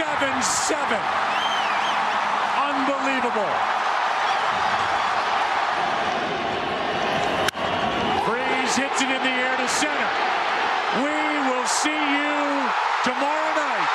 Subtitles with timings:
[0.00, 0.98] 7 7.
[2.56, 3.52] Unbelievable.
[8.24, 10.08] Freese hits it in the air to center.
[11.04, 12.70] We will see you
[13.04, 13.88] tomorrow night.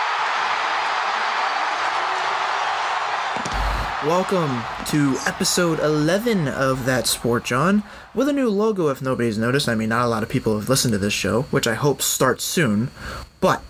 [4.05, 4.61] Welcome
[4.91, 7.81] to episode 11 of That Sport John,
[8.13, 9.67] with a new logo if nobody's noticed.
[9.67, 12.03] I mean, not a lot of people have listened to this show, which I hope
[12.03, 12.91] starts soon,
[13.41, 13.63] but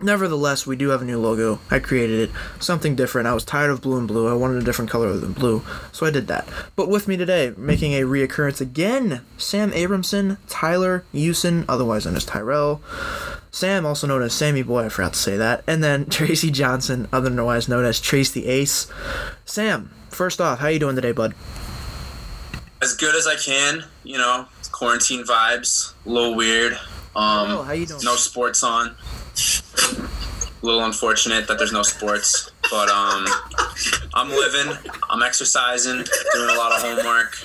[0.00, 1.60] nevertheless, we do have a new logo.
[1.70, 3.26] I created it, something different.
[3.28, 4.28] I was tired of blue and blue.
[4.28, 6.48] I wanted a different color than blue, so I did that.
[6.74, 12.24] But with me today, making a reoccurrence again, Sam Abramson, Tyler Usen, otherwise known as
[12.24, 12.82] Tyrell.
[13.50, 17.08] Sam, also known as Sammy Boy, I forgot to say that, and then Tracy Johnson,
[17.12, 18.86] otherwise known as Trace the Ace.
[19.46, 21.34] Sam, first off, how you doing today, bud?
[22.82, 26.74] As good as I can, you know, quarantine vibes, a little weird.
[26.74, 28.02] Um, Oh, how you doing?
[28.04, 28.94] No sports on.
[29.36, 33.26] A little unfortunate that there's no sports, but um,
[34.14, 34.72] I'm living.
[35.10, 36.02] I'm exercising,
[36.34, 37.36] doing a lot of homework,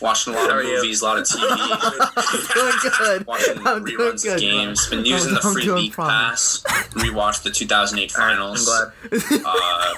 [0.00, 3.26] watching a lot of movies, a lot of TV, doing good.
[3.26, 4.34] watching I'm doing reruns good.
[4.36, 4.88] of games.
[4.88, 6.08] Been using the I'm free doing league fine.
[6.08, 6.62] pass.
[6.94, 8.70] Rewatched the 2008 finals.
[9.12, 9.96] I'm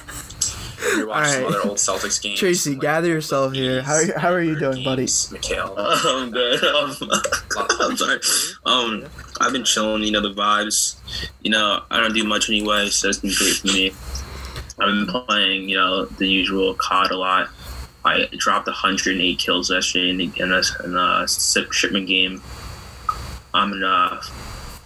[0.79, 2.39] Uh, rewatched some other old Celtics games.
[2.39, 3.81] Tracy, like gather yourself here.
[3.81, 5.07] How, how are you doing, buddy?
[5.31, 5.75] Mikhail.
[5.77, 6.63] I'm good.
[6.63, 6.95] Um,
[7.79, 8.19] I'm sorry.
[8.65, 9.05] Um,
[9.39, 10.03] I've been chilling.
[10.03, 10.95] You know the vibes.
[11.41, 13.91] You know I don't do much anyway, so it's been great for me.
[14.79, 17.49] I've been playing, you know, the usual COD a lot.
[18.03, 22.41] I dropped 108 kills yesterday in, in a, in a ship- shipment game.
[23.53, 24.21] I'm in uh,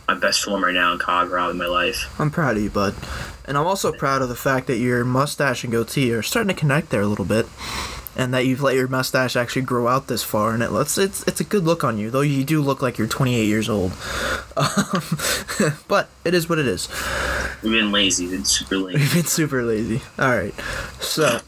[0.07, 2.13] my best form right now in COD, probably in my life.
[2.19, 2.95] I'm proud of you, bud.
[3.47, 6.59] And I'm also proud of the fact that your mustache and goatee are starting to
[6.59, 7.47] connect there a little bit.
[8.15, 11.21] And that you've let your mustache actually grow out this far, and it looks it's
[11.27, 12.09] it's a good look on you.
[12.09, 13.91] Though you do look like you're 28 years old,
[14.57, 15.03] um,
[15.87, 16.89] but it is what it is.
[17.61, 18.97] We've been lazy, We've been super lazy.
[18.97, 20.01] We've been super lazy.
[20.17, 20.55] All right,
[20.99, 21.41] so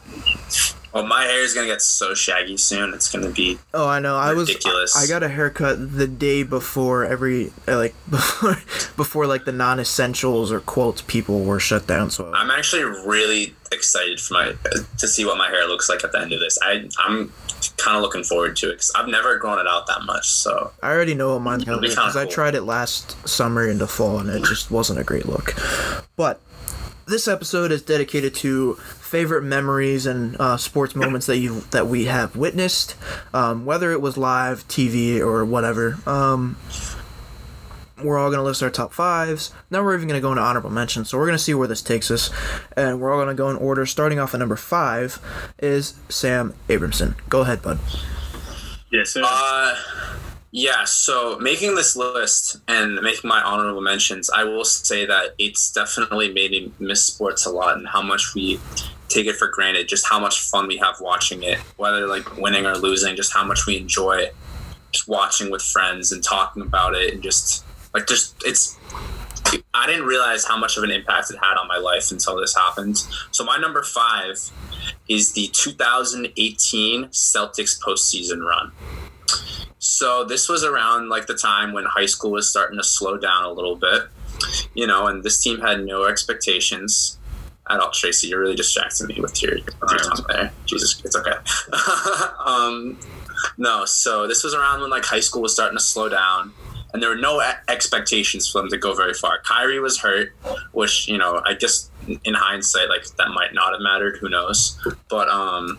[0.92, 2.94] Well, my hair is gonna get so shaggy soon.
[2.94, 4.96] It's gonna be oh, I know I was Ridiculous.
[4.96, 8.56] I got a haircut the day before every uh, like before
[8.96, 12.10] before like the non-essentials or quotes people were shut down.
[12.10, 14.54] So I'm actually really excited for my
[14.98, 16.58] to see what my hair looks like at the end of this.
[16.62, 17.32] I I'm
[17.76, 20.28] kind of looking forward to it because I've never grown it out that much.
[20.28, 23.16] So I already know what mine's gonna be be because kinda I tried it last
[23.28, 25.54] summer into fall and it just wasn't a great look.
[26.16, 26.40] But
[27.06, 28.78] this episode is dedicated to
[29.10, 32.94] favorite memories and uh, sports moments that you that we have witnessed,
[33.34, 35.98] um, whether it was live, TV, or whatever.
[36.06, 36.56] Um,
[38.02, 39.52] we're all gonna list our top fives.
[39.68, 41.10] Now we're even gonna go into honorable mentions.
[41.10, 42.30] So we're gonna see where this takes us,
[42.76, 43.84] and we're all gonna go in order.
[43.84, 45.18] Starting off at number five
[45.58, 47.16] is Sam Abramson.
[47.28, 47.80] Go ahead, bud.
[48.92, 49.22] Yes, sir.
[49.24, 49.74] uh,
[50.52, 50.84] yeah.
[50.84, 56.32] So making this list and making my honorable mentions, I will say that it's definitely
[56.32, 58.60] made me miss sports a lot and how much we
[59.10, 59.88] take it for granted.
[59.88, 63.16] Just how much fun we have watching it, whether like winning or losing.
[63.16, 64.30] Just how much we enjoy
[64.92, 68.78] just watching with friends and talking about it and just like just it's
[69.74, 72.54] I didn't realize how much of an impact it had on my life until this
[72.54, 72.98] happened.
[73.32, 74.38] So my number five
[75.08, 78.72] is the 2018 Celtics postseason run.
[79.78, 83.44] So this was around like the time when high school was starting to slow down
[83.44, 84.02] a little bit,
[84.74, 87.18] you know, and this team had no expectations
[87.70, 87.90] at all.
[87.90, 90.52] Tracy, you're really distracting me with your, with your tongue there.
[90.66, 91.32] Jesus, it's okay.
[92.44, 92.98] um,
[93.56, 96.52] no, so this was around when like high school was starting to slow down,
[96.92, 99.40] and there were no expectations for them to go very far.
[99.42, 100.32] Kyrie was hurt,
[100.72, 104.18] which you know I guess in hindsight like that might not have mattered.
[104.18, 104.78] Who knows?
[105.08, 105.78] But um,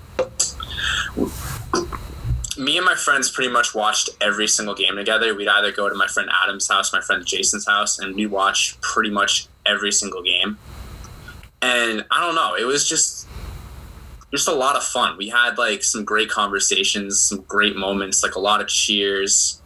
[2.57, 5.35] me and my friends pretty much watched every single game together.
[5.35, 8.79] We'd either go to my friend Adam's house, my friend Jason's house, and we'd watch
[8.81, 10.57] pretty much every single game.
[11.61, 13.27] And I don't know, it was just
[14.31, 15.17] just a lot of fun.
[15.17, 19.61] We had like some great conversations, some great moments, like a lot of cheers,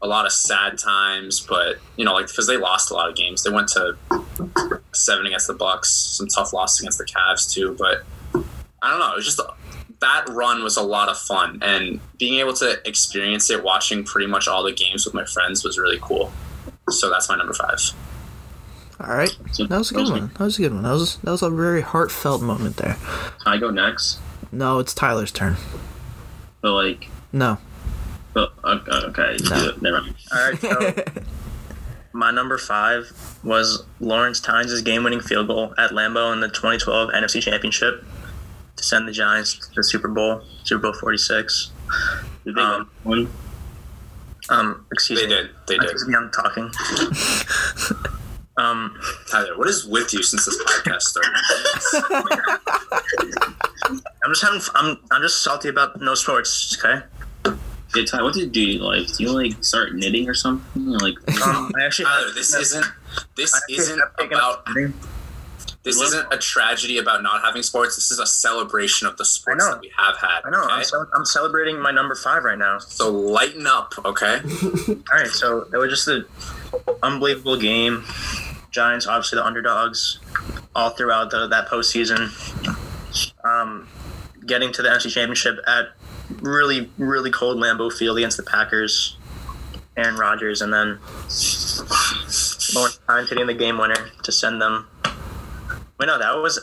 [0.00, 3.16] a lot of sad times, but you know, like because they lost a lot of
[3.16, 3.42] games.
[3.42, 3.96] They went to
[4.92, 8.04] seven against the Bucks, some tough losses against the Cavs too, but
[8.82, 9.40] I don't know, it was just
[10.00, 14.26] that run was a lot of fun and being able to experience it watching pretty
[14.26, 16.30] much all the games with my friends was really cool.
[16.90, 17.92] So that's my number 5.
[19.00, 20.28] All right, that was a good one.
[20.28, 20.82] That was a good one.
[20.84, 22.96] That was that was a very heartfelt moment there.
[23.42, 24.18] Can I go next?
[24.52, 25.56] No, it's Tyler's turn.
[26.60, 27.58] But like, No.
[28.32, 29.72] but, okay, okay, No.
[29.80, 30.14] never mind.
[30.32, 30.94] All right, so
[32.12, 33.10] my number five
[33.42, 38.04] was Lawrence Tynes' game-winning field goal at Lambeau in the 2012 NFC Championship
[38.76, 41.70] to send the Giants to the Super Bowl, Super Bowl 46.
[42.44, 43.28] Did they Um, win?
[44.48, 45.34] Um, excuse They me.
[45.34, 45.50] did.
[45.66, 45.90] They did.
[45.90, 46.70] Excuse me, I'm talking.
[48.56, 48.98] Um,
[49.30, 51.32] Tyler, what is with you since this podcast started?
[54.24, 54.60] I'm just having.
[54.74, 54.98] I'm.
[55.10, 56.76] I'm just salty about no sports.
[56.78, 57.04] Okay.
[57.96, 58.82] Yeah, Ty, what did you do?
[58.84, 60.86] Like, do you like start knitting or something?
[60.86, 61.14] Like,
[61.46, 62.06] Um, I actually.
[62.06, 62.86] Tyler, this isn't
[63.36, 64.92] this isn't have taken up about
[65.84, 67.94] this isn't a tragedy about not having sports.
[67.96, 70.40] This is a celebration of the sports I that we have had.
[70.46, 70.62] I know.
[70.64, 70.72] Okay?
[70.72, 72.78] I'm, cel- I'm celebrating my number five right now.
[72.78, 74.40] So lighten up, okay?
[74.88, 76.24] All right, so that was just an
[77.02, 78.04] unbelievable game.
[78.70, 80.18] Giants, obviously the underdogs,
[80.74, 82.30] all throughout the, that postseason.
[83.44, 83.88] Um,
[84.46, 85.86] getting to the NFC Championship at
[86.40, 89.16] really, really cold Lambeau Field against the Packers,
[89.96, 90.98] Aaron Rodgers, and then
[92.74, 94.88] Lawrence Tynes hitting the game winner to send them.
[95.98, 96.58] Wait, no, that was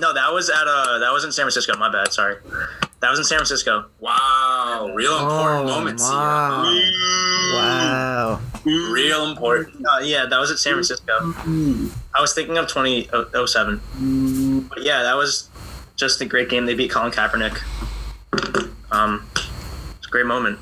[0.00, 1.74] no, that was at uh, that was in San Francisco.
[1.78, 2.36] My bad, sorry.
[3.00, 3.86] That was in San Francisco.
[4.00, 6.62] Wow, real important Oh, moments wow.
[7.54, 8.40] Wow.
[8.64, 8.90] Here.
[8.90, 9.84] Real important.
[9.86, 11.12] Uh, yeah, that was at San Francisco.
[12.14, 14.64] I was thinking of 2007.
[14.68, 15.50] But yeah, that was
[15.96, 16.66] just a great game.
[16.66, 17.60] They beat Colin Kaepernick.
[18.90, 19.28] Um,
[19.98, 20.58] it's a great moment.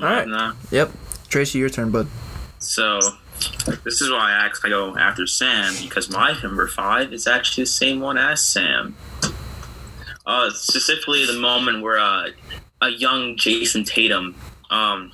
[0.00, 0.26] All right.
[0.26, 0.54] Nah.
[0.70, 0.92] Yep.
[1.28, 2.08] Tracy, your turn, bud.
[2.58, 3.00] So,
[3.84, 7.64] this is why I asked I go after Sam because my number five is actually
[7.64, 8.96] the same one as Sam.
[10.26, 12.30] Uh, specifically, the moment where uh,
[12.80, 14.34] a young Jayson Tatum
[14.70, 15.12] um,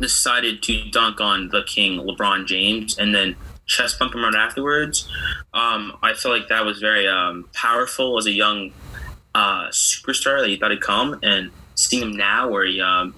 [0.00, 5.08] decided to dunk on the King LeBron James and then chest bump him right afterwards.
[5.52, 8.72] Um, I feel like that was very um, powerful as a young
[9.34, 13.14] uh, superstar that he thought he'd come, and seeing him now where he um,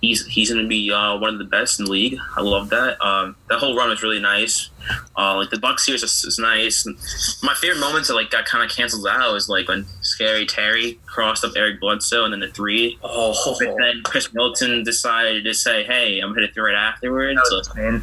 [0.00, 2.18] he's he's going to be uh, one of the best in the league.
[2.36, 3.00] I love that.
[3.04, 4.70] Um, that whole run was really nice.
[5.16, 6.86] Uh, like the Buck series is, is nice.
[6.86, 6.96] And
[7.42, 10.98] my favorite moments that like got kind of canceled out was like when Scary Terry
[11.06, 12.98] crossed up Eric Bledsoe and then the three.
[13.02, 17.38] Oh, But then Khris Middleton decided to say, "Hey, I'm gonna hit it right afterwards."
[17.38, 18.00] That So, no,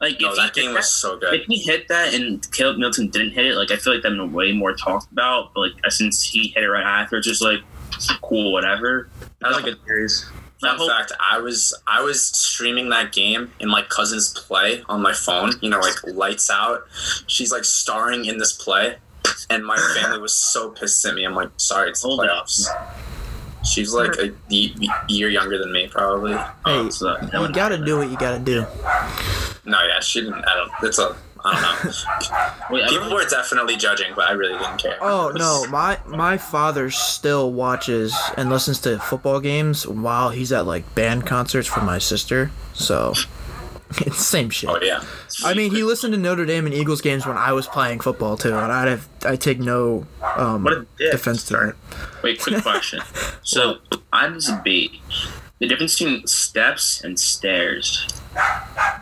[0.00, 1.32] like Oh, that game was so good.
[1.34, 4.10] if he hit that and Caleb Milton didn't hit it, like I feel like that
[4.10, 5.52] been way more talked about.
[5.54, 7.60] But like since he hit it right after, it's just like
[8.20, 9.08] cool, whatever.
[9.40, 10.28] That was a good series.
[10.62, 14.82] That Fun whole- fact: I was I was streaming that game in my cousin's play
[14.88, 15.52] on my phone.
[15.60, 16.86] You know, like lights out.
[17.26, 18.96] She's like starring in this play,
[19.50, 21.24] and my family was so pissed at me.
[21.24, 22.28] I'm like, sorry, it's the Hold it.
[22.30, 22.68] playoffs.
[23.64, 24.32] She's like a
[25.08, 26.32] year younger than me, probably.
[26.34, 28.64] Hey, um, so that you gotta do what you gotta do.
[29.64, 30.44] No, yeah, she didn't.
[30.46, 30.70] I don't.
[30.82, 31.16] It's a.
[31.44, 31.80] I
[32.70, 32.88] don't know.
[32.88, 34.98] People were definitely judging, but I really didn't care.
[35.00, 40.66] Oh no, my my father still watches and listens to football games while he's at
[40.66, 42.50] like band concerts for my sister.
[42.74, 43.10] So
[43.90, 44.70] it's the same shit.
[44.70, 45.02] Oh yeah.
[45.44, 48.36] I mean, he listened to Notre Dame and Eagles games when I was playing football
[48.36, 50.06] too, and I'd have I take no
[50.36, 51.12] um, What a dick.
[51.12, 51.74] defense to that.
[52.22, 53.00] Wait, quick question.
[53.42, 53.78] so
[54.12, 54.92] I have this debate:
[55.58, 58.06] the difference between steps and stairs.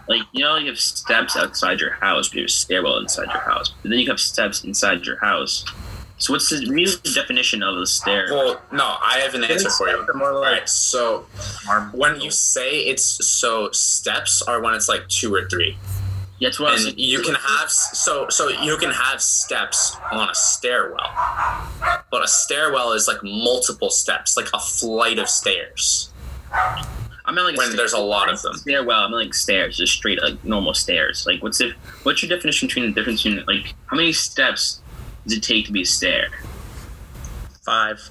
[0.08, 3.28] Like you know, you have steps outside your house, but you have a stairwell inside
[3.28, 3.72] your house.
[3.82, 5.64] But then you have steps inside your house.
[6.18, 8.26] So what's the real definition of a stair?
[8.30, 10.06] Well, no, I have an answer for you.
[10.14, 11.20] More like right, so
[11.92, 15.78] when you say it's so steps are when it's like two or three,
[16.42, 20.28] That's what I was and you can have so so you can have steps on
[20.28, 21.10] a stairwell,
[22.10, 26.10] but a stairwell is like multiple steps, like a flight of stairs.
[27.24, 28.54] I mean, like when there's a lot of them.
[28.54, 29.00] Stairwell.
[29.00, 31.26] I mean, like stairs, just straight like normal stairs.
[31.26, 31.72] Like, what's the
[32.02, 34.80] what's your definition between the difference between like how many steps
[35.24, 36.28] does it take to be a stair?
[37.70, 38.10] five.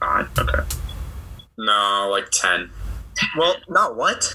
[0.00, 0.28] Five.
[0.38, 0.62] Okay.
[1.58, 2.70] No, like ten.
[3.38, 4.34] Well, not what?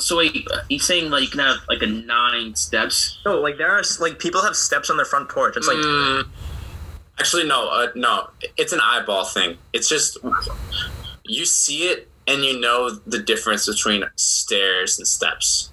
[0.00, 3.18] So wait, he's saying like you can have like a nine steps.
[3.24, 5.56] No, like there are like people have steps on their front porch.
[5.56, 6.28] It's like Mm,
[7.18, 8.28] actually, no, uh, no.
[8.58, 9.56] It's an eyeball thing.
[9.72, 10.18] It's just
[11.24, 15.70] you see it and you know the difference between stairs and steps.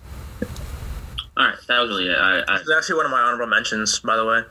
[1.37, 2.17] All right, that was really it.
[2.17, 4.41] I, I it's actually one of my honorable mentions, by the way.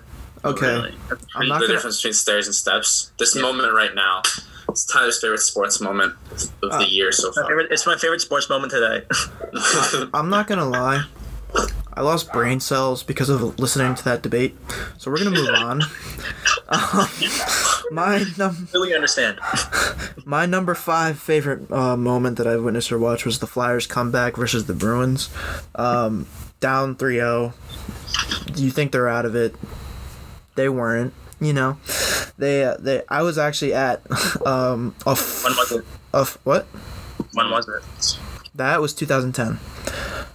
[0.45, 0.95] Okay, really-
[1.35, 1.75] I'm not the gonna.
[1.77, 3.13] difference between stairs and steps.
[3.19, 4.23] This moment right now,
[4.71, 6.15] it's Tyler's favorite sports moment
[6.63, 7.45] of Uh, the year so My far.
[7.49, 9.05] favorite, it's my favorite sports moment today.
[10.15, 11.05] I'm not gonna lie.
[11.95, 14.57] I lost brain cells because of listening to that debate,
[14.99, 15.83] so we're gonna move on.
[16.73, 17.09] Um,
[17.91, 19.41] my num- really understand.
[20.25, 24.37] my number five favorite uh, moment that I've witnessed or watched was the Flyers comeback
[24.37, 25.31] versus the Bruins.
[25.75, 26.29] Um,
[26.61, 27.53] down 3-0.
[28.55, 29.57] Do you think they're out of it?
[30.55, 31.13] They weren't.
[31.41, 31.79] You know,
[32.39, 33.03] they uh, they.
[33.09, 34.03] I was actually at
[34.47, 35.85] um a f- When was it?
[36.15, 36.67] a f- what?
[37.33, 38.20] When was it?
[38.61, 39.59] That was 2010.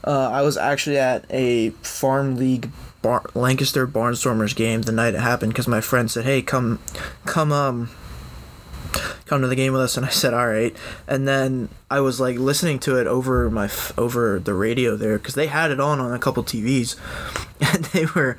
[0.03, 2.71] Uh, I was actually at a farm league
[3.03, 6.79] bar- Lancaster Barnstormers game the night it happened because my friend said, "Hey, come,
[7.25, 7.91] come, um,
[9.25, 10.75] come to the game with us?" And I said, "All right."
[11.07, 15.35] And then I was like listening to it over my over the radio there because
[15.35, 16.95] they had it on on a couple TVs,
[17.73, 18.37] and they were,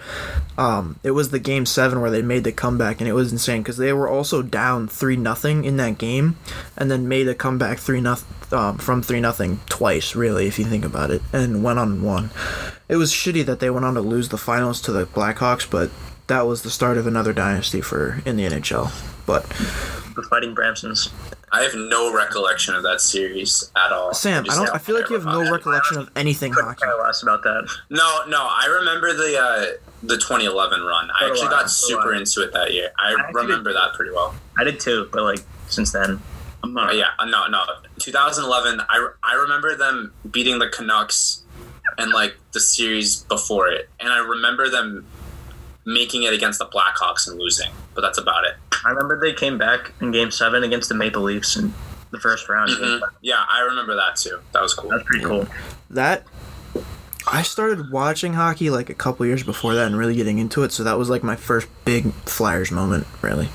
[0.58, 3.62] um, it was the game seven where they made the comeback, and it was insane
[3.62, 6.36] because they were also down three nothing in that game,
[6.76, 10.64] and then made a comeback three nothing um, from three nothing twice, really, if you
[10.64, 12.30] think about it, and went on won.
[12.88, 15.90] It was shitty that they went on to lose the finals to the Blackhawks, but
[16.28, 18.92] that was the start of another dynasty for in the NHL.
[19.26, 19.45] But
[20.14, 21.11] The Fighting Bramsons.
[21.52, 24.12] I have no recollection of that series at all.
[24.14, 24.68] Sam, I don't.
[24.75, 25.52] I feel like you have no terrible.
[25.52, 26.83] recollection of anything Couldn't hockey.
[26.85, 27.68] care less about that.
[27.88, 29.66] No, no, I remember the uh,
[30.02, 31.09] the 2011 run.
[31.18, 32.90] I actually got super into it that year.
[32.99, 34.35] I, I actually remember that pretty well.
[34.59, 36.21] I did too, but like since then,
[36.62, 36.88] I'm not.
[36.88, 37.64] But yeah, uh, no, no.
[38.00, 38.80] 2011.
[38.88, 41.42] I I remember them beating the Canucks
[41.97, 45.06] and like the series before it, and I remember them
[45.85, 47.71] making it against the Blackhawks and losing.
[47.96, 48.54] But that's about it.
[48.84, 51.74] I remember they came back in Game Seven against the Maple Leafs in
[52.12, 52.70] the first round.
[52.70, 53.00] Mhm.
[53.22, 54.38] Yeah, I remember that too.
[54.52, 54.90] That was cool.
[54.90, 55.48] That's pretty cool.
[55.90, 56.22] That
[57.26, 60.70] I started watching hockey like a couple years before that and really getting into it.
[60.72, 63.48] So that was like my first big Flyers moment, really.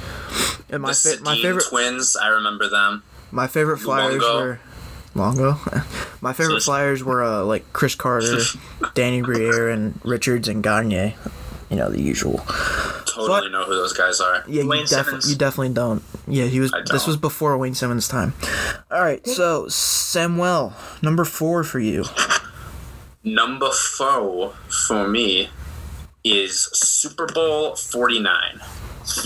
[0.70, 2.18] And my the fa- my favorite twins.
[2.18, 3.04] I remember them.
[3.32, 4.42] my favorite Flyers Luongo.
[4.42, 4.60] were
[5.16, 5.60] Longo.
[6.22, 8.40] my favorite Flyers were uh, like Chris Carter,
[8.96, 11.16] Danny Briere, and Richards and Gagne.
[11.72, 12.38] You know the usual.
[13.08, 14.44] Totally But- know who those guys are.
[14.48, 15.30] Yeah, Wayne you, defi- Simmonds.
[15.32, 16.04] you definitely don't.
[16.28, 16.72] Yeah, he was.
[16.74, 17.08] I This don't.
[17.08, 18.34] was before Wayne Simmonds' time.
[18.92, 22.04] All right, so Samuel, number four for you.
[23.24, 24.54] Number four
[24.88, 25.50] for me
[26.24, 28.62] is Super Bowl 49.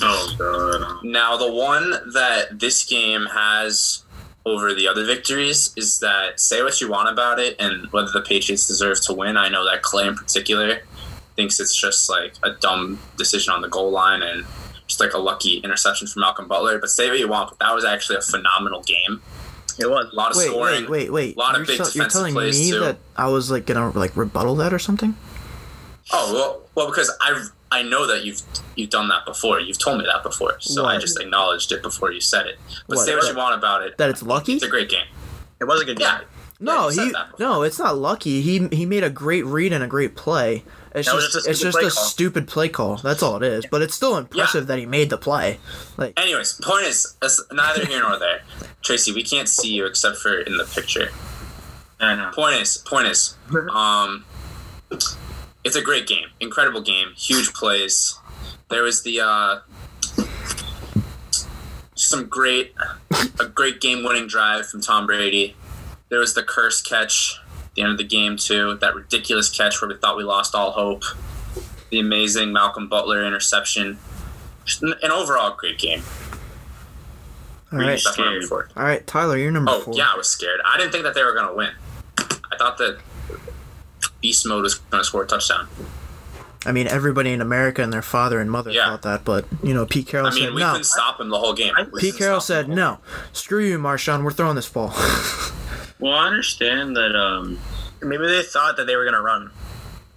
[0.02, 1.04] Oh god.
[1.04, 4.04] Now, the one that this game has
[4.46, 8.22] over the other victories is that say what you want about it and whether the
[8.22, 9.36] Patriots deserve to win.
[9.38, 10.82] I know that Clay in particular
[11.36, 14.46] thinks it's just like a dumb decision on the goal line and
[14.88, 16.80] just like a lucky interception from Malcolm Butler.
[16.80, 19.22] But say what you want, but that was actually a phenomenal game.
[19.78, 20.10] It was.
[20.12, 20.84] A lot of Wait, scoring.
[20.84, 21.36] wait, wait, wait.
[21.36, 22.80] A lot of you're, big tell- you're defensive telling plays, me too.
[22.80, 25.16] that I was like gonna like rebuttal that or something?
[26.14, 28.42] Oh well, well because I I know that you've
[28.76, 29.60] you've done that before.
[29.60, 32.58] You've told me that before, so I just acknowledged it before you said it.
[32.88, 33.06] But What?
[33.06, 33.98] say what That- you want about it.
[33.98, 34.54] That it's lucky?
[34.54, 35.08] It's a great game.
[35.60, 36.08] It was a good game.
[36.08, 36.22] Yeah.
[36.60, 38.42] No, you said he no, it's not lucky.
[38.42, 40.64] He he made a great read and a great play.
[40.96, 42.04] It's That was just, just a it's stupid just play a call.
[42.04, 42.96] stupid play call.
[42.98, 43.66] That's all it is.
[43.70, 45.60] But it's still impressive that he made the play.
[45.98, 48.42] Like Anyways, point is, it's neither here nor there.
[48.82, 51.10] Tracy, we can't see you except for in the picture.
[52.00, 52.32] I know.
[52.34, 53.36] Point is, point is,
[53.72, 54.24] um,
[55.64, 58.18] it's a great game, incredible game, huge plays.
[58.70, 59.60] There was the uh,
[61.96, 62.74] some great,
[63.40, 65.56] a great game-winning drive from Tom Brady.
[66.10, 67.45] There was the Kearse catch at
[67.76, 68.76] the end of the game too.
[68.82, 71.04] That ridiculous catch where we thought we lost all hope.
[71.92, 74.00] The amazing Malcolm Butler interception.
[74.66, 76.02] Just an, overall great game.
[77.72, 78.50] all right, That's my number scared?
[78.50, 78.70] four.
[78.76, 79.94] all right, Tyler, you're number Oh four.
[79.96, 80.60] yeah, I was scared.
[80.66, 81.72] I didn't think that they were gonna win.
[82.18, 82.98] I thought that
[84.22, 85.68] Beast Mode was gonna score a touchdown.
[86.68, 88.88] I mean, everybody in America and their father and mother Yeah.
[88.90, 90.72] thought that, but you know, Pete Carroll I mean, said we no.
[90.72, 91.74] couldn't stop him the whole game.
[91.92, 93.00] We Pete Carroll said him the whole no.
[93.34, 94.24] Screw you, Marshawn.
[94.24, 94.92] We're throwing this ball.
[96.06, 97.16] Well, I understand that.
[97.16, 97.60] Um.
[98.02, 99.50] Maybe they thought that they were gonna run.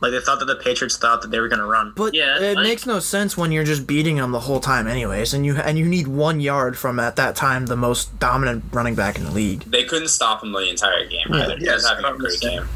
[0.01, 1.93] Like they thought that the Patriots thought that they were gonna run.
[1.97, 4.87] But Yeah, it like- makes no sense when you're just beating them the whole time,
[4.87, 8.65] anyways, and you and you need one yard from at that time the most dominant
[8.73, 9.63] running back in the league.
[9.71, 11.57] They couldn't stop him the entire game either.
[11.57, 12.69] he Yes, having I a great game.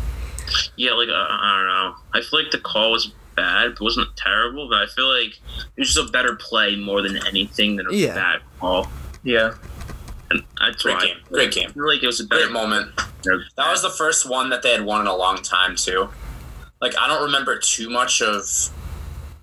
[0.76, 1.94] Yeah, like uh, I don't know.
[2.14, 3.72] I feel like the call was bad.
[3.72, 5.32] It wasn't terrible, but I feel like
[5.76, 8.14] it was just a better play more than anything than a Yeah.
[8.14, 8.88] bad call.
[9.24, 9.52] Yeah.
[10.32, 11.16] And that's Great why game.
[11.30, 11.68] Great game.
[11.70, 12.90] I feel like it was a better Great moment.
[13.22, 16.08] than- That was the first one that they had won in a long time too.
[16.80, 18.44] Like I don't remember too much of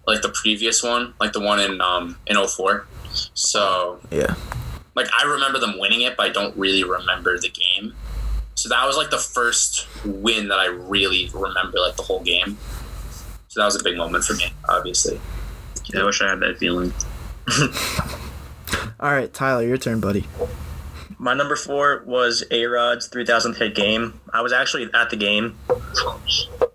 [0.07, 2.85] like the previous one, like the one in um in 04.
[3.33, 4.35] So Yeah.
[4.95, 7.93] like I remember them winning it, but I don't really remember the game.
[8.55, 12.57] So that was like the first win that I really remember, like the whole game.
[13.47, 15.19] So that was a big moment for me, obviously.
[15.93, 16.93] Yeah, I wish I had that feeling.
[18.99, 20.25] All right, Tyler, your turn, buddy.
[21.21, 24.21] My number four was A Rod's 3000th hit game.
[24.33, 25.57] I was actually at the game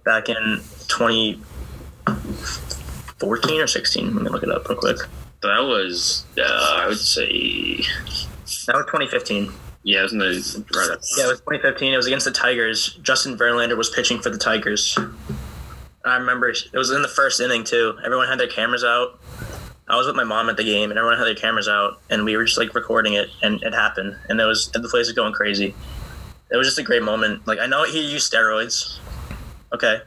[0.04, 4.14] back in 2014 or 16.
[4.14, 4.98] Let me look it up real quick.
[5.42, 7.78] That was, uh, I would say,
[8.66, 9.50] That was 2015.
[9.82, 11.00] yeah, it was in the right up.
[11.16, 11.94] Yeah, it was 2015.
[11.94, 12.98] It was against the Tigers.
[13.02, 14.98] Justin Verlander was pitching for the Tigers.
[16.04, 17.96] I remember it was in the first inning too.
[18.04, 19.18] Everyone had their cameras out.
[19.86, 22.24] I was with my mom at the game, and everyone had their cameras out, and
[22.24, 25.06] we were just like recording it, and it happened, and it was and the place
[25.06, 25.74] was going crazy.
[26.50, 27.46] It was just a great moment.
[27.46, 28.98] Like I know he used steroids,
[29.74, 30.00] okay,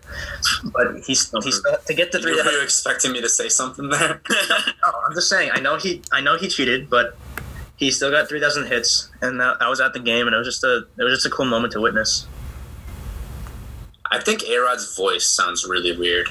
[0.73, 2.35] but he's he's to get to Were three.
[2.35, 4.21] you expecting me to say something there?
[4.29, 5.51] No, I'm just saying.
[5.53, 7.17] I know he I know he cheated, but
[7.75, 10.47] he still got 3,000 hits, and that, I was at the game, and it was
[10.47, 12.25] just a it was just a cool moment to witness.
[14.09, 16.29] I think A Rod's voice sounds really weird.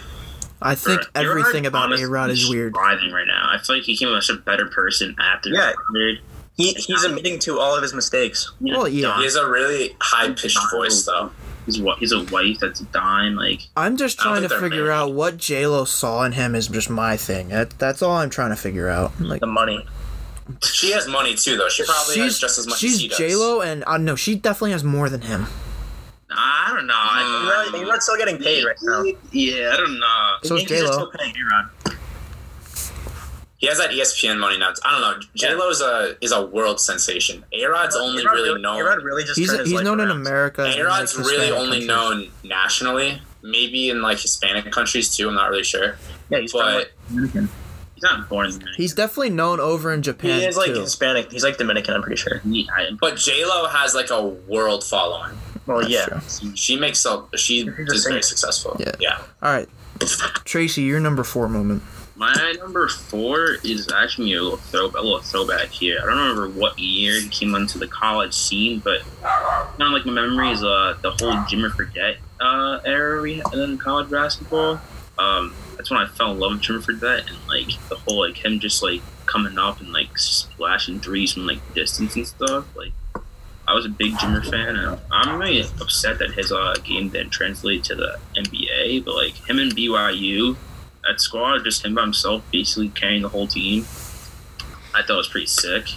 [0.62, 2.74] I think A-Rod, everything about honestly, A Rod is weird.
[2.74, 3.48] Thriving right now.
[3.52, 5.50] I feel like he became a better person after.
[5.50, 5.72] Yeah.
[5.90, 6.20] Weird.
[6.56, 8.50] He, he's admitting to all of his mistakes.
[8.60, 9.18] Well, yeah.
[9.18, 11.30] He has a really high pitched voice, though.
[11.66, 11.98] He's what?
[11.98, 13.34] He's a wife that's dying.
[13.34, 14.94] Like I'm just trying to figure married.
[14.94, 17.48] out what J Lo saw in him is just my thing.
[17.48, 19.20] That, that's all I'm trying to figure out.
[19.20, 19.84] Like The money.
[20.62, 21.68] She has money too, though.
[21.68, 23.18] She probably has she's just as much she's as he does.
[23.18, 25.46] J Lo, and uh, no, she definitely has more than him.
[26.30, 26.94] I don't know.
[26.96, 29.04] I, You're not still getting paid right now.
[29.32, 30.36] Yeah, I don't know.
[30.42, 30.90] So is J-Lo.
[30.92, 31.96] still paying A-Rod.
[33.58, 34.72] He has that ESPN money now.
[34.84, 35.26] I don't know.
[35.34, 37.42] J Lo's a is a world sensation.
[37.54, 38.80] A Rod's only A-Rod really really, known.
[38.82, 40.10] A-Rod really just He's turned he's life known in.
[40.10, 40.64] America.
[40.64, 41.86] and, A Rod's like, really only countries.
[41.88, 43.22] known nationally.
[43.42, 45.28] Maybe in like Hispanic countries too.
[45.28, 45.96] I'm not really sure.
[46.28, 47.48] Yeah, he's from, But like, Dominican.
[47.94, 48.74] He's not born Dominican.
[48.76, 50.80] He's definitely known over in Japan He is like too.
[50.82, 51.32] Hispanic.
[51.32, 51.94] He's like Dominican.
[51.94, 52.40] I'm pretty sure.
[52.40, 55.32] He- I- but J Lo has like a world following.
[55.66, 56.06] Well, That's yeah.
[56.06, 56.56] true.
[56.56, 58.76] She makes a she She's is very successful.
[58.78, 58.92] Yeah.
[59.00, 59.18] yeah.
[59.42, 59.68] All right,
[60.44, 61.82] Tracy, your number four moment.
[62.18, 65.98] My number four is actually a little throwback, a little throwback here.
[66.02, 70.06] I don't remember what year he came onto the college scene, but kind of like
[70.06, 74.80] my memory is uh, the whole Jimmer Fredette uh, era we had in college basketball.
[75.18, 78.42] Um, that's when I fell in love with Jimmer Fredette and like the whole like
[78.42, 82.64] him just like coming up and like splashing threes from like distance and stuff.
[82.74, 82.92] Like
[83.68, 87.30] I was a big Jimmer fan, and I'm really upset that his uh, game didn't
[87.30, 89.04] translate to the NBA.
[89.04, 90.56] But like him and BYU,
[91.06, 93.84] that squad, just him by himself, basically carrying the whole team.
[94.94, 95.88] I thought was pretty sick.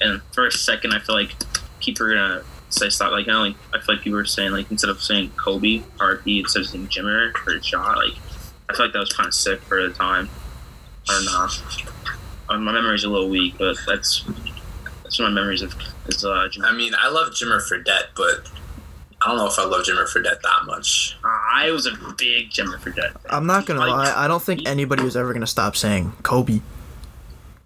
[0.00, 1.32] And for a second, I feel like
[1.80, 3.10] people are gonna say stop.
[3.10, 5.82] Like, you know, like I feel like people were saying like instead of saying Kobe
[5.98, 7.96] RP instead of saying Jimmer for a shot.
[7.96, 8.14] Like,
[8.68, 10.28] I feel like that was kind of sick for the time.
[11.08, 12.58] I don't know.
[12.58, 14.24] My memory's a little weak, but that's
[15.02, 15.74] that's my memories of
[16.06, 16.64] is uh, Jimmer.
[16.66, 18.50] I mean, I love Jimmer Fredette, but
[19.22, 21.16] I don't know if I love Jimmer Fredette that much.
[21.24, 23.12] I was a big Jimmer Fredette.
[23.12, 23.22] fan.
[23.30, 24.12] I'm not gonna Like, lie.
[24.24, 26.60] I don't think anybody was ever gonna stop saying Kobe.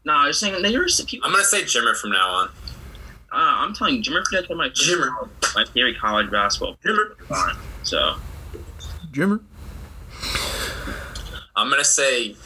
[0.04, 1.26] No, I was saying there were some people.
[1.26, 2.48] I'm gonna say Jimmer from now on.
[3.30, 5.54] Uh, I'm telling you, Jimmer Fredette's one my favorite, Jimmer.
[5.54, 6.76] my favorite college basketball.
[6.84, 7.56] Jimmer.
[7.82, 8.14] So
[9.12, 9.40] Jimmer.
[11.56, 12.36] I'm gonna say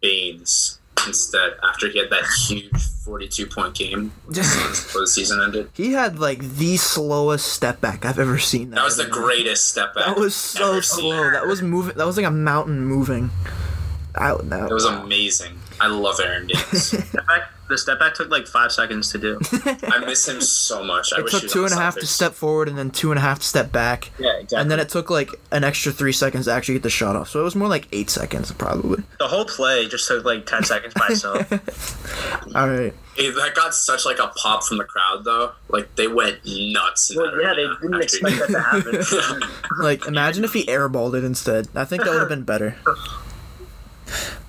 [0.00, 2.70] Baines instead after he had that huge
[3.04, 5.68] 42 point game before the season ended.
[5.74, 8.70] he had like the slowest step back I've ever seen.
[8.70, 10.06] That was the greatest step back.
[10.06, 11.22] That was so ever slow.
[11.24, 11.32] seen.
[11.32, 11.96] That was moving.
[11.96, 13.30] That was like a mountain moving.
[14.16, 15.58] Out that It was amazing.
[15.80, 16.88] I love Aaron Davis.
[17.08, 19.38] Step back, the step back took like five seconds to do.
[19.84, 21.12] I miss him so much.
[21.12, 22.68] I It wish took he was two on and a the half to step forward
[22.68, 24.10] and then two and a half to step back.
[24.18, 24.58] Yeah, exactly.
[24.58, 27.28] And then it took like an extra three seconds to actually get the shot off.
[27.28, 29.02] So it was more like eight seconds probably.
[29.18, 31.50] the whole play just took like ten seconds by itself.
[32.54, 32.94] All right.
[33.16, 35.52] Hey, that got such like a pop from the crowd though.
[35.68, 37.14] Like they went nuts.
[37.14, 39.42] Well, that yeah, they didn't after- expect that to happen.
[39.80, 41.68] Like imagine if he airballed it instead.
[41.74, 42.76] I think that would have been better.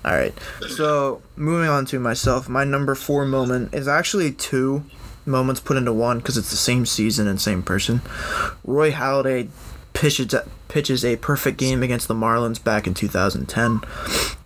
[0.06, 0.32] All right.
[0.68, 4.84] So moving on to myself, my number four moment is actually two
[5.26, 8.00] moments put into one because it's the same season and same person.
[8.64, 9.48] Roy Halladay
[9.92, 10.32] pitches
[10.68, 13.80] pitches a perfect game against the Marlins back in 2010,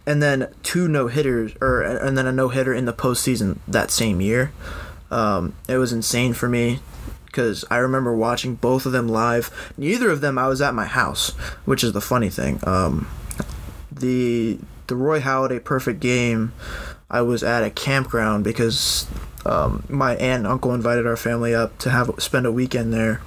[0.06, 3.90] and then two no hitters or and then a no hitter in the postseason that
[3.90, 4.52] same year.
[5.10, 6.78] Um, it was insane for me
[7.26, 9.50] because I remember watching both of them live.
[9.76, 11.30] Neither of them I was at my house,
[11.66, 12.60] which is the funny thing.
[12.66, 13.08] Um,
[13.90, 14.58] the
[14.90, 16.52] the Roy Halladay perfect game,
[17.08, 19.06] I was at a campground because
[19.46, 23.22] um, my aunt and uncle invited our family up to have spend a weekend there.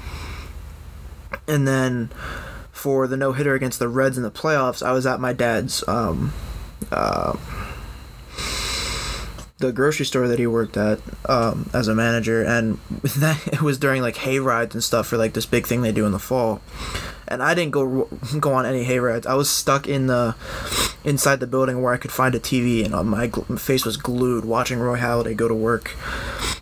[1.48, 2.12] And then
[2.72, 5.88] for the no hitter against the Reds in the playoffs, I was at my dad's
[5.88, 6.34] um,
[6.92, 7.38] uh,
[9.58, 11.00] the grocery store that he worked at
[11.30, 12.78] um, as a manager, and
[13.18, 15.94] that it was during like hay rides and stuff for like this big thing they
[15.94, 16.62] do in the fall.
[17.28, 18.08] And I didn't go
[18.40, 19.26] go on any hay rides.
[19.26, 20.36] I was stuck in the
[21.04, 24.46] inside the building where I could find a TV, and uh, my face was glued
[24.46, 25.96] watching Roy Halladay go to work.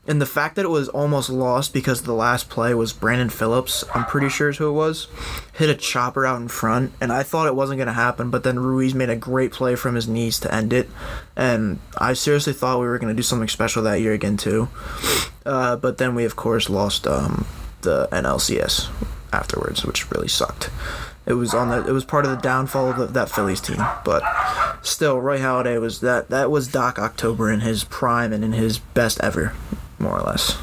[0.08, 3.84] And the fact that it was almost lost because the last play was Brandon Phillips,
[3.94, 5.08] I'm pretty sure is who it was,
[5.54, 8.44] hit a chopper out in front, and I thought it wasn't going to happen, but
[8.44, 10.90] then Ruiz made a great play from his knees to end it.
[11.36, 14.70] And I seriously thought we were going to do something special that year again, too.
[15.46, 17.46] Uh, but then we, of course, lost um,
[17.82, 18.90] the NLCS
[19.34, 20.70] afterwards, which really sucked.
[21.26, 21.88] It was on the.
[21.88, 24.24] It was part of the downfall of the, that Phillies team, but
[24.82, 26.30] still, Roy Halladay was that.
[26.30, 29.54] That was Doc October in his prime and in his best ever,
[30.00, 30.54] more or less.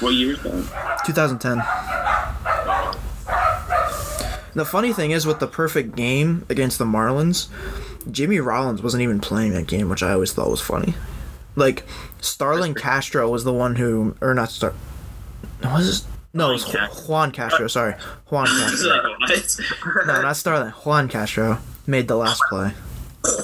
[0.00, 1.02] what year is that?
[1.04, 1.58] 2010.
[4.54, 7.48] The funny thing is, with the perfect game against the Marlins,
[8.10, 10.94] Jimmy Rollins wasn't even playing that game, which I always thought was funny.
[11.54, 11.84] Like
[12.20, 14.72] Starlin Castro was the one who, or not Star.
[15.62, 16.06] Was?
[16.34, 17.06] No, it was Juan Ju- Castro.
[17.08, 17.68] Juan Castro.
[17.68, 17.94] Sorry,
[18.30, 19.64] Juan It's Castro.
[19.94, 20.06] what?
[20.06, 20.70] No, not Starlin.
[20.72, 22.72] Juan Castro made the last play.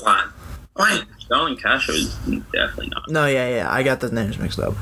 [0.03, 0.31] Juan.
[0.31, 0.31] Oh,
[0.77, 1.07] Juan.
[1.19, 2.15] Starlin Castro is
[2.53, 3.09] definitely not.
[3.09, 3.73] No, yeah, yeah.
[3.73, 4.75] I got the names mixed up.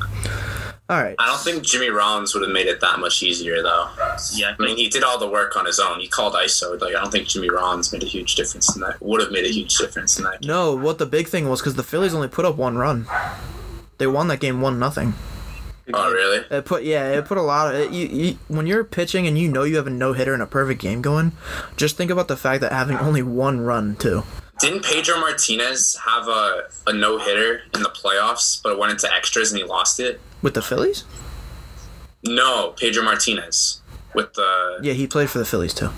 [0.90, 1.14] All right.
[1.18, 3.88] I don't think Jimmy Rollins would have made it that much easier though.
[4.34, 6.00] Yeah, I mean, he did all the work on his own.
[6.00, 6.78] He called ISO.
[6.80, 9.00] Like, I don't think Jimmy Rollins made a huge difference in that.
[9.00, 10.44] Would have made a huge difference in that.
[10.44, 13.06] No, what the big thing was because the Phillies only put up one run.
[13.98, 15.14] They won that game one nothing.
[15.92, 16.44] Oh, really?
[16.50, 19.36] It put yeah, it put a lot of it, you, you when you're pitching and
[19.36, 21.32] you know you have a no hitter and a perfect game going.
[21.76, 24.22] Just think about the fact that having only one run too.
[24.60, 29.12] Didn't Pedro Martinez have a, a no hitter in the playoffs, but it went into
[29.12, 30.20] extras and he lost it?
[30.40, 31.04] With the Phillies?
[32.22, 33.82] No, Pedro Martinez
[34.14, 35.90] with the Yeah, he played for the Phillies too.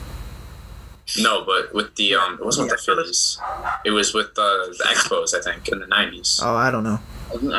[1.21, 3.39] no, but with the um, it wasn't with the Phillies.
[3.85, 6.41] It was with the the Expos, I think, in the nineties.
[6.43, 7.01] Oh, I don't know.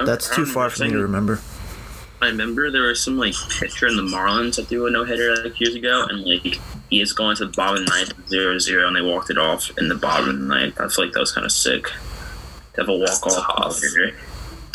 [0.06, 1.40] That's too far for me to remember.
[2.22, 5.36] I remember there was some like pitcher in the Marlins that threw a no hitter
[5.44, 8.58] like years ago, and like he is going to the bottom of the ninth, zero
[8.58, 10.80] zero, and they walked it off in the bottom of the ninth.
[10.80, 11.86] I feel like that was kind of sick.
[12.74, 13.58] To have a walk off.
[13.58, 13.82] tough.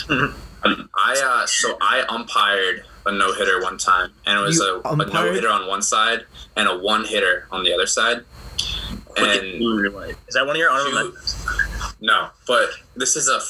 [0.62, 4.92] I uh, so I umpired a no hitter one time, and it was You a,
[4.92, 6.24] a no hitter on one side
[6.56, 8.24] and a one hitter on the other side.
[9.16, 9.26] And
[10.28, 11.96] Is that one of your honorable two, mentions?
[12.00, 13.40] no, but this is a,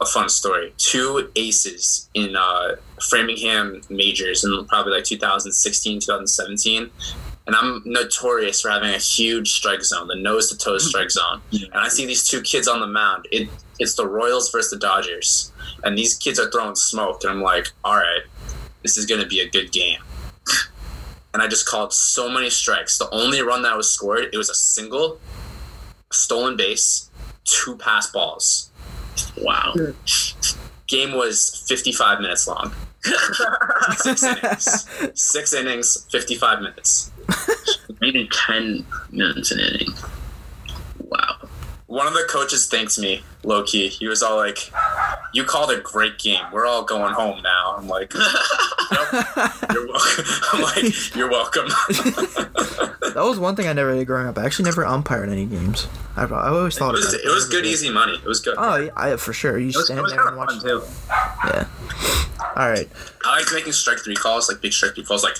[0.00, 0.72] a fun story.
[0.78, 2.76] Two aces in uh,
[3.08, 6.90] Framingham majors in probably like 2016, 2017.
[7.46, 11.42] And I'm notorious for having a huge strike zone, the nose to toe strike zone.
[11.52, 13.26] And I see these two kids on the mound.
[13.32, 15.52] It, it's the Royals versus the Dodgers.
[15.82, 17.24] And these kids are throwing smoke.
[17.24, 18.22] And I'm like, all right,
[18.82, 20.00] this is going to be a good game.
[21.32, 22.98] And I just called so many strikes.
[22.98, 25.20] The only run that was scored, it was a single,
[26.10, 27.08] a stolen base,
[27.44, 28.69] two pass balls.
[29.38, 29.74] Wow.
[30.88, 32.72] Game was 55 minutes long.
[33.96, 34.88] Six innings.
[35.14, 37.10] Six innings, 55 minutes.
[38.00, 39.88] Maybe ten minutes an inning.
[40.98, 41.36] Wow.
[41.86, 43.88] One of the coaches thanks me, low key.
[43.88, 44.70] He was all like,
[45.32, 46.44] You called a great game.
[46.52, 47.74] We're all going home now.
[47.78, 48.12] I'm like,
[49.72, 50.24] you're welcome.
[50.52, 51.68] I'm like, You're welcome.
[53.10, 54.38] That was one thing I never did growing up.
[54.38, 55.88] I actually never umpired any games.
[56.16, 58.12] I, I always it, thought was, it was good, easy money.
[58.14, 58.54] It was good.
[58.56, 59.58] Oh, yeah, I, for sure.
[59.58, 60.50] You It was, stand it was there and watch.
[60.50, 60.82] fun too.
[61.44, 61.66] Yeah.
[62.56, 62.88] All right.
[63.24, 65.34] I like making strike three calls, like big strike three calls, like,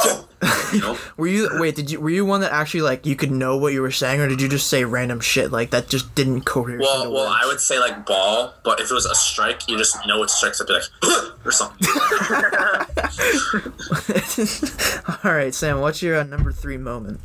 [0.00, 0.28] oh,
[0.72, 0.96] you know?
[1.18, 1.76] Were you wait?
[1.76, 4.20] Did you were you one that actually like you could know what you were saying,
[4.20, 6.78] or did you just say random shit like that just didn't cohere?
[6.80, 7.40] Well, well, words?
[7.42, 10.36] I would say like ball, but if it was a strike, you just know it's
[10.36, 10.60] strikes.
[10.60, 10.82] I'd be like,
[11.44, 11.88] or something.
[15.24, 15.80] All right, Sam.
[15.80, 17.20] What's your uh, number three moment?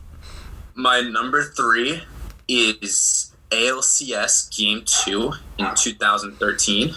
[0.75, 2.03] My number three
[2.47, 6.93] is ALCS Game 2 in 2013.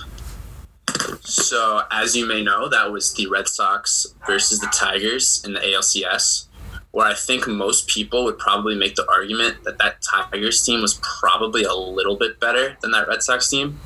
[1.20, 5.60] So, as you may know, that was the Red Sox versus the Tigers in the
[5.60, 6.46] ALCS,
[6.92, 11.00] where I think most people would probably make the argument that that Tigers team was
[11.02, 13.78] probably a little bit better than that Red Sox team.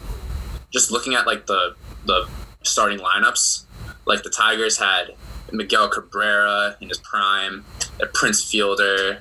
[0.71, 1.75] Just looking at like the
[2.07, 2.29] the
[2.63, 3.65] starting lineups,
[4.07, 5.15] like the Tigers had
[5.51, 7.65] Miguel Cabrera in his prime,
[8.01, 9.21] had Prince Fielder,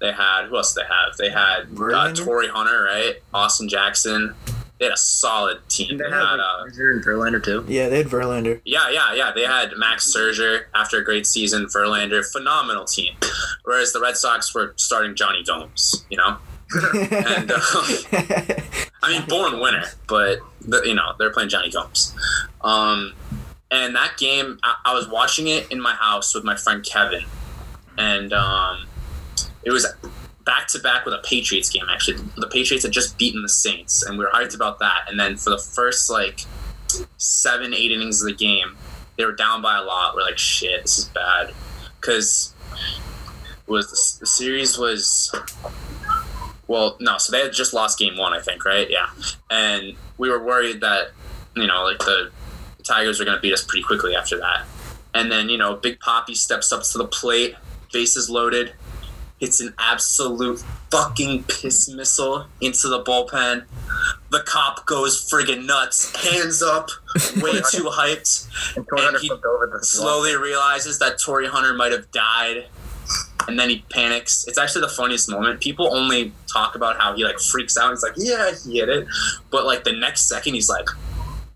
[0.00, 1.16] they had who else did they have?
[1.16, 1.74] They had
[2.20, 2.24] uh?
[2.24, 3.16] Torii Hunter, right?
[3.34, 4.34] Austin Jackson.
[4.78, 5.98] They had a solid team.
[5.98, 7.64] They They had had uh, like, Scherzer and Verlander too.
[7.66, 8.60] Yeah, they had Verlander.
[8.64, 9.32] yeah, yeah, yeah.
[9.34, 11.66] They had Max Scherzer after a great season.
[11.66, 13.14] Verlander, phenomenal team.
[13.64, 16.36] Whereas the Red Sox were starting Jonny Gomes, You know,
[17.10, 17.60] and uh,
[19.02, 22.14] I mean, born winner, but the, you know they're playing Jonny Gomes.
[22.60, 23.14] Um,
[23.70, 27.24] and that game, I, I was watching it in my house with my friend Kevin,
[27.96, 28.86] and um,
[29.64, 29.86] it was
[30.48, 31.84] back to back with a Patriots game.
[31.90, 35.02] Actually, the Patriots had just beaten the Saints, and we were hyped about that.
[35.06, 36.40] And then for the first like
[37.18, 38.78] seven, eight innings of the game,
[39.18, 40.14] they were down by a lot.
[40.14, 41.52] We're like, shit, this is bad,
[42.00, 42.54] because
[43.66, 45.34] was the, series was
[46.66, 48.88] well, no, so they had just lost game one, I think, right?
[48.88, 49.10] Yeah,
[49.50, 51.10] and we were worried that
[51.56, 52.30] you know, like the
[52.84, 54.64] Tigers were going to beat us pretty quickly after that.
[55.12, 57.54] And then you know, Big Papi steps up to the plate,
[57.92, 58.72] bases loaded,
[59.38, 63.64] hits an absolute fucking piss missile into the bullpen.
[64.30, 66.90] The cop goes friggin' nuts, hands up,
[67.40, 71.92] way too hyped, And And he flipped over the slowly realizes that Torii Hunter might
[71.92, 72.66] have died.
[73.46, 74.44] And then he panics.
[74.46, 75.60] It's actually the funniest moment.
[75.62, 77.90] People only talk about how he like freaks out.
[77.90, 79.06] He's like, "Yeah, he hit it,"
[79.50, 80.84] but like the next second, he's like,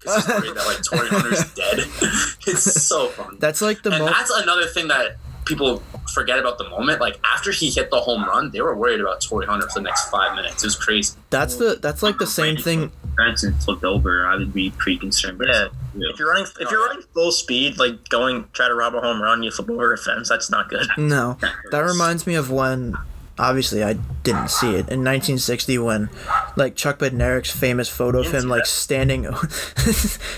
[0.00, 1.80] 'cause he's worried that like Torii Hunter's dead.
[2.46, 3.36] it's so funny.
[3.40, 4.12] That's like the and most.
[4.14, 5.82] that's another thing that people
[6.14, 7.00] forget about the moment.
[7.00, 9.84] Like after he hit the home run, they were worried about Torii Hunter for the
[9.84, 10.62] next five minutes.
[10.62, 11.14] It was crazy.
[11.30, 14.98] That's the that's like the same thing fence and flipped over, I would be pretty
[14.98, 15.38] concerned.
[15.38, 15.66] But Yeah.
[15.94, 16.10] yeah.
[16.12, 19.20] If you're running, if you're running full speed, like going try to rob a home
[19.20, 20.28] run, you flip over a fence.
[20.28, 20.86] That's not good.
[20.98, 21.36] No,
[21.70, 22.96] that reminds me of when.
[23.38, 26.10] Obviously, I didn't see it in 1960 when,
[26.54, 29.26] like Chuck Bednarik's famous photo of him like standing,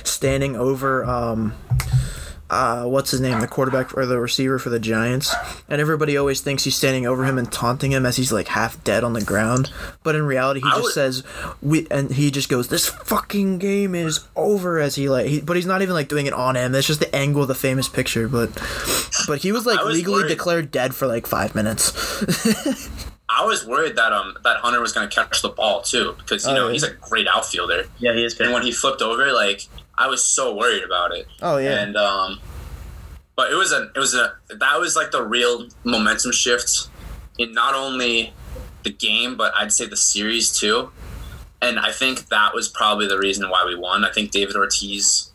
[0.05, 1.55] standing over um,
[2.50, 5.35] uh, what's his name, the quarterback or the receiver for the Giants,
[5.68, 8.83] and everybody always thinks he's standing over him and taunting him as he's like half
[8.85, 9.70] dead on the ground,
[10.02, 11.22] but in reality he I just would- says
[11.62, 15.57] we and he just goes this fucking game is over as he like he, but
[15.57, 16.74] he's not even like doing it on him.
[16.74, 18.50] It's just the angle of the famous picture, but
[19.26, 20.28] but he was like was legally worried.
[20.28, 21.92] declared dead for like five minutes.
[23.28, 26.44] I was worried that um that Hunter was going to catch the ball too because
[26.44, 26.72] you Oh, know yeah.
[26.74, 27.87] he's a great outfielder.
[27.98, 28.44] Yeah, he is good.
[28.46, 29.62] And when he flipped over, like
[29.98, 31.26] I was so worried about it.
[31.42, 31.80] Oh yeah.
[31.80, 32.40] And um,
[33.37, 36.88] but it was a it was a that was like the real momentum shift
[37.38, 38.33] in not only
[38.83, 40.90] the game but I'd say the series too.
[41.62, 44.04] And I think that was probably the reason why we won.
[44.04, 45.30] I think David Ortiz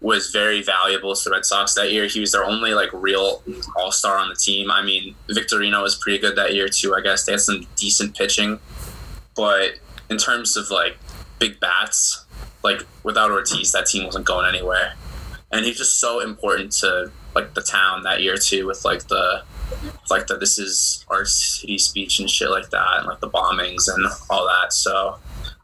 [0.00, 2.06] was very valuable to the Red Sox that year.
[2.06, 3.42] He was their only like real
[3.76, 4.70] all star on the team.
[4.70, 6.94] I mean, Victorino was pretty good that year too.
[6.94, 8.58] I guess they had some decent pitching,
[9.36, 9.72] but
[10.08, 10.96] in terms of like
[11.38, 12.19] big bats,
[12.62, 14.94] like without Ortiz, that team wasn't going anywhere.
[15.52, 19.42] And he's just so important to like the town that year too, with like the
[20.10, 23.88] like the this is our city speech and shit like that, and like the bombings
[23.92, 24.72] and all that.
[24.72, 25.16] So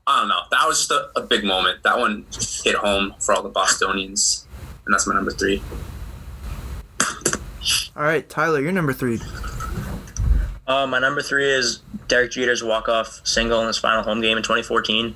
[0.07, 0.41] I don't know.
[0.51, 1.83] That was just a, a big moment.
[1.83, 2.27] That one
[2.65, 4.47] hit home for all the Bostonians,
[4.85, 5.63] and that's my number three.
[7.97, 9.21] All right, Tyler, you're number three.
[10.67, 14.43] Uh, my number three is Derek Jeter's walk-off single in his final home game in
[14.43, 15.15] 2014.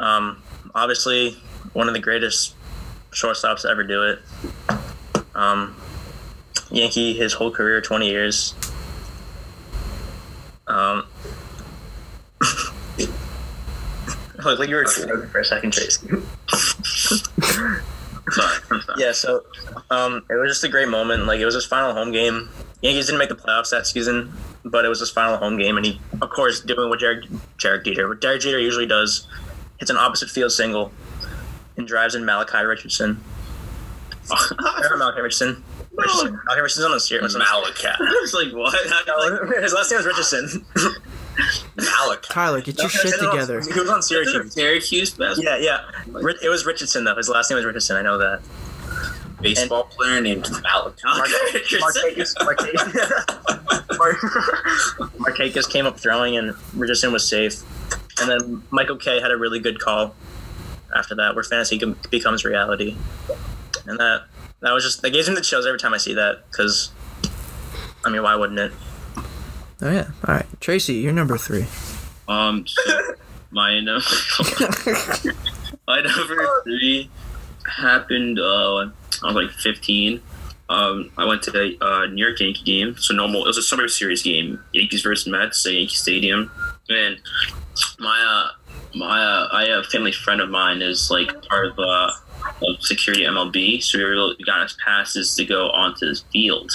[0.00, 0.42] Um,
[0.74, 1.36] obviously,
[1.72, 2.54] one of the greatest
[3.12, 4.18] shortstops to ever do it.
[5.34, 5.76] Um,
[6.70, 8.54] Yankee, his whole career, 20 years.
[10.66, 11.06] Um,
[14.44, 16.08] look, like you were for a second, Tracy.
[18.32, 19.02] Sorry, I'm sorry.
[19.02, 19.42] Yeah, so
[19.90, 21.26] um, it was just a great moment.
[21.26, 22.48] Like it was his final home game.
[22.80, 24.32] Yankees didn't make the playoffs that season,
[24.64, 27.26] but it was his final home game, and he, of course, doing what Jared,
[27.58, 29.26] Jared Jeter, what Derek Jeter usually does,
[29.80, 30.92] hits an opposite field single,
[31.76, 33.20] and drives in Malachi Richardson.
[34.30, 35.64] Or Malachi Richardson.
[35.92, 36.32] Richardson.
[36.44, 37.36] Malachi Richardson's on the series.
[37.36, 37.88] Malachi.
[37.88, 38.72] I was like, what?
[39.50, 40.64] Like, His last name was Richardson.
[41.76, 42.28] Malachi.
[42.28, 43.60] Tyler, get your shit together.
[43.60, 44.52] He was on Syracuse.
[44.52, 45.58] Syracuse basketball.
[45.60, 45.80] Yeah,
[46.12, 46.30] yeah.
[46.42, 47.16] It was Richardson though.
[47.16, 47.96] His last name was Richardson.
[47.96, 48.40] I know that.
[49.40, 51.02] Baseball player named Malachi.
[51.80, 52.76] Marquez, Marquez,
[55.18, 57.62] Marquez came up throwing, and Richardson was safe.
[58.20, 60.14] And then Michael Kay had a really good call
[60.94, 62.96] after that, where fantasy com- becomes reality.
[63.86, 64.24] And that
[64.60, 66.90] that was just that gives me the chills every time I see that because,
[68.04, 68.72] I mean, why wouldn't it?
[69.82, 70.10] Oh yeah.
[70.26, 71.66] All right, Tracy, you're number three.
[72.28, 73.14] Um, so
[73.50, 74.04] my number,
[75.86, 77.10] my number three
[77.66, 78.38] happened.
[78.38, 78.90] Uh,
[79.22, 80.20] I was like 15.
[80.68, 82.96] Um, I went to the uh, New York Yankee game.
[82.96, 83.44] So normal.
[83.44, 84.62] It was a summer series game.
[84.72, 86.50] Yankees versus Mets at Yankee Stadium.
[86.90, 87.20] And
[87.98, 91.78] my uh, my uh, I have a family friend of mine is like part of
[91.78, 92.10] uh,
[92.62, 93.82] of security MLB.
[93.82, 96.72] So we were able, we got us passes to go onto this field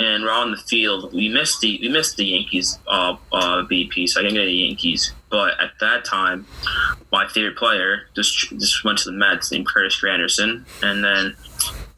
[0.00, 1.12] and we're on the field.
[1.12, 4.52] We missed the we missed the Yankees uh, uh, BP, so I didn't get the
[4.52, 5.12] Yankees.
[5.28, 6.46] But at that time,
[7.12, 11.36] my favorite player just just went to the Mets named Curtis Granderson, and then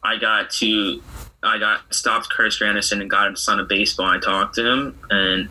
[0.02, 1.00] I got to
[1.44, 4.06] I got stopped Curtis Granderson and got him to sign a baseball.
[4.06, 5.48] I talked to him, and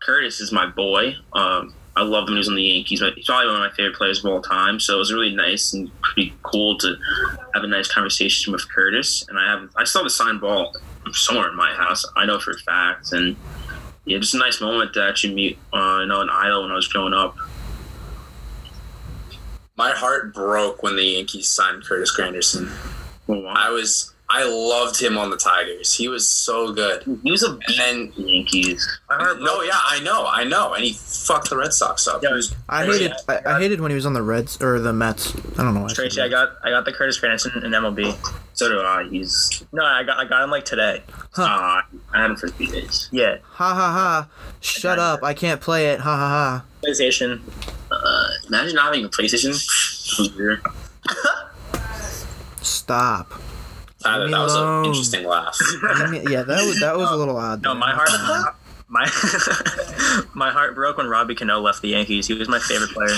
[0.00, 1.14] Curtis is my boy.
[1.32, 3.00] Um, I love him when he was on the Yankees.
[3.00, 4.80] But he's probably one of my favorite players of all time.
[4.80, 6.96] So it was really nice and pretty cool to
[7.54, 9.26] have a nice conversation with Curtis.
[9.28, 10.74] And I have I still have a signed ball
[11.12, 12.04] somewhere in my house.
[12.16, 13.12] I know for a fact.
[13.12, 13.36] And
[14.06, 16.76] yeah, just a nice moment to actually meet uh, you know an idol when I
[16.76, 17.36] was growing up.
[19.76, 22.70] My heart broke when the Yankees signed Curtis Granderson.
[23.26, 23.54] Well, wow.
[23.56, 25.92] I was I loved him on the Tigers.
[25.92, 27.02] He was so good.
[27.24, 28.86] he was a And then Yankees.
[29.08, 32.22] I heard no, yeah, I know, I know, and he fucked the Red Sox up.
[32.22, 33.00] Yeah, was I great.
[33.00, 35.34] hated I, I hated when he was on the Reds or the Mets.
[35.58, 35.88] I don't know why.
[35.88, 36.30] I Tracy, I that.
[36.30, 38.14] got I got the Curtis Granderson in MLB.
[38.54, 39.08] So do I.
[39.10, 41.02] He's No, I got I got him like today.
[41.32, 41.42] Huh.
[41.42, 43.08] uh, I had him for three days.
[43.10, 44.28] Yeah, Ha ha ha!
[44.60, 45.24] Shut up!
[45.24, 45.98] I can't play it.
[46.00, 46.64] Ha ha ha!
[46.86, 47.40] PlayStation.
[47.90, 49.54] Uh, imagine not having a PlayStation.
[52.62, 53.32] Stop.
[54.02, 55.56] Tyler, Leave that was an interesting laugh.
[55.82, 57.62] I yeah, that was that was a little odd.
[57.62, 57.80] No, there.
[57.80, 58.08] my heart.
[58.10, 58.52] Uh-huh.
[58.88, 62.26] My my heart broke when Robbie Cano left the Yankees.
[62.26, 63.14] He was my favorite player.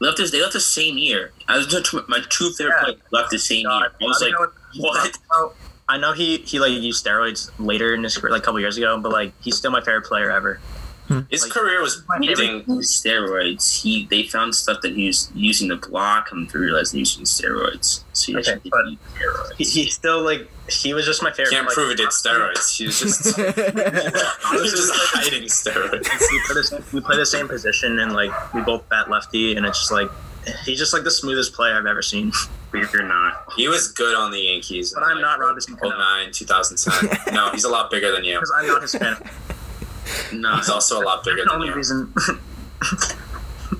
[0.00, 0.30] Left this.
[0.30, 1.32] They left the same year.
[1.48, 2.82] I was just, my two favorite Yeah.
[2.84, 3.90] players left the same God, year.
[4.00, 5.18] I was Robbie like, Cano- what?
[5.32, 5.52] Oh,
[5.88, 8.76] I know he he like used steroids later in his career, like a couple years
[8.76, 10.60] ago, but like he's still my favorite player ever.
[11.08, 11.20] Hmm.
[11.30, 12.64] His Like- career was He never beating.
[12.80, 13.82] steroids.
[13.82, 17.18] He they found stuff that he was using to block him to realize he was
[17.18, 18.00] using steroids.
[18.14, 19.56] So he Okay, actually but- steroids.
[19.58, 21.52] He, he still like he was just my favorite.
[21.52, 22.74] Can't like, prove it did steroids.
[22.76, 26.08] He was just, he was just hiding steroids.
[26.32, 29.56] we play, the same, we play the same position and like we both bat lefty
[29.56, 30.08] and it's just like
[30.64, 32.32] he's just like the smoothest player I've ever seen.
[32.72, 33.44] But you're not.
[33.56, 34.92] He was good on the Yankees.
[34.94, 37.32] But I'm not Robinson Cano 09, 2010.
[37.34, 38.34] No, he's a lot bigger than you.
[38.40, 39.18] Because I'm not Hispanic.
[40.32, 40.56] No.
[40.56, 41.74] He's also a lot bigger the only you.
[41.74, 42.12] reason.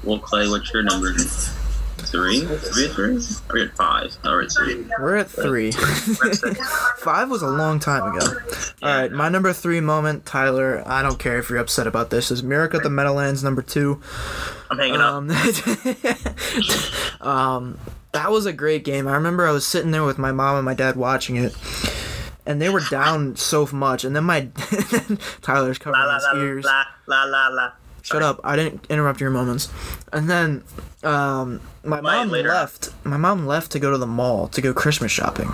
[0.02, 1.12] Well, Clay, what's your number?
[1.14, 2.40] Three?
[2.44, 2.88] Three?
[2.88, 3.18] Three?
[3.50, 4.16] Or at five?
[4.24, 4.84] Or at three?
[4.98, 5.72] We're at three.
[6.98, 8.26] Five was a long time ago.
[8.82, 10.82] All right, my number three moment, Tyler.
[10.86, 12.30] I don't care if you're upset about this.
[12.30, 14.00] Is Miracle at the Meadowlands number two.
[14.70, 15.14] I'm hanging up.
[15.14, 15.30] Um,
[17.20, 17.78] um,
[18.12, 19.08] that was a great game.
[19.08, 21.54] I remember I was sitting there with my mom and my dad watching it,
[22.46, 24.04] and they were down so much.
[24.04, 24.48] And then my
[25.42, 26.64] Tyler's La covering la his la ears.
[26.64, 27.72] la la la la.
[28.02, 28.38] Shut up!
[28.44, 29.70] I didn't interrupt your moments.
[30.12, 30.62] And then
[31.02, 32.48] um, my mom later?
[32.50, 32.90] left.
[33.02, 35.50] My mom left to go to the mall to go Christmas shopping.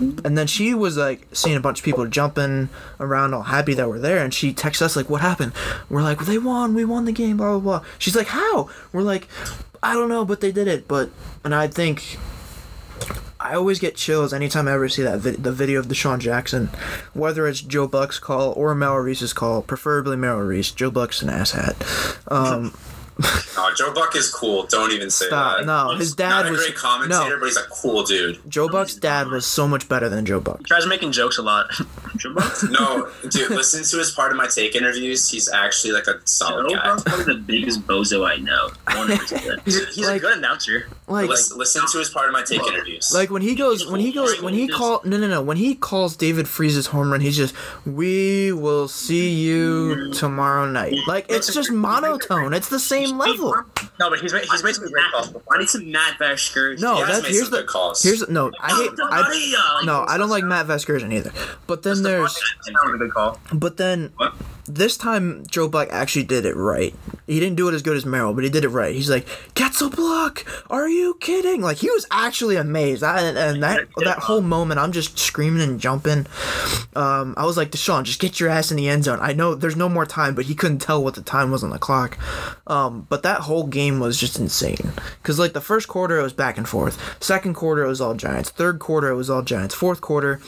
[0.00, 2.68] And then she was like seeing a bunch of people jumping
[3.00, 4.24] around, all happy that we're there.
[4.24, 5.52] And she texts us like, "What happened?"
[5.88, 6.74] We're like, well, "They won.
[6.74, 7.84] We won the game." Blah blah blah.
[7.98, 9.28] She's like, "How?" We're like,
[9.82, 11.10] "I don't know, but they did it." But
[11.44, 12.16] and I think
[13.40, 16.70] I always get chills anytime I ever see that vid- the video of DeSean Jackson,
[17.14, 20.72] whether it's Joe Buck's call or Merrill Reese's call, preferably Merrill Reese.
[20.72, 21.76] Joe Buck's an asshat.
[22.30, 22.74] Um,
[23.56, 24.64] No, Joe Buck is cool.
[24.66, 25.58] Don't even say Stop.
[25.58, 25.66] that.
[25.66, 27.38] No, his dad not a was great commentator, no.
[27.40, 28.38] but he's a cool dude.
[28.48, 30.58] Joe Buck's dad was so much better than Joe Buck.
[30.58, 31.68] He tries making jokes a lot.
[32.16, 32.52] Joe Buck?
[32.70, 35.28] no, dude, listen to his Pardon My Take interviews.
[35.28, 36.84] He's actually like a solid Joe guy.
[36.84, 38.68] Buck's probably the biggest bozo I know.
[39.64, 40.86] He's, a, he's Like- a good announcer.
[41.08, 43.10] Like, Listen, listen to his Pardon My Take interviews.
[43.14, 45.74] like when he goes, when he goes, when he call, no, no, no, when he
[45.74, 47.54] calls David Freese's home run, he's just,
[47.86, 52.52] "We will see you tomorrow night." Like it's just monotone.
[52.52, 53.54] It's the same level.
[54.00, 55.30] No, but he's he's made some great calls.
[55.30, 55.56] before.
[55.56, 56.80] I need some Matt Vasgersian.
[56.80, 58.02] No, that's here's the calls.
[58.02, 58.50] here's no.
[58.60, 58.90] I hate.
[59.10, 61.32] I, uh, I, no, I don't like Matt Vasgersian either.
[61.66, 63.40] But then there's, That was a good call.
[63.52, 64.34] but then What?
[64.68, 66.94] This time Joe Buck actually did it right.
[67.26, 68.94] He didn't do it as good as Merrill, but he did it right.
[68.94, 70.44] He's like, "Gets a block?
[70.70, 73.02] Are you kidding?" Like he was actually amazed.
[73.02, 76.26] I, and, and that that whole moment, I'm just screaming and jumping.
[76.94, 79.54] Um, I was like, "DeSean, just get your ass in the end zone." I know
[79.54, 82.18] there's no more time, but he couldn't tell what the time was on the clock.
[82.66, 84.92] Um, but that whole game was just insane.
[85.22, 87.22] Cause like the first quarter it was back and forth.
[87.22, 88.50] Second quarter it was all Giants.
[88.50, 89.74] Third quarter it was all Giants.
[89.74, 90.40] Fourth quarter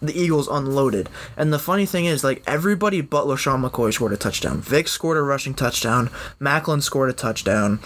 [0.00, 1.08] the Eagles unloaded.
[1.36, 4.60] And the funny thing is, like everybody but LeSean McCoy scored a touchdown.
[4.60, 6.10] Vic scored a rushing touchdown.
[6.40, 7.80] Maclin scored a touchdown.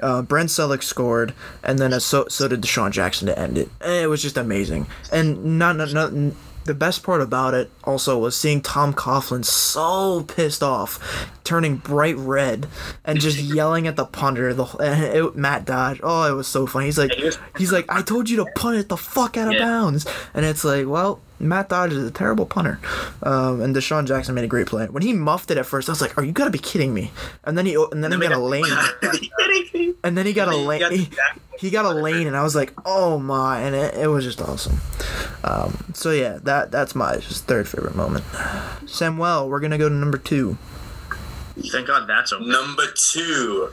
[0.00, 3.68] Uh, Brent Celek scored, and then uh, so so did DeSean Jackson to end it.
[3.80, 4.86] And it was just amazing.
[5.12, 5.92] And not not.
[5.92, 6.12] not
[6.64, 12.16] the best part about it also was seeing Tom Coughlin so pissed off, turning bright
[12.16, 12.66] red,
[13.04, 14.52] and just yelling at the punter.
[14.52, 16.00] The and it, Matt Dodge.
[16.02, 16.86] Oh, it was so funny.
[16.86, 17.12] He's like,
[17.56, 20.62] he's like, I told you to punt it the fuck out of bounds, and it's
[20.62, 22.78] like, well, Matt Dodge is a terrible punter.
[23.22, 24.86] Um, and DeSean Jackson made a great play.
[24.86, 27.10] When he muffed it at first, I was like, "Are you gotta be kidding me?"
[27.44, 28.64] And then he and then he got a lane,
[30.04, 30.90] and then he got a lane.
[30.92, 31.08] He,
[31.58, 34.40] he got a lane, and I was like, "Oh my!" And it, it was just
[34.40, 34.80] awesome.
[35.44, 38.24] Um, so yeah, that that's my just third favorite moment.
[38.86, 40.56] Samuel, we're gonna go to number two.
[41.72, 42.44] Thank God that's over.
[42.44, 43.70] Number two.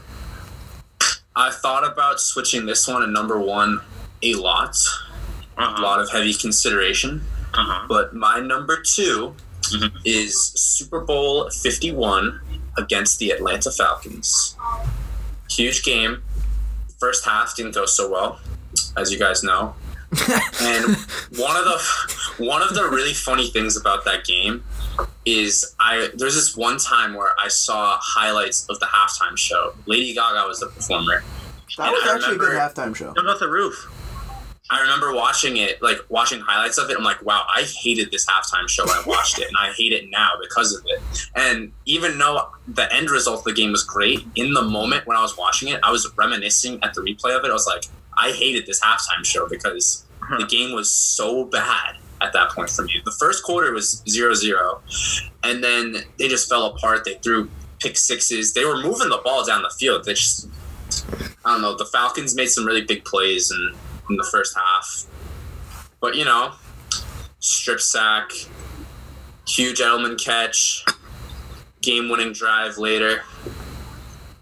[1.35, 3.79] I thought about switching this one and number one
[4.23, 4.75] a lot.
[5.57, 5.81] A Uh-huh.
[5.83, 7.21] lot of heavy consideration.
[7.57, 7.85] Uh-huh.
[7.87, 9.35] But my number 2
[9.73, 9.91] Mhm.
[10.05, 12.39] is Super Bowl 51
[12.77, 14.55] against the Atlanta Falcons.
[15.49, 16.21] Huge game.
[16.99, 18.39] First half didn't go so well,
[18.95, 19.75] as you guys know.
[20.61, 20.95] and
[21.35, 21.81] one of the
[22.37, 24.63] one of the really funny things about that game
[25.25, 29.73] is I there's this one time where I saw highlights of the halftime show.
[29.85, 31.23] Lady Gaga was the performer.
[31.77, 33.13] That And was I actually a good halftime show.
[33.13, 33.89] Jump off the roof.
[34.69, 36.97] I remember watching it, like watching highlights of it.
[36.97, 40.09] I'm like, wow, I hated this halftime show I watched it, and I hate it
[40.09, 41.01] now because of it.
[41.35, 45.15] And even though the end result of the game was great, in the moment when
[45.15, 47.49] I was watching it, I was reminiscing at the replay of it.
[47.49, 47.85] I was like,
[48.17, 50.47] I hated this halftime show because the hmm.
[50.47, 53.01] game was so bad at that point for me.
[53.05, 54.81] The first quarter was 0 0,
[55.43, 57.05] and then they just fell apart.
[57.05, 57.49] They threw
[57.79, 58.53] pick sixes.
[58.53, 60.05] They were moving the ball down the field.
[60.05, 60.49] They just,
[61.45, 63.75] I don't know, the Falcons made some really big plays and
[64.09, 65.05] in the first half.
[65.99, 66.53] But you know,
[67.39, 68.31] strip sack,
[69.47, 70.85] huge Edelman catch,
[71.81, 73.23] game winning drive later,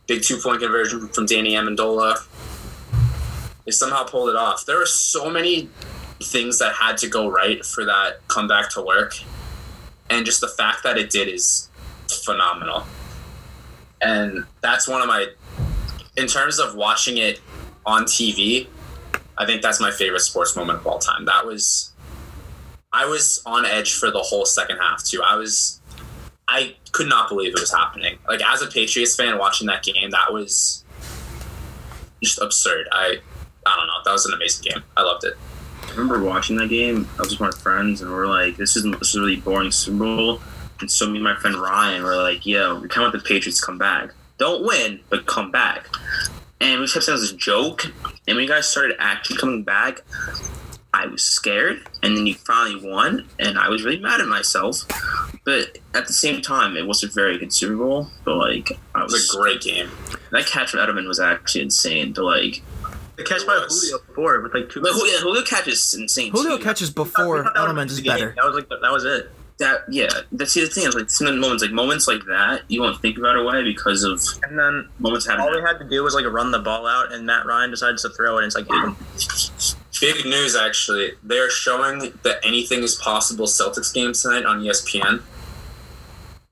[0.07, 2.17] big two point conversion from Danny Amendola.
[3.65, 4.65] They somehow pulled it off.
[4.65, 5.69] There were so many
[6.21, 9.13] things that had to go right for that comeback to work.
[10.09, 11.69] And just the fact that it did is
[12.07, 12.85] phenomenal.
[14.01, 15.27] and that's one of my.
[16.17, 17.41] In terms of watching it
[17.85, 18.67] on TV,
[19.37, 21.25] I think that's my favorite sports moment of all time.
[21.25, 21.91] That was.
[22.93, 25.21] I was on edge for the whole second half too.
[25.21, 25.81] I was.
[26.47, 28.17] I could not believe it was happening.
[28.27, 30.85] Like as a Patriots fan watching that game, that was
[32.23, 32.87] just absurd.
[32.91, 33.19] I
[33.65, 33.93] I don't know.
[34.05, 34.83] That was an amazing game.
[34.95, 35.33] I loved it.
[35.83, 37.07] I remember watching that game.
[37.17, 39.71] I was with my friends, and we are like, "This is this is really boring
[39.71, 40.41] Super Bowl."
[40.79, 43.27] And so me and my friend Ryan were like, "Yo, we kind of want the
[43.27, 44.11] Patriots come back.
[44.37, 45.87] Don't win, but come back."
[46.61, 47.85] And we kept saying it was a joke.
[48.27, 50.01] And when you guys started actually coming back,
[50.93, 51.85] I was scared.
[52.01, 54.83] And then you finally won, and I was really mad at myself.
[55.43, 58.07] But at the same time, it was a very good Super Bowl.
[58.23, 59.89] But like, I It was, was a great game.
[60.31, 62.13] that catch from Edelman was actually insane.
[62.13, 62.61] To like,
[63.17, 63.81] The catch by was.
[63.83, 64.81] Julio before with like two.
[64.81, 66.31] but Julio, Julio catch insane.
[66.31, 66.63] Julio too.
[66.63, 68.33] catches before we thought that would've Edelman's is better.
[68.37, 69.29] That was like that was it.
[69.57, 73.01] That yeah that's the thing is like some moments like moments like that you won't
[73.01, 76.13] think about it away because of And then moments all we had to do was
[76.13, 78.43] like run the ball out, and Matt Ryan decides to throw it.
[78.43, 78.95] And it's like, boom.
[80.01, 81.11] Big news, actually.
[81.23, 85.21] They're showing the Anything is Possible Celtics game tonight on ESPN.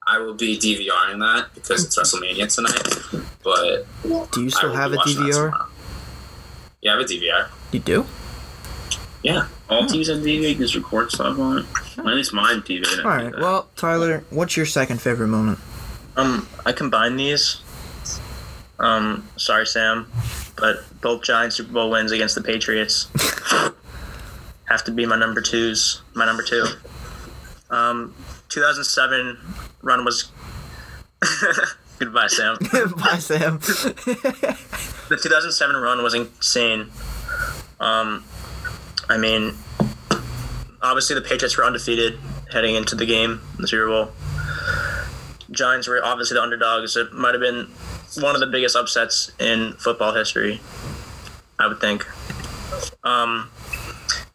[0.08, 3.26] I will be DVRing that because it's WrestleMania tonight.
[3.44, 5.68] But Do you still have a DVR?
[6.82, 7.50] Yeah, I have a DVR.
[7.72, 8.06] You do?
[9.24, 9.48] Yeah.
[9.74, 11.66] All teams have DV just record stuff on it
[11.98, 13.34] at least mine TV All right.
[13.38, 15.60] Well, Tyler, what's your second favorite moment?
[16.16, 17.62] Um, I combine these.
[18.80, 20.12] Um, sorry, Sam,
[20.58, 23.08] but both Giants Super Bowl wins against the Patriots
[24.66, 26.02] have to be my number twos.
[26.14, 26.66] My number two.
[27.70, 28.14] Um,
[28.50, 29.38] 2007
[29.82, 30.32] run was.
[32.00, 32.58] Goodbye, Sam.
[32.98, 33.60] Bye, Sam.
[33.60, 36.90] the 2007 run was insane.
[37.80, 38.26] Um,
[39.10, 39.54] I mean,
[40.84, 42.20] obviously the Patriots were undefeated
[42.52, 44.12] heading into the game, the Super Bowl.
[45.52, 46.96] Giants were obviously the underdogs.
[46.96, 47.68] It might have been
[48.22, 50.62] one of the biggest upsets in football history.
[51.60, 52.06] I would think.
[53.04, 53.50] Um,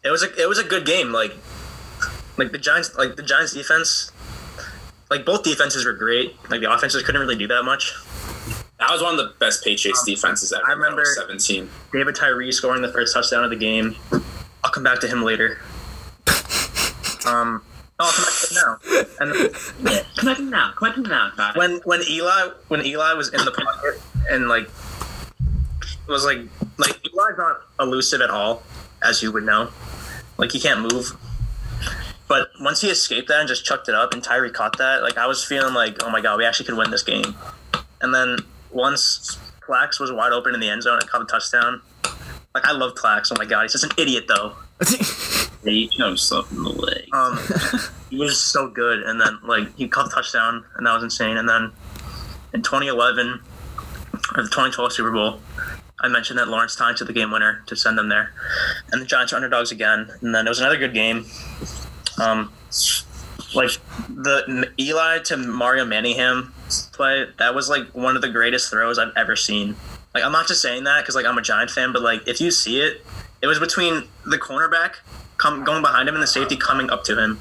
[0.05, 1.13] it was a it was a good game.
[1.13, 1.33] Like,
[2.37, 4.13] like the Giants, like the Giants defense,
[5.11, 6.37] like both defenses were great.
[6.51, 7.95] Like the offenses couldn't really do that much.
[8.79, 10.65] That was one of the best Patriots defenses ever.
[10.65, 11.69] I remember- 17.
[11.93, 13.97] David Tyree scoring the first touchdown of the game.
[14.63, 15.59] I'll come back to him later.
[17.29, 17.63] Um,
[17.99, 18.79] come back now.
[19.21, 19.35] And
[19.83, 21.53] yeah, come back now come back now Kyle.
[21.55, 24.01] when when Eli when Eli was in the pocket
[24.31, 24.69] and like
[26.09, 26.39] was like
[26.79, 28.63] like Eli's not elusive at all,
[29.03, 29.71] as you would know.
[30.37, 31.17] Like he can't move.
[32.29, 35.17] But once he escaped that and just chucked it up, and Tyree caught that, like
[35.17, 37.35] I was feeling like, oh my god, we actually could win this game.
[38.01, 38.39] And then
[38.71, 41.81] once Plax was wide open in the end zone and caught a touchdown,
[42.55, 43.33] like I love Plax.
[43.33, 44.55] Oh my god, he's just an idiot though.
[45.65, 47.39] yeah, you know stuff in the leg Um,
[48.11, 51.37] he was so good, and then like he caught the touchdown, and that was insane.
[51.37, 51.73] And then
[52.55, 53.41] in 2011,
[54.37, 55.41] or the 2012 Super Bowl,
[56.01, 58.33] I mentioned that Lawrence Tynes took the game winner to send them there,
[58.93, 60.11] and the Giants are underdogs again.
[60.21, 61.27] And then it was another good game.
[62.21, 62.53] Um,
[63.55, 63.71] like
[64.09, 66.53] the Eli to Mario Manningham
[66.93, 69.77] play, that was like one of the greatest throws I've ever seen.
[70.15, 72.41] Like I'm not just saying that because like I'm a Giant fan, but like if
[72.41, 73.05] you see it,
[73.43, 74.95] it was between the cornerback
[75.37, 77.39] come going behind him and the safety coming up to him,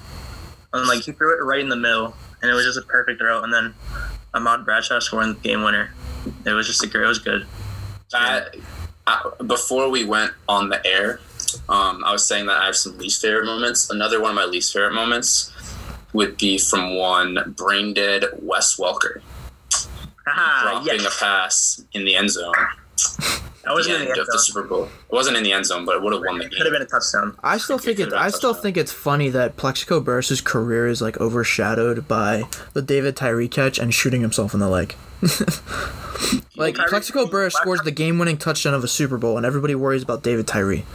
[0.74, 3.20] and like he threw it right in the middle, and it was just a perfect
[3.20, 3.44] throw.
[3.44, 3.74] And then
[4.34, 5.92] Ahmad Bradshaw scoring the game winner.
[6.46, 7.04] It was just a great.
[7.04, 7.46] It was good.
[8.12, 8.56] That,
[9.06, 11.20] uh, before we went on the air,
[11.70, 13.90] um, I was saying that I have some least favorite moments.
[13.90, 15.52] Another one of my least favorite moments
[16.14, 19.22] would be from one brain dead Wes Welker
[20.28, 21.16] Ah, dropping yes.
[21.16, 22.54] a pass in the end zone.
[23.68, 24.40] That was the in the end end of the zone.
[24.40, 24.84] Super Bowl.
[24.86, 26.54] It wasn't in the end zone, but it would have won the game.
[26.54, 27.38] It could have been a touchdown.
[27.44, 28.06] I still think it.
[28.06, 28.64] could've I still touchdown.
[28.64, 33.78] think it's funny that Plaxico Burress' career is like overshadowed by the David Tyree catch
[33.78, 34.96] and shooting himself in the leg.
[36.56, 40.24] like Plaxico Burress scores the game-winning touchdown of a Super Bowl, and everybody worries about
[40.24, 40.86] David Tyree.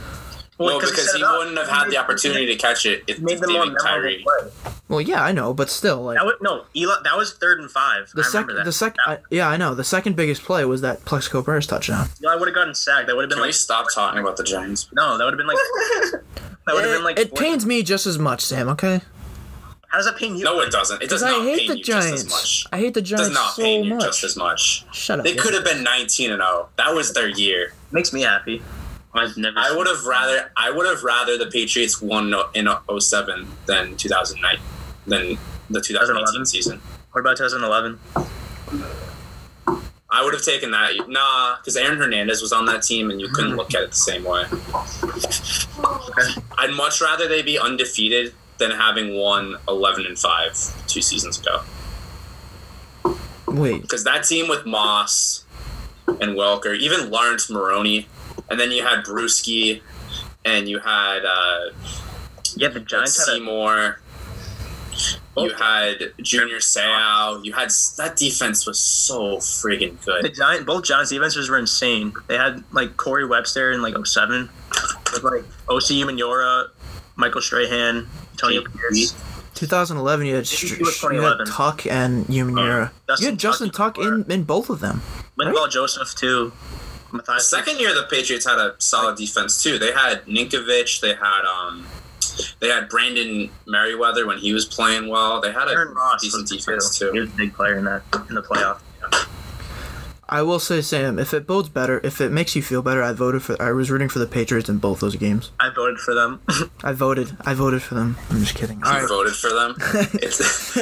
[0.61, 3.23] No, he because set he wouldn't have had the opportunity to catch it if He
[3.25, 4.23] made the more David memorable Tyree.
[4.23, 4.73] play.
[4.89, 6.95] Well, yeah, I know, but still, like That was, no, Eli.
[7.03, 8.11] That was third and five.
[8.15, 9.01] the second, the second,
[9.31, 9.75] yeah, I know.
[9.75, 12.09] The second biggest play was that Plaxico Burress touchdown.
[12.23, 13.07] Eli would have gotten sacked.
[13.09, 14.89] That would have been Can we like stop talking about the Giants?
[14.93, 15.19] no.
[15.19, 15.57] That would have been like.
[16.67, 17.19] that would have been like.
[17.19, 18.69] it pains me just as much, Sam.
[18.69, 19.01] Okay,
[19.89, 20.45] How does that pain you?
[20.45, 21.03] No, it doesn't.
[21.03, 22.31] It does not I hate pain the you just as Giants.
[22.31, 22.67] much.
[22.73, 24.05] I hate the It does not so pain you much.
[24.05, 24.85] just as much.
[24.95, 25.25] Shut up.
[25.25, 26.69] They could have been 19 and 0.
[26.77, 27.73] That was their year.
[27.91, 28.63] makes me happy.
[29.15, 33.47] I've never I would have rather I would have rather the Patriots won in 07
[33.67, 34.57] than 2009
[35.07, 35.39] than
[35.71, 36.47] the 2018 2011?
[36.47, 36.81] season.
[37.13, 37.99] What about 2011?
[40.11, 40.93] I would have taken that.
[41.09, 43.59] Nah, because Aaron Hernandez was on that team, and you couldn't mm-hmm.
[43.61, 44.45] look at it the same way.
[46.59, 51.63] I'd much rather they be undefeated than having won 11 and 5 two seasons ago.
[53.49, 55.45] Wait, because that team with Moss
[56.07, 58.07] and Welker, even Laurence Maroney,
[58.53, 59.81] and then you had Bruschi,
[60.45, 61.71] and you had uh,
[62.57, 63.99] Yeah, the Giants had a, Seymour.
[65.39, 67.43] You had Junior Seau.
[67.43, 70.25] You had that defense was so friggin' good.
[70.27, 70.29] the.
[70.29, 70.67] Giant.
[70.67, 72.13] Both Giants defenses were insane.
[72.27, 74.51] They had like Corey Webster in like 07
[75.13, 76.69] with like Osi Umenyiora,
[77.17, 78.77] Michael Strahan, Antonio JP.
[78.77, 79.15] Pierce.
[79.55, 82.91] 2011, you had, Str- it was you had Tuck and Umenyiora.
[82.91, 85.01] you Justin had Justin Tuck Tuck in, in both of them.
[85.39, 86.53] Linval Joseph too.
[87.13, 87.49] Matthias.
[87.49, 89.79] second year, the Patriots had a solid defense too.
[89.79, 91.01] They had Ninkovich.
[91.01, 91.87] They had um,
[92.61, 95.41] they had Brandon Meriweather when he was playing well.
[95.41, 97.13] They had a Aaron Ross decent defense too.
[97.13, 98.81] He was a big player in that in the playoff.
[100.33, 103.13] I will say, Sam, if it bodes better, if it makes you feel better, I
[103.13, 103.61] voted for.
[103.61, 105.51] I was rooting for the Patriots in both those games.
[105.61, 106.41] I voted for them.
[106.83, 107.37] I voted.
[107.43, 108.17] I voted for them.
[108.31, 108.81] I'm just kidding.
[108.83, 109.75] I right, voted for them.
[110.23, 110.39] It's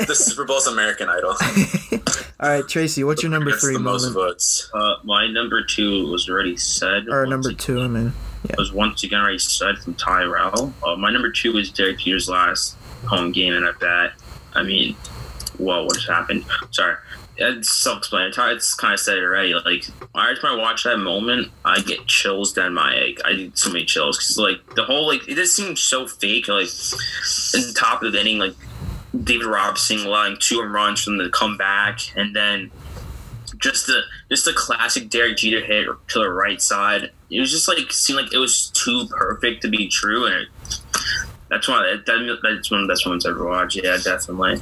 [0.07, 1.31] the Super Bowl's American Idol.
[2.41, 4.71] all right, Tracy, what's your number Gets three the most votes.
[4.73, 7.09] Uh, my number two was already said.
[7.09, 7.81] Or Once number again- two?
[7.83, 8.13] I mean,
[8.45, 10.73] It was once again already said from Tyrell.
[10.85, 14.13] Uh, my number two was Derek Jeter's last home game, and at that,
[14.55, 14.95] I mean,
[15.59, 16.45] whoa, what just happened?
[16.71, 16.95] Sorry.
[17.43, 18.55] It's self-explanatory.
[18.55, 19.55] It's kind of said it already.
[19.55, 23.21] Like, every time I watch that moment, I get chills down my egg.
[23.25, 26.49] I get so many chills because, like, the whole like it just seems so fake.
[26.49, 26.69] Like,
[27.55, 28.55] in the top of the inning, like
[29.25, 32.71] David Robson allowing two runs from the comeback, and then
[33.57, 37.11] just the just the classic Derek Jeter hit to the right side.
[37.31, 40.49] It was just like seemed like it was too perfect to be true, and it,
[41.49, 43.77] that's one that, that, that's one of the best ones I've ever watched.
[43.83, 44.61] Yeah, definitely.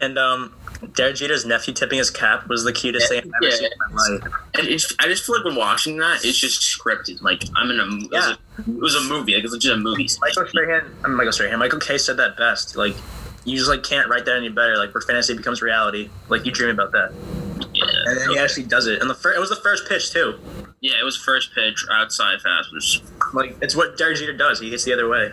[0.00, 0.54] and um,
[0.94, 3.50] Derek Jeter's nephew tipping his cap was the cutest thing I've ever Yeah.
[3.50, 4.32] seen in my life.
[4.54, 7.20] And it's, I just feel like when watching that, it's just scripted.
[7.20, 8.34] Like I'm in a it was Yeah.
[8.58, 9.34] a, it was a movie.
[9.34, 10.08] Like it's just a movie.
[10.20, 12.76] Michael Strahan, I mean, Michael Strahan, Michael Kay said that best.
[12.76, 12.94] Like,
[13.44, 14.76] you just like can't write that any better.
[14.76, 16.10] Like, where fantasy becomes reality.
[16.28, 17.12] Like, you dream about that,
[17.74, 19.00] Yeah, and then he actually does it.
[19.00, 20.38] And the first, it was the first pitch too.
[20.80, 20.92] yeah.
[21.00, 23.00] It was first pitch outside fast, which
[23.34, 24.60] Like, it's what Derek Jeter does.
[24.60, 25.32] He hits the other way.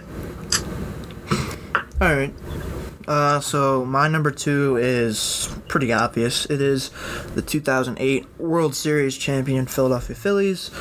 [2.01, 2.33] all right.
[3.07, 6.45] Uh, so my number two is pretty obvious.
[6.45, 6.91] It is
[7.35, 10.71] the 2008 World Series champion Philadelphia Phillies.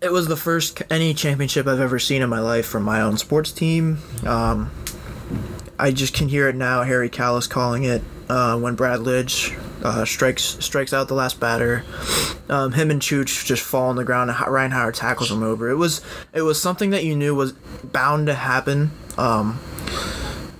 [0.00, 3.16] It was the first any championship I've ever seen in my life from my own
[3.18, 3.98] sports team.
[4.26, 4.70] Um,
[5.78, 6.82] I just can hear it now.
[6.82, 11.84] Harry Kalas calling it uh, when Brad Lidge uh, strikes strikes out the last batter.
[12.48, 15.70] Um, him and Chooch just fall on the ground, and Ryan Howard tackles him over.
[15.70, 16.00] It was
[16.32, 17.52] it was something that you knew was
[17.84, 18.90] bound to happen.
[19.18, 19.60] Um,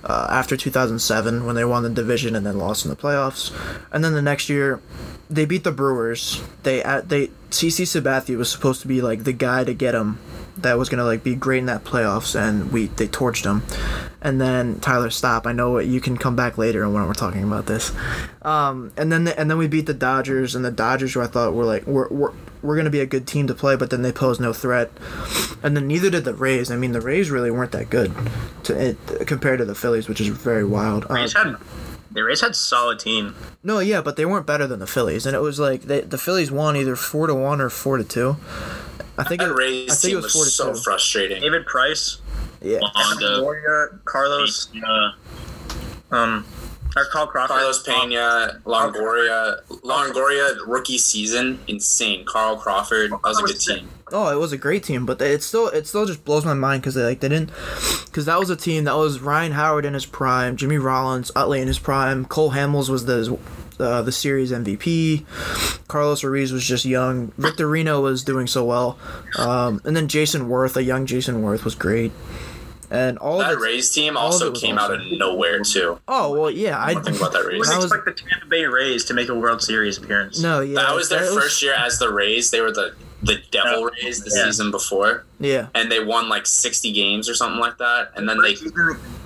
[0.03, 3.53] uh, after 2007 when they won the division and then lost in the playoffs.
[3.91, 4.81] And then the next year,
[5.29, 6.43] they beat the Brewers.
[6.63, 10.19] They at they CC Sabathia was supposed to be like the guy to get him.
[10.57, 13.63] That was gonna like be great in that playoffs, and we they torched him.
[14.21, 15.45] And then Tyler, stop!
[15.47, 17.91] I know what you can come back later when we're talking about this.
[18.43, 21.27] Um, and then the, and then we beat the Dodgers, and the Dodgers, who I
[21.27, 22.31] thought were like we're, we're
[22.61, 24.91] we're gonna be a good team to play, but then they posed no threat.
[25.63, 26.71] And then neither did the Rays.
[26.71, 28.13] I mean, the Rays really weren't that good
[28.63, 31.09] to it, compared to the Phillies, which is very wild.
[31.09, 31.55] Rays had,
[32.11, 33.35] the Rays had solid team.
[33.63, 36.17] no, yeah, but they weren't better than the Phillies, and it was like they, the
[36.17, 38.37] Phillies won either four to one or four to two.
[39.17, 41.41] I think it, That I think team it was was, so frustrating.
[41.41, 42.19] David Price,
[42.61, 45.11] Yeah, Longo, Warrior, Carlos, uh,
[46.11, 46.45] um,
[46.95, 47.55] or Carl Crawford.
[47.55, 52.25] Carlos Pena, Longoria, Longoria rookie season, insane.
[52.25, 53.89] Carl Crawford, that was a good team.
[54.11, 56.81] Oh, it was a great team, but it still it still just blows my mind
[56.83, 57.51] because they like they didn't
[58.05, 61.61] because that was a team that was Ryan Howard in his prime, Jimmy Rollins, Utley
[61.61, 63.37] in his prime, Cole Hamels was the
[63.79, 65.25] uh, the series MVP,
[65.87, 68.97] Carlos Ruiz was just young, Victorino was doing so well,
[69.37, 72.11] um, and then Jayson Werth, a young Jayson Werth, was great,
[72.91, 73.61] and all That of it.
[73.61, 75.99] Rays team all also it was came out of nowhere too.
[76.07, 77.59] Oh well, yeah, I One thing about that Rays.
[77.59, 80.39] wouldn't was- expect the Tampa Bay Rays to make a World Series appearance.
[80.39, 82.51] no, yeah, that was their that first year as the Rays.
[82.51, 82.93] They were the
[83.23, 84.45] the Devil Rays the Yeah.
[84.45, 88.11] season before, Yeah, and they won like sixty games or something like that.
[88.15, 88.57] And then they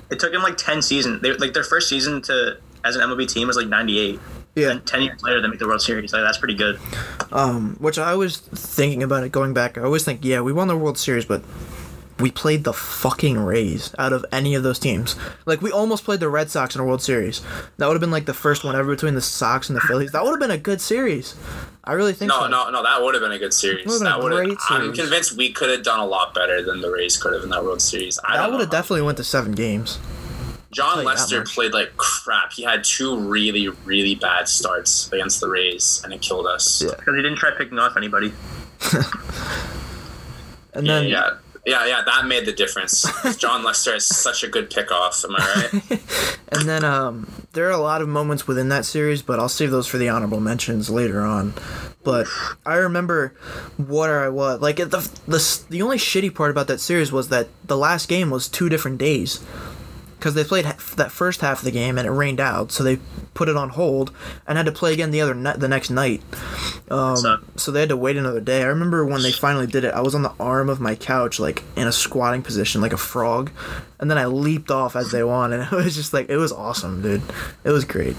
[0.10, 1.22] it took them like ten seasons.
[1.22, 4.20] They like their first season to as an MLB team was like '98.
[4.58, 4.72] Yeah.
[4.72, 6.12] And ten years later, they make the World Series.
[6.12, 6.80] Like that's pretty good.
[7.32, 9.78] Um, which I was thinking about it going back.
[9.78, 11.44] I always think, yeah, we won the World Series, but
[12.20, 15.16] we played the fucking Rays out of any of those teams.
[15.46, 17.42] Like we almost played the Red Sox in a World Series.
[17.78, 20.12] That would have been like the first one ever between the Sox and the Phillies.
[20.12, 21.36] That would have been a good series.
[21.84, 22.48] I really think no, so.
[22.48, 22.84] no, no.
[22.84, 23.86] That would have been a good series.
[23.86, 24.46] Would've been That would have.
[24.46, 27.44] great I'm convinced we could have done a lot better than the Rays could have
[27.44, 28.20] in that World Series.
[28.24, 30.00] I That would have definitely went to seven games.
[30.78, 32.54] John tell you that Lester played like crap.
[32.54, 36.82] He had two really, really bad starts against the Rays, and it killed us.
[36.82, 36.92] Yeah.
[36.98, 38.32] Because he didn't try picking off anybody.
[40.74, 41.30] And Yeah, then yeah,
[41.66, 43.06] yeah, yeah, That made the difference.
[43.38, 45.26] Jon Lester is such a good pickoff.
[45.26, 46.02] Am I right?
[46.50, 49.72] and then um there are a lot of moments within that series, but I'll save
[49.72, 51.54] those for the honorable mentions later on.
[52.04, 52.28] But
[52.66, 53.34] I remember
[53.78, 54.78] what I was like.
[54.78, 58.48] The the the only shitty part about that series was that the last game was
[58.48, 59.44] two different days
[60.18, 62.98] because they played that first half of the game and it rained out, so they
[63.34, 64.12] put it on hold
[64.48, 66.22] and had to play again the other ni- the next night.
[66.90, 68.62] Um, So- so they had to wait another day.
[68.64, 69.94] I remember when they finally did it.
[69.94, 72.98] I was on the arm of my couch, like in a squatting position, like a
[72.98, 73.52] frog,
[74.00, 76.52] and then I leaped off as they won, and it was just like it was
[76.52, 77.22] awesome, dude.
[77.64, 78.16] It was great.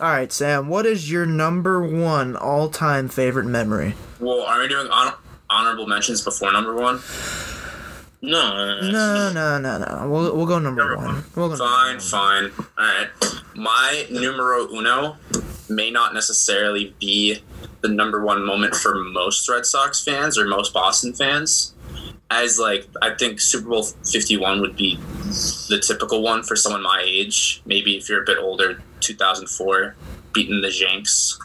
[0.00, 3.94] All right, Sam, what is your number one all time favorite memory?
[4.20, 5.14] Well, are we doing hon-
[5.48, 7.00] honorable mentions before number one?
[8.22, 10.08] No, No, no, no, no.
[10.08, 11.24] We'll we'll go number one.
[11.34, 12.52] We'll go Fine, fine.
[12.78, 13.08] All right.
[13.56, 15.16] My numero uno
[15.68, 17.38] may not necessarily be
[17.80, 21.74] the number one moment for most Red Sox fans or most Boston fans.
[22.30, 24.96] As like, I think Super Bowl Fifty One would be
[25.68, 27.60] the typical one for someone my age.
[27.66, 29.96] Maybe if you're a bit older, two thousand four,
[30.32, 31.38] beating the Yanks.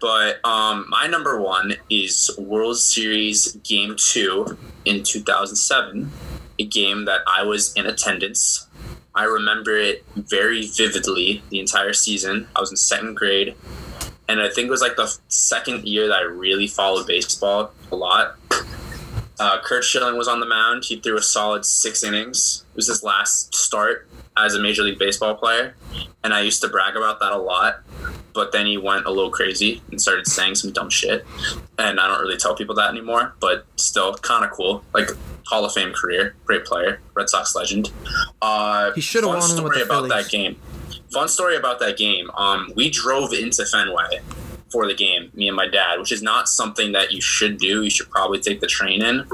[0.00, 6.10] But um, my number one is World Series Game Two in two thousand seven
[6.58, 8.66] a game that I was in attendance.
[9.14, 12.48] I remember it very vividly the entire season.
[12.54, 13.54] I was in second grade,
[14.28, 17.96] and I think it was like the second year that I really followed baseball a
[17.96, 18.36] lot.
[19.38, 20.84] Uh, Curt Schilling was on the mound.
[20.84, 22.66] He threw a solid six innings.
[22.72, 24.06] It was his last start
[24.44, 25.74] as a Major League Baseball player,
[26.24, 27.80] and I used to brag about that a lot.
[28.32, 31.26] But then he went a little crazy and started saying some dumb shit,
[31.78, 33.34] and I don't really tell people that anymore.
[33.40, 34.84] But still, kind of cool.
[34.94, 35.08] Like
[35.46, 37.90] Hall of Fame career, great player, Red Sox legend.
[38.40, 40.24] Uh, He should've won story with the about Phillies.
[40.26, 40.56] that game.
[41.12, 42.30] Fun story about that game.
[42.36, 44.20] Um, we drove into Fenway
[44.70, 47.82] for the game, me and my dad, which is not something that you should do.
[47.82, 49.26] You should probably take the train in.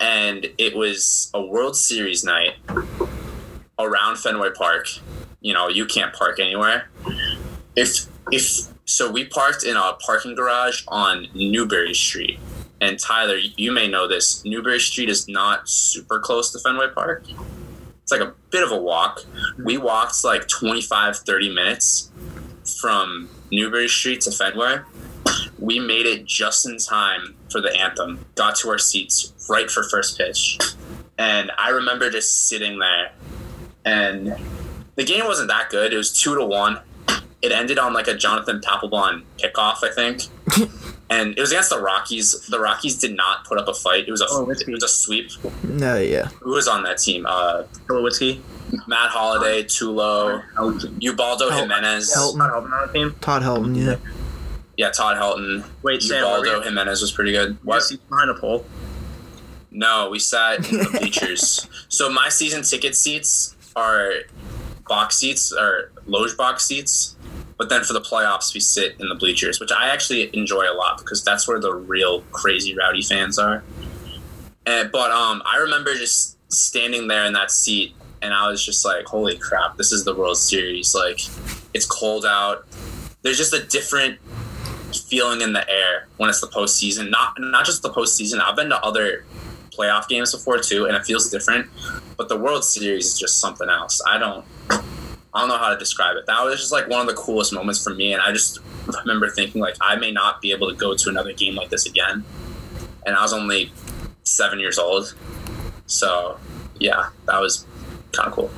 [0.00, 2.56] And it was a World Series night
[3.84, 4.86] around Fenway Park.
[5.40, 6.88] You know, you can't park anywhere.
[7.76, 12.38] If if so, we parked in a parking garage on Newbury Street.
[12.80, 14.44] And Tyler, you may know this.
[14.44, 17.24] Newbury Street is not super close to Fenway Park.
[18.02, 19.20] It's like a bit of a walk.
[19.64, 22.10] We walked like 25, 30 minutes
[22.80, 24.80] from Newbury Street to Fenway.
[25.58, 28.24] We made it just in time for the anthem.
[28.34, 30.58] Got to our seats right for first pitch.
[31.18, 33.12] And I remember just sitting there
[33.84, 34.36] and
[34.96, 35.92] the game wasn't that good.
[35.92, 36.80] It was two to one.
[37.40, 40.22] It ended on like a Jonathan Papelbon kickoff, I think.
[41.10, 42.46] and it was against the Rockies.
[42.46, 44.06] The Rockies did not put up a fight.
[44.06, 45.30] It was a Oh, it was a sweep.
[45.64, 46.26] No, yeah.
[46.40, 47.26] Who was on that team?
[47.28, 48.40] Uh, Tulowitzki.
[48.86, 50.42] Matt Holliday, Tulo,
[51.02, 52.14] Ubaldo Hel- Jimenez.
[52.16, 52.38] Helton.
[52.38, 53.14] Not helping on the team.
[53.20, 53.96] Todd Helton, yeah.
[54.78, 55.64] Yeah, Todd Helton.
[55.82, 57.58] Wait, Sam, Ubaldo we- Jimenez was pretty good.
[57.64, 57.74] What?
[57.76, 57.82] What?
[57.82, 58.64] Seats behind a pole.
[59.70, 61.66] No, we sat in the bleachers.
[61.88, 64.12] so my season ticket seats are
[64.88, 67.16] box seats or loge box seats.
[67.58, 70.74] But then for the playoffs, we sit in the bleachers, which I actually enjoy a
[70.74, 73.62] lot because that's where the real crazy rowdy fans are.
[74.66, 78.84] And, but um, I remember just standing there in that seat, and I was just
[78.84, 79.76] like, "Holy crap!
[79.76, 80.94] This is the World Series!
[80.94, 81.20] Like,
[81.74, 82.66] it's cold out.
[83.22, 84.18] There's just a different
[84.96, 87.10] feeling in the air when it's the postseason.
[87.10, 88.40] Not not just the postseason.
[88.40, 89.24] I've been to other
[89.76, 91.68] playoff games before too, and it feels different.
[92.16, 94.00] But the World Series is just something else.
[94.06, 94.44] I don't
[95.34, 96.26] I don't know how to describe it.
[96.26, 98.58] That was just like one of the coolest moments for me, and I just
[99.04, 101.86] remember thinking like I may not be able to go to another game like this
[101.86, 102.24] again.
[103.06, 103.72] And I was only
[104.24, 105.14] seven years old,
[105.86, 106.38] so
[106.78, 107.66] yeah, that was
[108.12, 108.50] kind of cool.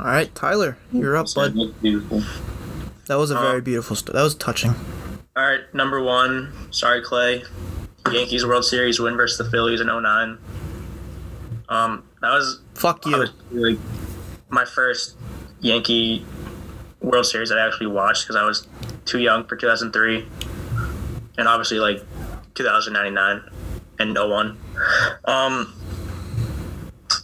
[0.00, 1.54] All right, Tyler, you're up, bud.
[1.82, 2.22] beautiful.
[3.06, 4.16] That was a Uh, very beautiful story.
[4.16, 4.74] That was touching.
[5.36, 6.52] All right, number one.
[6.70, 7.44] Sorry, Clay.
[8.12, 10.38] Yankees World Series win versus the Phillies in 09.
[11.68, 13.26] Um, that was Fuck you.
[13.52, 13.78] like
[14.48, 15.16] my first
[15.60, 16.24] Yankee
[17.00, 18.66] World Series that I actually watched because I was
[19.04, 20.26] too young for 2003,
[21.38, 22.02] and obviously like
[22.54, 23.42] 2099
[23.98, 24.58] and 01.
[25.24, 25.74] Um,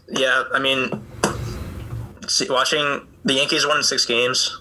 [0.09, 0.91] yeah, I mean,
[2.29, 4.61] see, watching the Yankees won six games.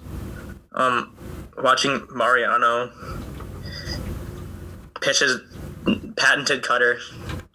[0.73, 1.15] Um,
[1.57, 2.91] watching Mariano
[5.01, 5.39] pitch his
[6.15, 6.99] patented cutter.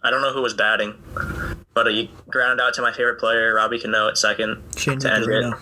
[0.03, 0.95] I don't know who was batting,
[1.73, 5.25] but he grounded out to my favorite player, Robbie Cano, at second Shane to end
[5.29, 5.53] it.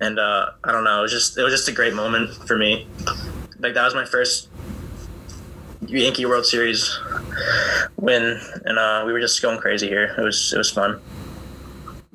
[0.00, 2.56] And uh, I don't know, it was just it was just a great moment for
[2.56, 2.86] me.
[3.58, 4.48] Like that was my first
[5.86, 6.98] Yankee World Series
[7.96, 10.14] win, and uh, we were just going crazy here.
[10.16, 11.00] It was it was fun.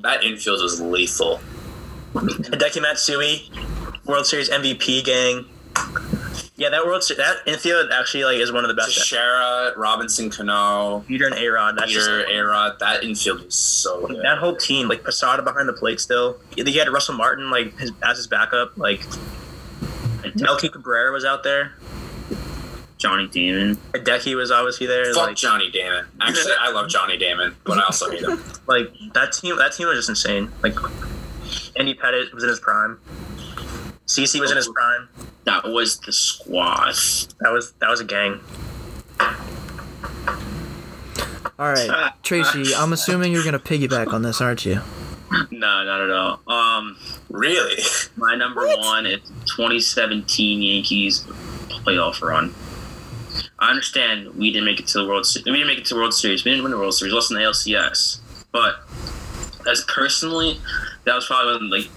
[0.00, 1.40] That infield was lethal.
[2.14, 3.50] Hideki Matsui,
[4.04, 5.44] World Series MVP gang.
[6.56, 8.96] Yeah, that World Series, that infield actually like is one of the best.
[8.96, 11.76] Teixeira, Robinson Cano, Jeter and A Rod.
[11.76, 14.22] That's Jeter, A-Rod, that infield was so good.
[14.22, 14.88] that whole team.
[14.88, 16.38] Like Posada behind the plate still.
[16.56, 18.78] He had Russell Martin like his as his backup.
[18.78, 19.02] Like
[20.34, 21.74] Melky Cabrera was out there.
[22.96, 23.76] Johnny Damon.
[23.92, 25.12] Hideki was obviously there.
[25.12, 26.06] Fuck like, Johnny Damon.
[26.22, 28.42] Actually, I love Johnny Damon, but I also hate him.
[28.66, 29.58] like that team.
[29.58, 30.50] That team was just insane.
[30.62, 30.74] Like
[31.76, 32.98] Andy Pettitte was in his prime.
[34.06, 35.08] CC was in his prime.
[35.46, 37.28] That was the squaws.
[37.40, 38.40] That was that was a gang.
[41.58, 42.74] All right, Tracy.
[42.76, 44.80] I'm assuming you're gonna piggyback on this, aren't you?
[45.50, 46.40] No, not at all.
[46.46, 46.96] Um,
[47.30, 47.82] Really?
[48.16, 49.20] my number one is
[49.56, 51.22] 2017 Yankees
[51.84, 52.54] playoff run.
[53.58, 55.44] I understand we didn't make it to the World Series.
[55.46, 56.44] We didn't make it to the World Series.
[56.44, 57.12] We didn't win the World Series.
[57.12, 58.20] We lost in the ALCS.
[58.52, 58.76] But
[59.68, 60.60] as personally,
[61.04, 61.90] that was probably when, like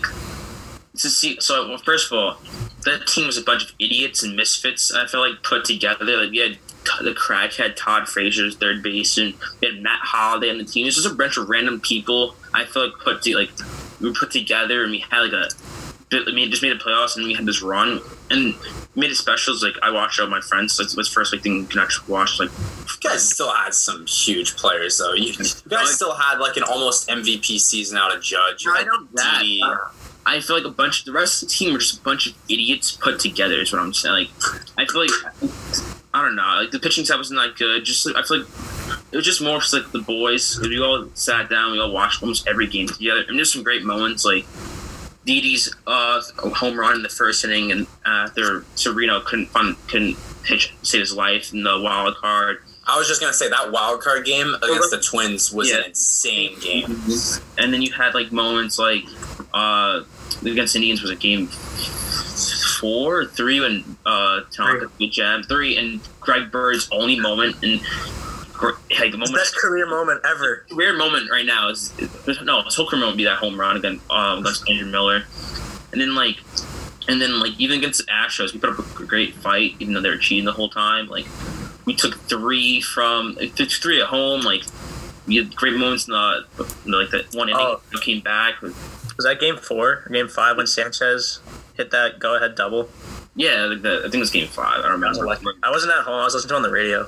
[0.97, 1.37] to see.
[1.39, 2.37] So well, first of all,
[2.85, 4.93] that team was a bunch of idiots and misfits.
[4.93, 6.05] I feel like put together.
[6.05, 6.57] Like we had
[7.01, 9.35] the crackhead Todd Frazier's third baseman.
[9.61, 10.85] We had Matt Holliday on the team.
[10.85, 12.35] It was just a bunch of random people.
[12.53, 13.51] I feel like put to, like
[14.01, 15.49] we put together and we had like a.
[16.11, 18.01] I mean, just made the playoffs and we had this run
[18.31, 18.55] and
[18.95, 19.61] made it specials.
[19.63, 20.73] Like I watched all my friends.
[20.73, 22.39] So it was the first like thing you can actually watch.
[22.39, 25.13] Like You guys still had some huge players, though.
[25.13, 28.63] You, you guys still had like an almost MVP season out of Judge.
[28.63, 29.91] You I know that.
[30.29, 30.99] I feel like a bunch.
[30.99, 33.55] Of the rest of the team were just a bunch of idiots put together.
[33.55, 34.27] Is what I'm saying.
[34.27, 34.29] Like,
[34.77, 35.11] I feel like
[36.13, 36.59] I don't know.
[36.61, 37.83] Like the pitching staff wasn't that good.
[37.83, 38.47] Just like, I feel like
[39.11, 40.59] it was just more just like the boys.
[40.59, 41.71] We all sat down.
[41.71, 43.23] We all watched almost every game together.
[43.27, 44.45] And there's some great moments like
[45.25, 50.73] Didi's uh, home run in the first inning, and after Sereno couldn't find, couldn't pitch
[50.83, 52.59] save his life in the wild card.
[52.87, 56.59] I was just gonna say that wild card game against the Twins was an insane
[56.59, 56.85] game.
[57.59, 59.03] And then you had like moments like
[59.53, 60.01] uh,
[60.41, 61.47] against Indians was a game
[62.79, 67.81] four three when uh, Tanaka beat Jam three and Greg Bird's only moment and
[68.61, 70.65] like the moment Best career moment ever.
[70.71, 71.93] weird moment right now is
[72.43, 75.23] no his whole career moment would be that home run against um, against Andrew Miller,
[75.91, 76.37] and then like
[77.07, 80.01] and then like even against the Astros we put up a great fight even though
[80.01, 81.25] they were cheating the whole time like
[81.85, 83.35] we took three from
[83.81, 84.63] three at home like
[85.25, 86.45] we had great moments in the,
[86.85, 87.81] like that one inning Oh.
[87.93, 88.55] we came back
[89.19, 91.41] Was that game four or game five when Sanchez
[91.75, 92.87] hit that go ahead double?
[93.35, 95.27] yeah like the, I think it was game five I don't remember
[95.61, 96.21] I wasn't at home.
[96.21, 97.05] I was listening to it on the radio.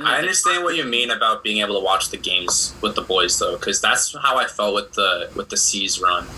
[0.00, 3.36] I understand what you mean about being able to watch the games with the boys,
[3.40, 6.28] though, because that's how I felt with the with the C's run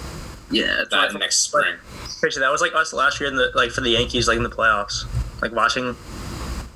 [0.51, 1.77] yeah that next spring.
[2.23, 4.43] Picture that was like us last year in the like for the Yankees like in
[4.43, 5.05] the playoffs,
[5.43, 5.95] like watching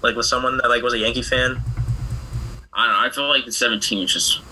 [0.03, 1.62] like with someone that like was a Yankee fan.
[2.74, 4.42] I don't know I feel like the 17 was just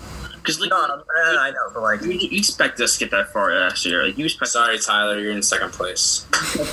[0.43, 3.31] because like No, I, I know, but like you, you expect us to get that
[3.31, 6.27] far last year like you expect Sorry, Tyler, you're in second place.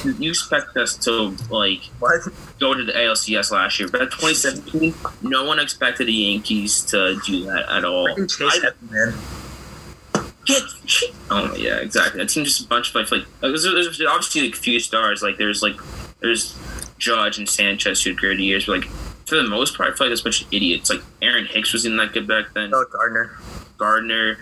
[0.18, 2.20] you expect us to like what?
[2.58, 7.44] go to the ALCS last year, but 2017, no one expected the Yankees to do
[7.44, 8.08] that at all.
[8.26, 9.14] Chase I- Edmonds, man.
[10.46, 10.62] Get,
[11.30, 12.20] oh yeah, exactly.
[12.20, 15.22] That team just a bunch of like, like there's, there's obviously like a few stars.
[15.22, 15.76] Like there's like
[16.20, 16.58] there's
[16.98, 18.90] Judge and Sanchez who had great years, but like
[19.26, 20.90] for the most part, I feel like there's a bunch of idiots.
[20.90, 22.72] Like Aaron Hicks was even that good back then.
[22.74, 23.38] Oh, Gardner.
[23.80, 24.36] Gardner.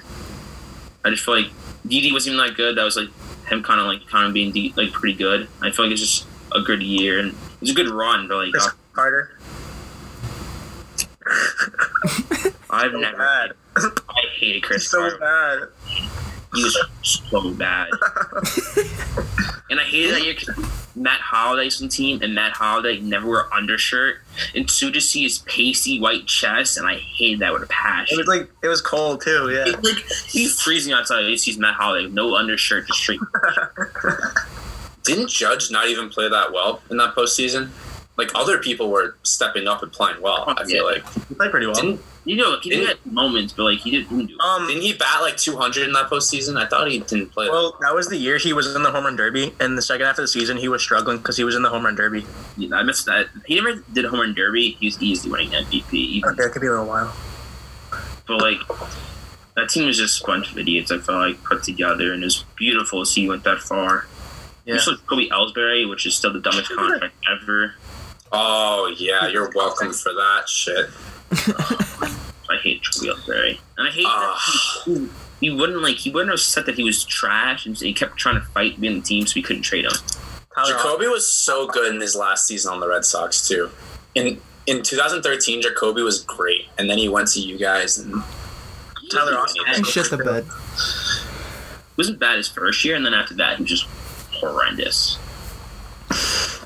[1.04, 1.50] I just feel like
[1.86, 2.76] Didi wasn't even that good.
[2.76, 3.08] That was like
[3.46, 5.48] him kind of like kind of being de- like pretty good.
[5.62, 8.52] I feel like it's just a good year and it's a good run, but like
[8.52, 9.38] Chris Carter.
[12.70, 13.16] I've So never.
[13.18, 13.52] bad.
[13.76, 15.18] I hated Chris so Carter.
[15.18, 15.68] bad.
[16.58, 17.88] He was so bad.
[19.70, 20.56] and I hated that year because
[20.96, 24.16] Matt Holliday's on the team, and Matt Holliday never wore undershirt.
[24.54, 28.18] And so to see his pasty white chest, and I hated that with a passion.
[28.18, 29.50] It was like it was cold too.
[29.50, 29.68] Yeah.
[29.68, 31.24] It- like he's freezing outside.
[31.24, 33.20] He sees Matt Holliday no undershirt, just straight.
[35.04, 37.70] Didn't Judge not even play that well in that postseason?
[38.18, 40.44] Like other people were stepping up and playing well.
[40.48, 40.82] I feel Yeah.
[40.82, 41.76] like He played pretty well.
[41.76, 44.34] didn't You know, he did have moments, but like he didn't do.
[44.34, 44.40] It.
[44.40, 46.60] Um, didn't he bat like 200 in that postseason?
[46.62, 47.48] I thought he didn't play.
[47.48, 50.04] well, that was the year he was in the home run derby, and the second
[50.06, 52.26] half of the season he was struggling because he was in the home run derby.
[52.58, 53.28] Yeah, I missed that.
[53.46, 54.76] He never did home run derby.
[54.80, 55.94] He was easily winning MVP.
[55.94, 57.14] Even Okay, it could be a little while.
[58.26, 58.58] But like
[59.56, 60.90] that team was just a bunch of idiots.
[60.90, 64.06] I felt like put together, and it was beautiful to see he went that far.
[64.66, 64.74] Yeah.
[64.74, 64.80] Yeah.
[64.84, 67.74] Just Kobe Ellsbury, which is still the dumbest contract ever.
[68.32, 70.90] Oh yeah, you're welcome for that shit.
[72.50, 74.82] I hate Kobe Ellsbury, and I hate Ah.
[74.86, 75.08] that he,
[75.40, 78.36] he wouldn't like he wouldn't have said that he was trash, and he kept trying
[78.40, 79.92] to fight to be in the team, so we couldn't trade him.
[80.54, 83.70] Tyler Jacoby was so good in his last season on the Red Sox too.
[84.14, 88.22] In in 2013, Jacoby was great, and then he went to you guys, and
[89.10, 89.62] Tyler Austin.
[89.68, 90.46] And shit the bed.
[91.96, 93.84] Wasn't bad his first year, and then after that, he was just
[94.32, 95.18] horrendous.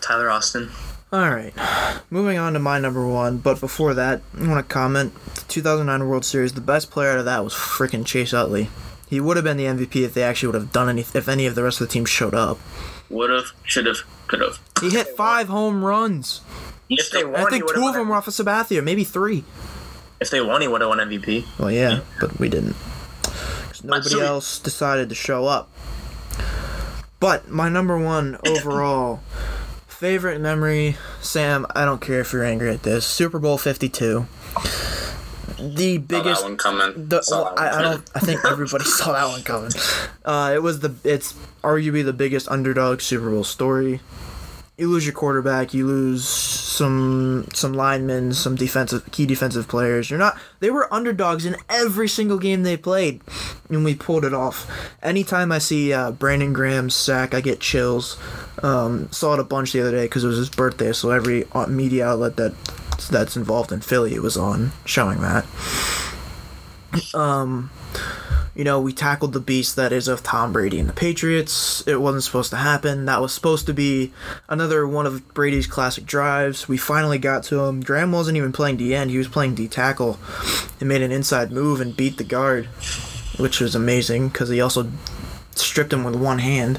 [0.00, 0.70] Tyler Austin.
[1.12, 1.52] All right,
[2.10, 3.36] moving on to my number one.
[3.36, 6.54] But before that, I want to comment: the 2009 World Series.
[6.54, 8.70] The best player out of that was freaking Chase Utley.
[9.10, 11.02] He would have been the MVP if they actually would have done any.
[11.02, 12.58] If any of the rest of the team showed up.
[13.10, 14.58] Would have, should have, could have.
[14.80, 16.40] He hit five home runs.
[16.88, 19.44] If they won, I think two of them were off of Sabathia, maybe three.
[20.18, 21.58] If they won, he would have won MVP.
[21.58, 22.76] Well, yeah, but we didn't.
[23.84, 25.70] nobody else decided to show up.
[27.20, 29.20] But my number one overall
[30.02, 34.26] favorite memory, Sam, I don't care if you're angry at this, Super Bowl 52.
[35.60, 37.06] The biggest one coming.
[37.06, 38.10] the, Saw well, that one I, I don't.
[38.12, 39.70] I think everybody saw that one coming.
[40.24, 40.92] Uh, it was the.
[41.04, 44.00] It's arguably the biggest underdog Super Bowl story.
[44.78, 45.74] You lose your quarterback.
[45.74, 50.08] You lose some some linemen, some defensive key defensive players.
[50.08, 50.38] You're not.
[50.60, 53.20] They were underdogs in every single game they played,
[53.68, 54.70] and we pulled it off.
[55.02, 58.18] Anytime I see uh, Brandon Graham's sack, I get chills.
[58.62, 61.44] Um, saw it a bunch the other day because it was his birthday, so every
[61.52, 62.54] uh, media outlet that
[63.10, 65.44] that's involved in Philly was on showing that.
[67.14, 67.70] Um,
[68.54, 71.86] you know, we tackled the beast that is of Tom Brady and the Patriots.
[71.86, 73.06] It wasn't supposed to happen.
[73.06, 74.12] That was supposed to be
[74.48, 76.68] another one of Brady's classic drives.
[76.68, 77.80] We finally got to him.
[77.80, 80.18] Graham wasn't even playing D end, he was playing D tackle.
[80.78, 82.66] He made an inside move and beat the guard,
[83.38, 84.90] which was amazing because he also
[85.54, 86.78] stripped him with one hand.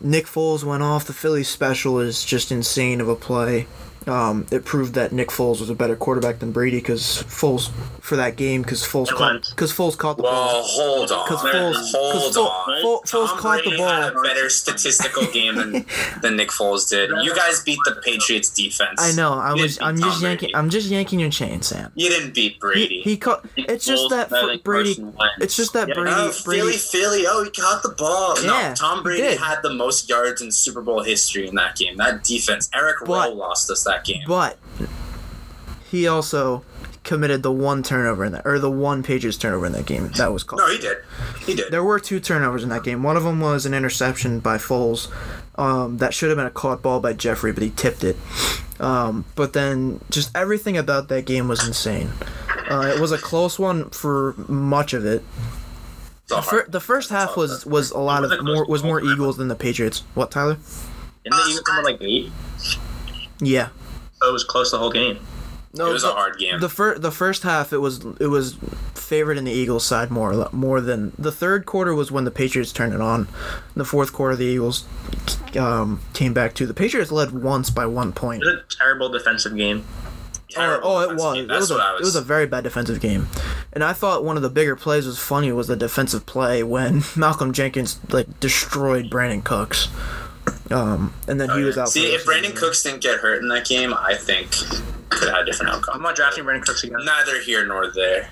[0.00, 1.06] Nick Foles went off.
[1.06, 3.66] The Phillies special is just insane of a play.
[4.06, 8.14] Um, it proved that Nick Foles was a better quarterback than Brady because Foles for
[8.16, 10.62] that game because Foles caught because Foles caught the Well, ball.
[10.62, 11.26] hold on.
[11.26, 12.82] 'Cause Foles- hold Fo- on.
[12.82, 13.88] Fo- Foles Tom caught the Brady ball.
[13.88, 15.86] had a better statistical game than,
[16.22, 17.10] than Nick Foles did.
[17.20, 19.00] You guys beat the Patriots defense.
[19.00, 19.32] I know.
[19.32, 19.78] I You was.
[19.80, 20.46] I'm Tom just yanking.
[20.50, 20.56] Brady.
[20.56, 21.90] I'm just yanking your chain, Sam.
[21.96, 23.00] You didn't beat Brady.
[23.02, 23.44] he caught.
[23.56, 25.04] It's just Foles that for Brady.
[25.40, 25.94] It's just that Yeah.
[25.94, 26.10] Brady.
[26.14, 26.60] Oh, Brady.
[26.60, 27.24] Philly, Philly!
[27.26, 28.36] Oh, he caught the ball.
[28.40, 31.96] Yeah, no, Tom Brady had the most yards in Super Bowl history in that game.
[31.96, 34.22] That defense, Eric But- Rowe lost us that game.
[34.26, 34.58] But
[35.90, 36.64] he also
[37.04, 40.08] committed the one turnover in that, or the one Patriots turnover in that game.
[40.16, 40.58] That was called.
[40.60, 40.98] no, he did.
[41.44, 41.70] He did.
[41.70, 43.02] There were two turnovers in that game.
[43.02, 45.08] One of them was an interception by Foles.
[45.58, 48.16] Um, that should have been a caught ball by Jeffery, but he tipped it.
[48.78, 52.10] Um, but then just everything about that game was insane.
[52.68, 55.22] Uh, it was a close one for much of it.
[56.30, 59.00] All Fir- the first half was was a lot of more was more.
[59.00, 60.02] Eagles than the Patriots.
[60.14, 60.58] What Tyler?
[61.22, 62.32] Didn't the Eagles come like eight?
[63.40, 63.68] Yeah.
[64.22, 65.18] It was close the whole game.
[65.74, 66.58] No, It was a hard game.
[66.60, 68.56] The first the first half it was it was
[68.94, 72.72] favored in the Eagles side more more than the third quarter was when the Patriots
[72.72, 73.28] turned it on.
[73.74, 74.84] The fourth quarter the Eagles
[75.58, 78.42] um, came back to the Patriots led once by one point.
[78.42, 79.84] It was a terrible defensive game.
[79.86, 81.38] Oh, Terrible oh, it was.
[81.38, 82.00] It was, what a, I was.
[82.00, 83.26] it was a very bad defensive game,
[83.72, 87.02] and I thought one of the bigger plays was funny was the defensive play when
[87.16, 89.88] Malcolm Jenkins like destroyed Brandin Cooks,
[90.70, 91.88] um, and then he was out.
[91.88, 92.66] See, the if Brandon season.
[92.66, 94.50] Cooks didn't get hurt in that game, I think
[95.08, 95.94] could have had a different outcome.
[95.94, 96.02] I'm outcome.
[96.02, 96.98] not drafting Brandin Cooks again.
[97.04, 98.28] Neither here nor there.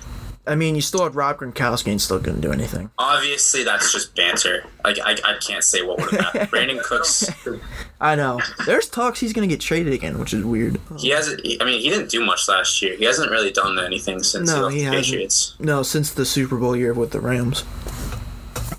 [0.46, 2.90] I mean, you still had Rob Gronkowski and still couldn't do anything.
[2.98, 4.66] Obviously, that's just banter.
[4.84, 6.50] Like I, I can't say what would have happened.
[6.50, 7.30] Brandin Cooks,
[8.00, 8.40] I know.
[8.66, 10.78] There's talks he's gonna get traded again, which is weird.
[10.98, 11.40] he hasn't.
[11.60, 12.94] I mean, he didn't do much last year.
[12.94, 15.04] He hasn't really done anything since No, he he the hasn't.
[15.06, 15.56] Patriots.
[15.58, 17.64] No, since the Super Bowl year with the Rams.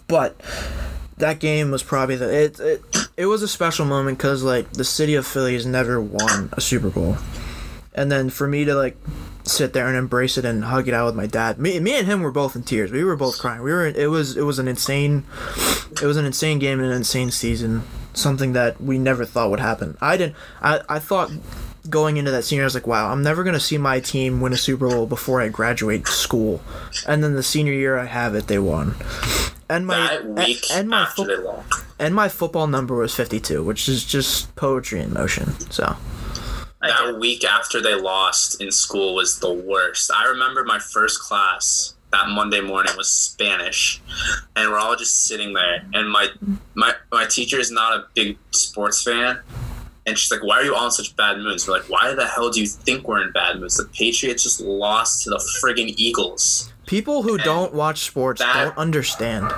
[0.08, 0.40] But
[1.18, 2.82] that game was probably the it it,
[3.18, 6.62] it was a special moment because like the city of Philly has never won a
[6.62, 7.18] Super Bowl,
[7.94, 8.98] and then for me to like
[9.48, 11.60] sit there and embrace it and hug it out with my dad.
[11.60, 12.92] Me, me and him were both in tears.
[12.92, 13.62] We were both crying.
[13.62, 13.86] We were.
[13.86, 15.24] It was it was an insane,
[16.02, 17.84] it was an insane game and an insane season.
[18.14, 19.98] Something that we never thought would happen.
[20.02, 20.36] I didn't.
[20.62, 21.32] I I thought
[21.90, 24.54] going into that senior, I was like, wow, I'm never gonna see my team win
[24.54, 26.62] a Super Bowl before I graduate school.
[27.08, 28.96] And then the senior year I have it, they won.
[29.70, 31.84] And my That week and, and my after fo- they lost.
[32.00, 35.60] and my football number was 52, which is just poetry in motion.
[35.72, 35.96] So
[36.82, 40.12] that week after they lost in school was the worst.
[40.12, 44.02] I remember my first class that Monday morning was Spanish,
[44.56, 45.84] and we're all just sitting there.
[45.94, 46.28] And my
[46.76, 49.40] my my teacher is not a big sports fan,
[50.06, 52.28] and she's like, "Why are you all in such bad moods?" We're like, "Why the
[52.28, 53.78] hell do you think we're in bad moods?
[53.78, 58.78] The Patriots just lost to the friggin' Eagles." People who don't watch sports that- don't
[58.78, 59.52] understand.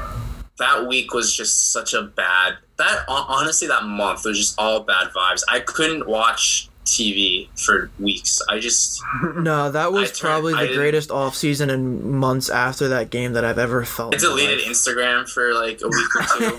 [0.60, 2.56] That week was just such a bad.
[2.78, 5.44] That honestly, that month was just all bad vibes.
[5.50, 8.42] I couldn't watch TV for weeks.
[8.50, 9.04] I just
[9.36, 13.12] No, that was I turned- probably I the greatest off season and months after that
[13.12, 14.16] game that I've ever felt.
[14.16, 14.60] I deleted.
[14.66, 16.58] Instagram for like a week or two.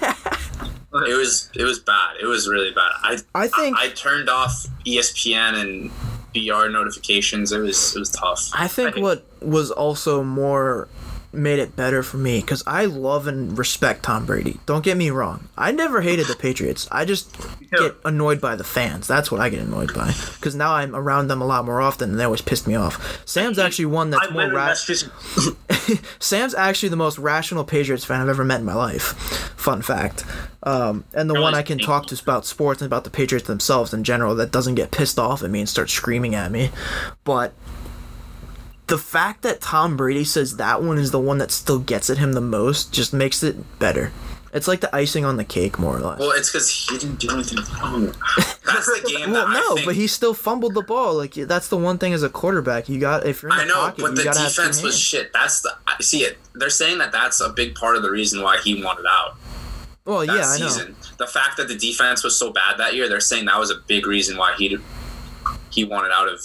[1.11, 2.17] it was it was bad.
[2.21, 2.93] It was really bad.
[3.03, 5.91] I I think I, turned off ESPN and
[6.35, 7.53] BR notifications.
[7.53, 8.51] It was it was tough.
[8.53, 10.89] I think what was also more
[11.33, 14.59] made it better for me because I love and respect Tom Brady.
[14.65, 15.49] Don't get me wrong.
[15.59, 16.89] I never hated the Patriots.
[16.91, 17.37] I just
[17.71, 19.07] get annoyed by the fans.
[19.07, 22.11] That's what I get annoyed by because now I'm around them a lot more often
[22.11, 23.23] and they always pissed me off.
[23.27, 25.51] Sam's actually one that's I more went ra- Massachusetts.
[26.19, 29.03] Sam's actually the most rational Patriots fan I've ever met in my life.
[29.57, 30.25] Fun fact.
[30.63, 33.47] Um, and the No, one I can talk to about sports and about the Patriots
[33.47, 36.71] themselves in general that doesn't get pissed off at me and start screaming at me.
[37.25, 37.53] But
[38.89, 42.19] the fact that Tom Brady says that one is the one that still gets at
[42.19, 44.13] him the most just makes it better.
[44.53, 46.19] It's like the icing on the cake, more or less.
[46.19, 48.07] Well, it's because he didn't do anything wrong.
[48.65, 49.31] That's the game.
[49.31, 51.15] Well, no, think, but he still fumbled the ball.
[51.15, 52.89] Like that's the one thing as a quarterback.
[52.89, 54.63] You got if you're in the I know, pocket, but you the gotta have two
[54.63, 55.33] defense was shit.
[55.33, 55.71] That's the.
[55.87, 56.39] I see it.
[56.55, 59.37] They're saying that that's a big part of the reason why he wanted out.
[60.05, 60.69] Well, yeah, I know.
[60.69, 60.97] season.
[61.19, 63.77] The fact that the defense was so bad that year, they're saying that was a
[63.87, 64.77] big reason why he
[65.71, 66.41] he wanted out of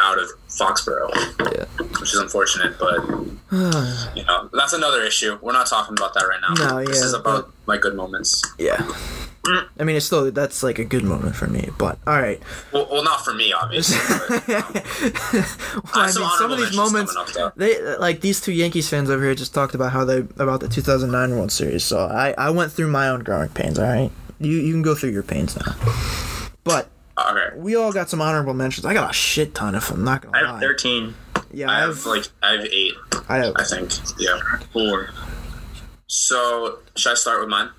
[0.00, 1.64] out of Foxborough, Yeah.
[2.00, 2.78] which is unfortunate.
[2.78, 3.00] But
[4.16, 5.38] you know, that's another issue.
[5.42, 6.54] We're not talking about that right now.
[6.54, 8.42] No, this yeah, is about my good moments.
[8.58, 8.86] Yeah.
[9.78, 12.40] I mean, it's still that's like a good moment for me, but all right.
[12.72, 13.98] Well, well not for me, obviously.
[14.28, 14.48] But,
[15.84, 19.22] Well, I mean, some of these moments, up, they like these two Yankees fans over
[19.22, 21.84] here just talked about how they about the 2009 World Series.
[21.84, 23.78] So I I went through my own growing pains.
[23.78, 25.74] All right, you you can go through your pains now.
[26.64, 26.88] But
[27.18, 28.84] okay, we all got some honorable mentions.
[28.84, 30.04] I got a shit ton of them.
[30.04, 30.50] Not gonna I lie.
[30.52, 31.14] have 13.
[31.52, 32.94] Yeah, I have like I have eight.
[33.28, 33.54] I have.
[33.56, 33.92] I think.
[34.18, 34.38] Yeah.
[34.72, 35.10] Four.
[36.06, 37.70] So should I start with mine?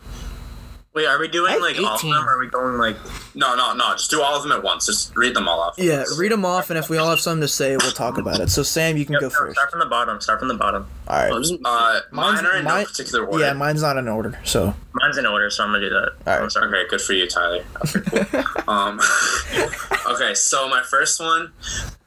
[0.93, 2.11] Wait, are we doing I have like all of them?
[2.11, 2.95] Or are we going like?
[3.35, 3.91] No, no, no.
[3.93, 4.85] Just do all of them at once.
[4.85, 5.75] Just read them all off.
[5.77, 8.39] Yeah, read them off, and if we all have something to say, we'll talk about
[8.39, 8.49] it.
[8.49, 9.55] So Sam, you can Yep, go no, first.
[9.57, 10.21] Start from the bottom.
[10.21, 10.87] Start from the bottom.
[11.07, 11.31] All right.
[11.31, 11.61] Uh, Mine's-
[12.41, 13.43] mine are in mine- no particular order.
[13.43, 14.39] Yeah, mine's not in order.
[14.45, 15.97] So Mine's in order, so I'm gonna do that.
[16.25, 16.41] All right.
[16.43, 16.67] I'm sorry.
[16.69, 17.63] Okay, good for you, Tyler.
[17.85, 18.43] Okay, cool.
[18.73, 18.99] um,
[20.07, 21.51] okay, so my first one,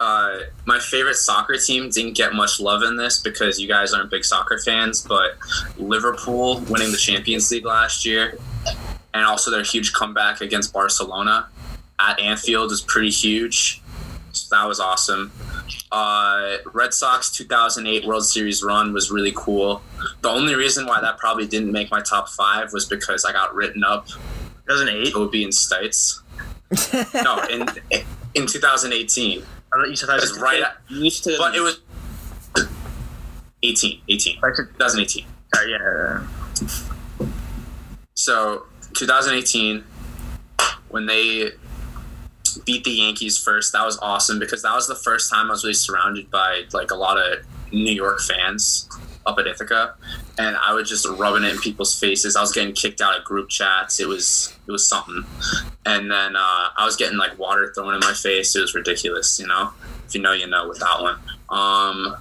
[0.00, 4.10] uh, my favorite soccer team didn't get much love in this because you guys aren't
[4.10, 5.36] big soccer fans, but
[5.76, 8.38] Liverpool winning the Champions League last year,
[9.14, 11.48] and also their huge comeback against Barcelona
[11.98, 13.82] at Anfield is pretty huge.
[14.32, 15.32] So that was awesome.
[15.90, 19.82] Uh, Red Sox 2008 World Series run was really cool.
[20.20, 23.54] The only reason why that probably didn't make my top five was because I got
[23.54, 24.06] written up
[24.68, 25.08] 2008.
[25.08, 26.22] it would be in states.
[27.14, 27.66] no, in
[28.34, 29.42] in 2018.
[29.72, 31.34] I thought you said that It was was right, at, Used to.
[31.38, 31.80] but it was
[33.62, 35.26] 18, 18, Like, sorry, 2018.
[35.68, 36.26] yeah.
[38.14, 38.64] So
[38.98, 39.84] 2018,
[40.88, 41.52] when they
[42.64, 45.62] beat the Yankees first, that was awesome because that was the first time I was
[45.62, 48.88] really surrounded by like a lot of New York fans
[49.24, 49.94] up at Ithaca,
[50.38, 52.34] and I was just rubbing it in people's faces.
[52.34, 54.00] I was getting kicked out of group chats.
[54.00, 55.24] It was it was something,
[55.86, 58.56] and then uh, I was getting like water thrown in my face.
[58.56, 59.70] It was ridiculous, you know.
[60.06, 61.18] If you know, you know with that one.
[61.50, 62.16] Um,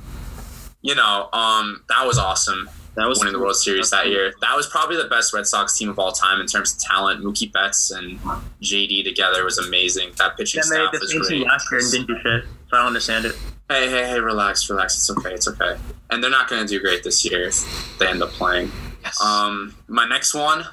[0.82, 4.34] you know, um, that was awesome that was winning the World Series that year.
[4.42, 7.24] That was probably the best Red Sox team of all time in terms of talent.
[7.24, 8.20] Mookie Betts and
[8.62, 10.12] JD together was amazing.
[10.18, 11.46] That pitching They made staff the was great.
[11.46, 13.36] last year and didn't do shit, so I don't understand it.
[13.70, 14.96] Hey, hey, hey, relax, relax.
[14.98, 15.78] It's okay, it's okay.
[16.10, 18.72] And they're not going to do great this year if they end up playing.
[19.04, 19.22] Yes.
[19.22, 20.66] Um, my next one,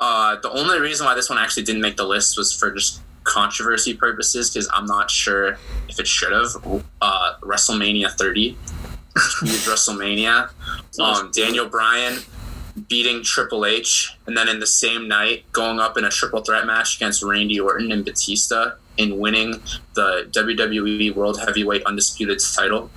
[0.00, 3.00] uh, the only reason why this one actually didn't make the list was for just
[3.24, 6.82] controversy purposes because I'm not sure if it should have.
[7.00, 8.56] Uh, WrestleMania 30,
[9.14, 10.50] WrestleMania.
[10.98, 12.20] Um, Daniel Bryan
[12.88, 16.66] beating Triple H, and then in the same night going up in a triple threat
[16.66, 19.62] match against Randy Orton and Batista and winning
[19.94, 22.90] the WWE World Heavyweight Undisputed title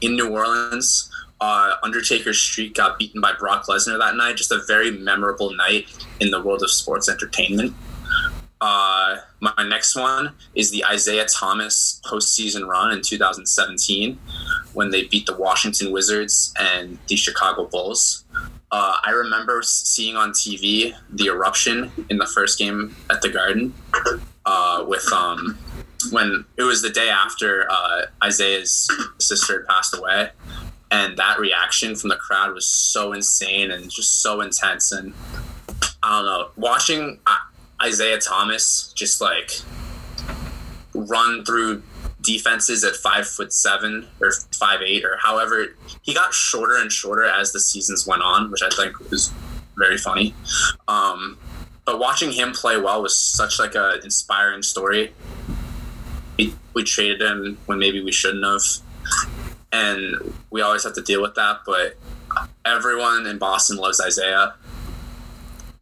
[0.00, 1.10] in New Orleans.
[1.40, 4.36] Uh, Undertaker's streak got beaten by Brock Lesnar that night.
[4.36, 5.86] Just a very memorable night
[6.20, 7.74] in the world of sports entertainment.
[8.60, 14.18] Uh, my next one is the Isaiah Thomas postseason run in 2017
[14.72, 18.24] when they beat the Washington Wizards and the Chicago Bulls.
[18.70, 23.74] Uh, I remember seeing on TV the eruption in the first game at the Garden
[24.44, 25.58] uh, with um,
[26.10, 30.30] when it was the day after uh, Isaiah's sister had passed away,
[30.90, 34.92] and that reaction from the crowd was so insane and just so intense.
[34.92, 35.14] And
[36.02, 37.36] I don't know, watching uh,
[37.82, 39.50] Isaiah Thomas just like
[40.94, 41.82] run through
[42.22, 47.24] defenses at five foot seven or five eight or however he got shorter and shorter
[47.24, 49.32] as the seasons went on, which I think was
[49.76, 50.34] very funny.
[50.88, 51.38] Um,
[51.84, 55.12] but watching him play well was such like a inspiring story.
[56.36, 58.62] We, we traded him when maybe we shouldn't have,
[59.72, 61.60] and we always have to deal with that.
[61.64, 61.96] But
[62.64, 64.54] everyone in Boston loves Isaiah.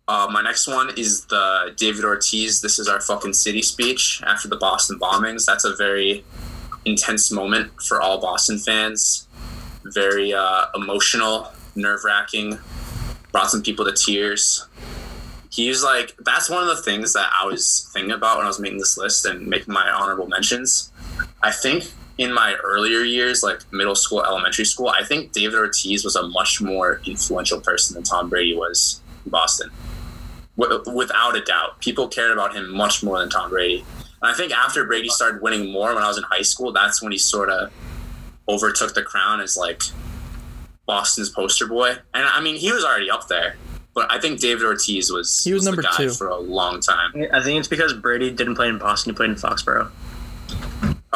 [0.06, 2.60] Uh, my next one is the David Ortiz.
[2.60, 5.46] This is our fucking city speech after the Boston bombings.
[5.46, 6.24] That's a very
[6.84, 9.26] intense moment for all Boston fans.
[9.84, 12.58] very uh, emotional, nerve wracking,
[13.32, 14.66] brought some people to tears.
[15.50, 18.48] He was like, that's one of the things that I was thinking about when I
[18.48, 20.90] was making this list and making my honorable mentions.
[21.42, 26.04] I think in my earlier years, like middle school, elementary school, I think David Ortiz
[26.04, 29.70] was a much more influential person than Tom Brady was in Boston.
[30.56, 33.84] Without a doubt, people cared about him much more than Tom Brady.
[34.22, 37.02] And I think after Brady started winning more when I was in high school, that's
[37.02, 37.72] when he sort of
[38.48, 39.82] overtook the crown as like
[40.86, 41.90] Boston's poster boy.
[42.12, 43.56] And I mean, he was already up there,
[43.94, 47.12] but I think David Ortiz was he was, was number two for a long time.
[47.32, 49.90] I think it's because Brady didn't play in Boston; he played in Foxborough.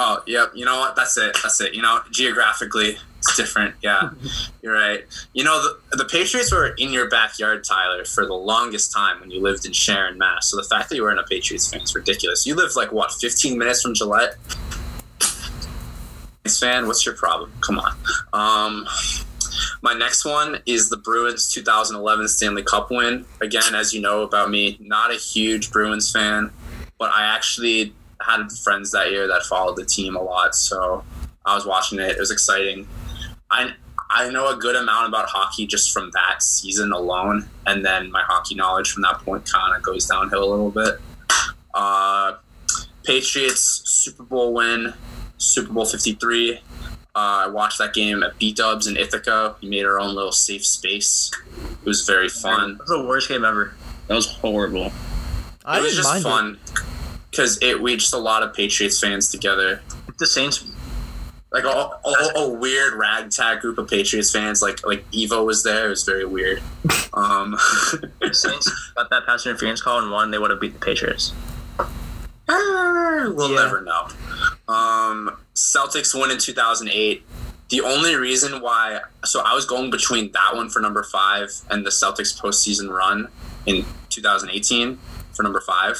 [0.00, 0.52] Oh, yep.
[0.54, 0.94] You know what?
[0.94, 1.36] That's it.
[1.42, 1.74] That's it.
[1.74, 3.74] You know, geographically, it's different.
[3.82, 4.10] Yeah,
[4.62, 5.04] you're right.
[5.32, 9.32] You know, the, the Patriots were in your backyard, Tyler, for the longest time when
[9.32, 10.48] you lived in Sharon, Mass.
[10.48, 12.46] So the fact that you were in a Patriots fan is ridiculous.
[12.46, 14.36] You lived like what, 15 minutes from Gillette?
[16.60, 17.52] Fan, what's your problem?
[17.60, 17.92] Come on.
[18.32, 18.86] Um,
[19.82, 23.26] my next one is the Bruins 2011 Stanley Cup win.
[23.42, 26.50] Again, as you know about me, not a huge Bruins fan,
[26.98, 31.04] but I actually had friends that year that followed the team a lot, so
[31.44, 32.10] I was watching it.
[32.10, 32.86] It was exciting.
[33.50, 33.72] I
[34.10, 38.22] I know a good amount about hockey just from that season alone, and then my
[38.22, 40.94] hockey knowledge from that point kind of goes downhill a little bit.
[41.74, 42.34] Uh,
[43.04, 44.94] Patriots Super Bowl win,
[45.36, 46.60] Super Bowl fifty three.
[47.14, 49.56] Uh, I watched that game at B Dubs in Ithaca.
[49.60, 51.30] We made our own little safe space.
[51.80, 52.72] It was very fun.
[52.72, 53.74] It was the worst game ever.
[54.06, 54.92] That was horrible.
[55.64, 56.58] I it was just fun
[57.30, 59.82] because it we just a lot of Patriots fans together.
[60.18, 60.64] The Saints
[61.50, 64.60] like a, a, a, weird ragtag group of Patriots fans.
[64.60, 65.86] Like like Evo was there.
[65.86, 66.62] It was very weird.
[67.14, 67.56] Um,
[68.32, 70.30] Saints got that pass interference call and won.
[70.30, 71.32] They would have beat the Patriots.
[72.48, 73.62] we'll yeah.
[73.62, 74.08] never know.
[74.68, 77.22] Um, Celtics won in 2008.
[77.70, 81.84] The only reason why, so I was going between that one for number five and
[81.84, 83.28] the Celtics postseason run
[83.66, 84.98] in 2018
[85.38, 85.96] for number five,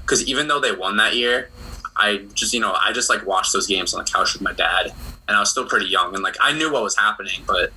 [0.00, 1.50] because even though they won that year,
[1.96, 4.52] I just you know I just like watched those games on the couch with my
[4.52, 4.92] dad,
[5.26, 7.72] and I was still pretty young, and like I knew what was happening, but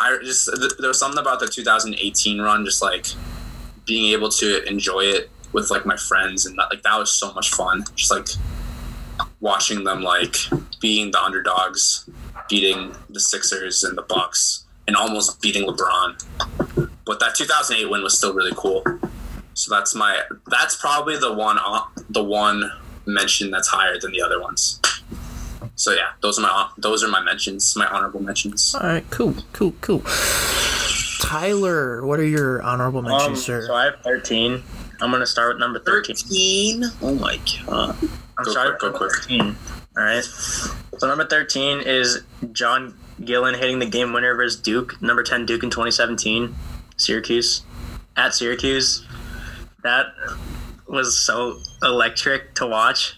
[0.00, 0.48] I just
[0.78, 3.06] there was something about the 2018 run, just like
[3.86, 7.32] being able to enjoy it with like my friends, and that, like that was so
[7.34, 7.84] much fun.
[7.94, 8.28] Just like
[9.40, 10.36] watching them like
[10.80, 12.08] being the underdogs,
[12.48, 16.24] beating the Sixers and the Bucks, and almost beating LeBron.
[17.04, 18.82] But that 2008 win was still really cool.
[19.58, 21.80] So that's my that's probably the one uh,
[22.10, 22.70] the one
[23.06, 24.80] mention that's higher than the other ones.
[25.74, 28.72] So yeah, those are my those are my mentions, my honorable mentions.
[28.76, 30.04] All right, cool, cool, cool.
[31.20, 33.66] Tyler, what are your honorable mentions, um, sir?
[33.66, 34.62] So I have thirteen.
[35.00, 36.14] I'm gonna start with number thirteen.
[36.14, 36.84] Thirteen.
[37.02, 37.96] Oh my god.
[38.38, 39.10] I'm go sorry, quick, go quick.
[39.10, 39.56] Thirteen.
[39.96, 40.22] All right.
[40.22, 45.64] So number thirteen is John Gillon hitting the game winner versus Duke, number ten Duke
[45.64, 46.54] in 2017,
[46.96, 47.62] Syracuse,
[48.16, 49.04] at Syracuse.
[49.82, 50.06] That
[50.86, 53.16] was so electric to watch.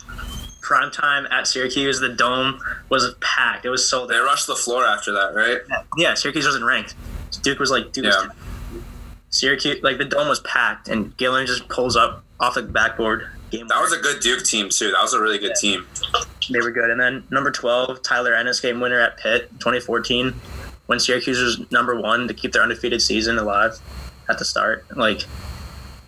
[0.61, 3.65] Prime time at Syracuse, the dome was packed.
[3.65, 4.07] It was so.
[4.07, 5.59] They rushed the floor after that, right?
[5.97, 6.95] Yeah, Syracuse wasn't ranked.
[7.43, 8.11] Duke was like, Duke yeah.
[8.11, 8.31] was
[9.31, 13.29] Syracuse, like the dome was packed, and Gillon just pulls up off the backboard.
[13.51, 14.91] Game that was a good Duke team too.
[14.93, 15.77] That was a really good yeah.
[15.77, 15.87] team.
[16.51, 16.91] They were good.
[16.91, 20.35] And then number twelve, Tyler Ennis, game winner at Pitt, 2014,
[20.87, 23.81] when Syracuse was number one to keep their undefeated season alive
[24.29, 24.85] at the start.
[24.97, 25.25] Like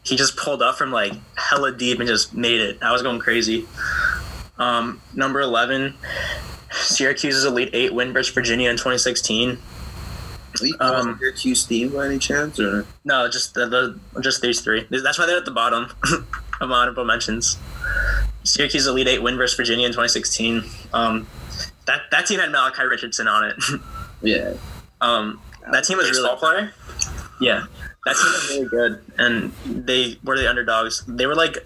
[0.04, 2.82] he just pulled up from like hella deep and just made it.
[2.82, 3.66] I was going crazy.
[4.58, 5.94] Um, number 11,
[6.70, 9.58] Syracuse's Elite Eight win versus Virginia in 2016.
[10.80, 13.28] Um, Syracuse team by any chance, or no?
[13.28, 14.86] Just the, the just these three.
[14.90, 15.90] That's why they're at the bottom
[16.60, 17.56] of honorable mentions.
[18.44, 20.62] Syracuse Elite Eight win versus Virginia in 2016.
[20.92, 21.26] Um,
[21.86, 23.56] that that team had Malachi Richardson on it.
[24.22, 24.54] yeah.
[25.00, 25.40] Um,
[25.70, 26.72] that team was really player.
[27.40, 27.64] Yeah,
[28.04, 31.04] that team was really good, and they were the underdogs.
[31.06, 31.58] They were like,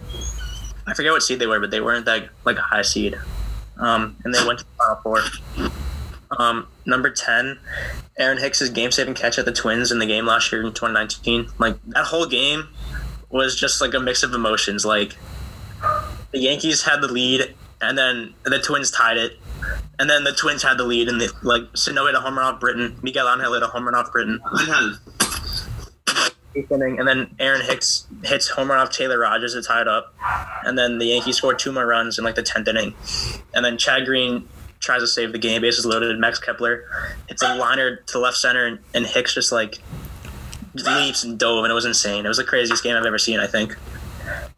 [0.87, 3.17] I forget what seed they were, but they weren't that like a high seed.
[3.79, 5.71] Um, and they went to the final four.
[6.39, 7.59] Um, number ten,
[8.19, 11.49] Aaron Hicks's game-saving catch at the Twins in the game last year in 2019.
[11.59, 12.69] Like that whole game
[13.31, 14.85] was just like a mix of emotions.
[14.85, 15.17] Like
[16.33, 19.39] the Yankees had the lead, and then the Twins tied it,
[19.99, 22.55] and then the Twins had the lead, and they, like Sano hit a home run
[22.55, 24.41] off Britton, Miguel Angel hit a home run off Britton
[26.71, 30.15] inning, and then Aaron Hicks hits home run off Taylor Rogers to tie it up,
[30.65, 32.95] and then the Yankees scored two more runs in like the tenth inning,
[33.55, 34.49] and then Chad Green
[34.81, 36.19] tries to save the game, bases loaded.
[36.19, 36.85] Max Kepler
[37.29, 39.79] hits a liner to left center, and, and Hicks just like
[40.75, 42.25] leaps and dove, and it was insane.
[42.25, 43.41] It was the craziest game I've ever seen.
[43.41, 43.77] I think.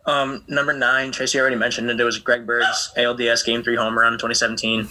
[0.07, 2.01] Um, number nine, Tracy already mentioned it.
[2.01, 4.89] It was Greg Bird's ALDS Game Three home run, 2017.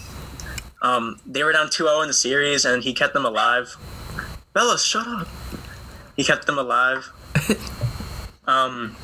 [0.82, 3.76] Um, they were down 2-0 in the series, and he kept them alive.
[4.54, 5.28] Bella, shut up.
[6.18, 7.12] He kept them alive.
[8.48, 8.96] um,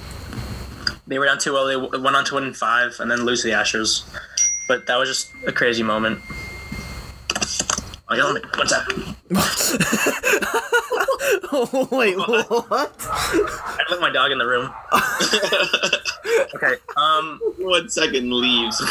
[1.08, 1.92] they were down 2-0.
[1.92, 4.04] They went on to win in five, and then lose to the Astros.
[4.68, 6.20] But that was just a crazy moment.
[8.10, 8.88] Oh, yeah, let me, one sec.
[11.92, 12.96] Wait, what?
[13.00, 14.72] I left my dog in the room.
[16.56, 16.76] okay.
[16.98, 18.82] Um, One second leaves.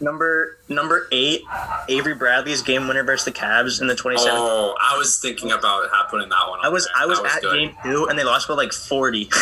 [0.00, 1.42] Number number eight,
[1.88, 4.18] Avery Bradley's game winner versus the Cavs in the 27th.
[4.28, 6.60] Oh, I was thinking about putting that one.
[6.60, 7.02] On I was there.
[7.02, 7.56] I was, That at good.
[7.58, 9.30] game two and they lost by like 40.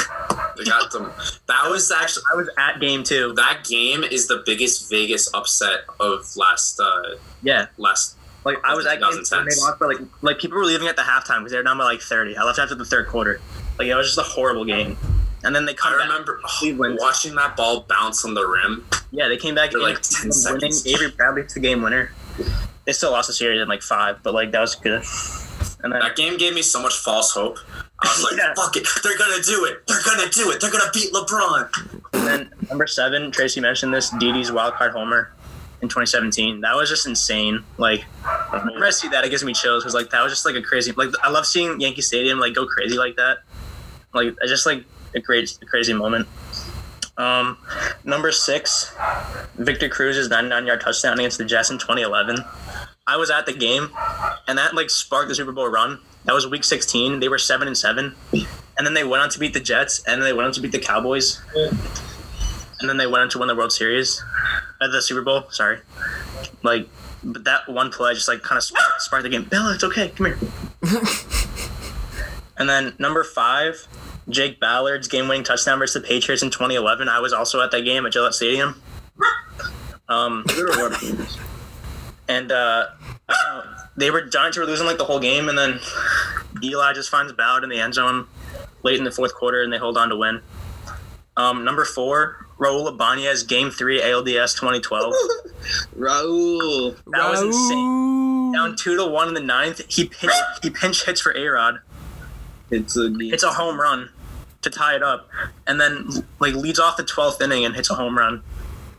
[0.56, 1.10] They got them.
[1.48, 3.32] That was actually I was at game two.
[3.36, 8.16] that game is the biggest Vegas upset of last uh Yeah, last.
[8.44, 9.60] like I was at game two and they 2010s.
[9.62, 11.84] lost by like like people were leaving at the halftime because they were down by
[11.84, 12.36] like 30.
[12.36, 13.40] I left after the third quarter.
[13.78, 14.96] Like it was just a horrible game.
[15.44, 16.08] And then they come I back.
[16.08, 18.86] remember oh, watching that ball bounce on the rim.
[19.10, 20.32] Yeah, they came back For, in like, 10 winning.
[20.32, 20.86] seconds.
[20.86, 22.12] Avery Bradley's the game winner.
[22.86, 25.02] They still lost the series in like five, but like that was good.
[25.84, 27.58] And then That game gave me so much false hope.
[28.00, 28.54] I was like, Yeah.
[28.54, 29.86] "Fuck it, they're gonna do it.
[29.86, 30.60] They're gonna do it.
[30.60, 31.68] They're gonna beat LeBron."
[32.14, 35.32] And then number seven, Tracy mentioned this, Didi's wild card homer
[35.82, 36.60] in 2017.
[36.60, 37.62] That was just insane.
[37.78, 38.02] Like,
[38.50, 40.62] whenever I see that, it gives me chills because like that was just like a
[40.62, 40.92] crazy.
[40.92, 43.38] Like, I love seeing Yankee Stadium like go crazy like that.
[44.14, 46.28] Like, it's just like a great, a crazy moment.
[47.16, 47.58] Um,
[48.04, 48.94] number six,
[49.56, 52.38] Victor Cruz's 99 yard touchdown against the Jets in 2011.
[53.06, 53.90] I was at the game,
[54.48, 55.98] and that like sparked the Super Bowl run.
[56.24, 57.20] That was Week 16.
[57.20, 60.20] They were seven and seven, and then they went on to beat the Jets, and
[60.20, 61.40] then they went on to beat the Cowboys
[62.82, 64.22] and then they went on to win the World Series,
[64.80, 65.44] uh, the Super Bowl.
[65.50, 65.78] Sorry,
[66.62, 66.88] like,
[67.22, 69.44] but that one play just like kind of sparked, sparked the game.
[69.44, 70.08] Bella, it's okay.
[70.08, 70.38] Come here.
[72.58, 73.86] and then number five,
[74.28, 77.08] Jake Ballard's game-winning touchdown versus the Patriots in 2011.
[77.08, 78.80] I was also at that game at Gillette Stadium.
[80.08, 80.44] Um,
[82.28, 82.86] and uh,
[83.28, 83.62] know,
[83.96, 85.80] they were Giants were losing like the whole game, and then
[86.62, 88.26] Eli just finds Ballard in the end zone
[88.82, 90.40] late in the fourth quarter, and they hold on to win.
[91.36, 95.14] Um, number four, Raul Ibanez, Game Three, ALDS 2012.
[95.96, 96.96] Raul.
[97.06, 98.52] That was insane.
[98.52, 101.80] Down two to one in the ninth, he pinch he pinch hits for A Rod.
[102.72, 104.08] It's a It's a home run
[104.62, 105.28] to tie it up,
[105.66, 106.08] and then
[106.40, 108.42] like leads off the twelfth inning and hits a home run,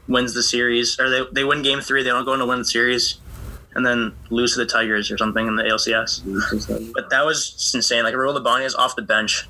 [0.07, 2.03] wins the series, or they they win Game Three.
[2.03, 3.17] They don't go on to win the series,
[3.73, 6.93] and then lose to the Tigers or something in the ALCS.
[6.93, 8.03] But that was insane.
[8.03, 9.47] Like Raul Ibanez off the bench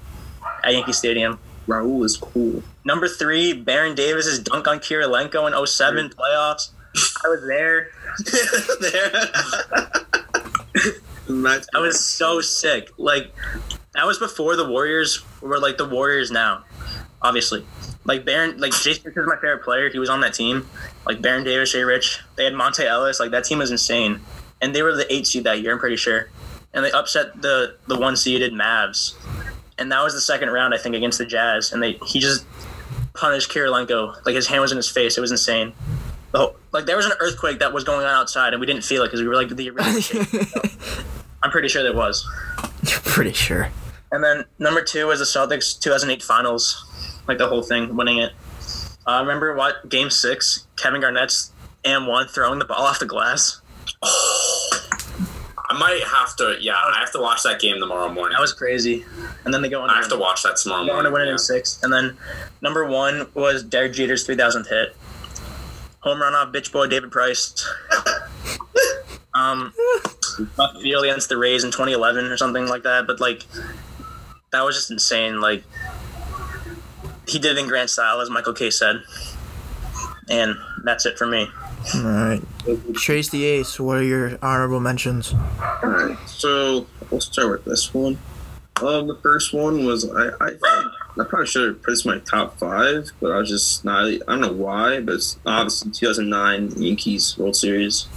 [0.63, 1.39] at Yankee Stadium.
[1.67, 2.63] Raul is cool.
[2.85, 6.71] Number three, Baron Davis's dunk on Kirilenko in 07 playoffs.
[7.23, 7.89] I was there.
[11.27, 12.91] That's I was so sick.
[12.97, 13.33] Like
[13.93, 16.63] that was before the Warriors were like the Warriors now.
[17.21, 17.65] Obviously,
[18.05, 19.89] like Baron, like Jason is my favorite player.
[19.89, 20.67] He was on that team.
[21.05, 22.19] Like Baron Davis, Jay Rich.
[22.35, 23.19] They had Monta Ellis.
[23.19, 24.19] Like that team was insane,
[24.61, 25.73] and they were the eight seed that year.
[25.73, 26.29] I'm pretty sure,
[26.73, 29.13] and they upset the the one seeded Mavs,
[29.77, 32.45] and that was the second round I think against the Jazz, and they he just
[33.13, 34.25] punished Kirilenko.
[34.25, 35.17] Like his hand was in his face.
[35.17, 35.73] It was insane.
[36.31, 38.83] The whole, like there was an earthquake that was going on outside, and we didn't
[38.83, 40.25] feel it because we were like the original.
[41.43, 42.27] I'm pretty sure there was.
[42.83, 43.69] You're pretty sure.
[44.13, 46.85] And then number two was the Celtics 2008 Finals,
[47.27, 48.31] like the whole thing, winning it.
[49.07, 51.51] I uh, remember what Game Six, Kevin Garnett's
[51.83, 53.59] and one throwing the ball off the glass.
[54.03, 56.57] I might have to.
[56.61, 58.35] Yeah, I have to watch that game tomorrow morning.
[58.35, 59.03] That was crazy.
[59.45, 59.89] And then they go on.
[59.89, 61.31] I have to watch that tomorrow They go on to win it yeah.
[61.31, 61.81] in six.
[61.81, 62.15] And then
[62.61, 64.95] number one was Derek Jeter's 3000th hit,
[66.01, 67.67] home run off bitch boy David Price.
[69.33, 69.73] um,
[70.57, 73.07] left field against the Rays in 2011 or something like that.
[73.07, 73.45] But like,
[74.53, 75.41] that was just insane.
[75.41, 75.63] Like,
[77.27, 79.03] he did it in grand style, as Michael Kay said.
[80.29, 80.55] And
[80.85, 81.49] that's it for me.
[81.95, 82.41] All right.
[82.95, 83.79] Trace the Ace.
[83.79, 85.33] What are your honorable mentions?
[85.33, 88.17] Alright, so we'll start with this one.
[88.81, 90.51] Um, the first one was I I,
[91.19, 94.05] I probably should have put this in my top five, but I was just not.
[94.05, 98.07] I don't know why, but it's obviously 2009 Yankees World Series.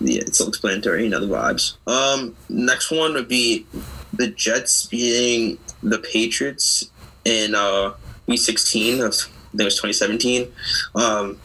[0.00, 1.04] Yeah, it's self-explanatory.
[1.04, 1.76] You know the vibes.
[1.86, 3.66] Um, next one would be
[4.12, 6.90] the Jets beating the Patriots
[7.24, 7.94] in uh
[8.26, 9.14] Week 16 of
[9.52, 10.52] I think it was 2017.
[10.94, 11.38] Um,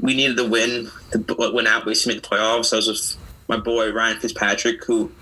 [0.00, 1.86] we needed to win to win out.
[1.86, 2.72] We to make the playoffs.
[2.72, 3.16] I was with
[3.48, 5.12] my boy Ryan Fitzpatrick, who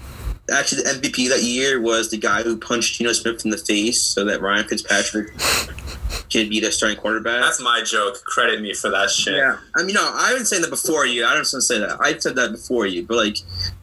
[0.52, 4.00] actually the MVP that year was the guy who punched Geno Smith in the face,
[4.02, 5.28] so that Ryan Fitzpatrick
[6.30, 7.42] could be the starting quarterback.
[7.42, 8.22] That's my joke.
[8.24, 9.34] Credit me for that shit.
[9.34, 11.24] Yeah, I mean, no, I haven't said that before you.
[11.24, 11.98] I don't just want to say that.
[12.00, 13.38] I said that before you, but like,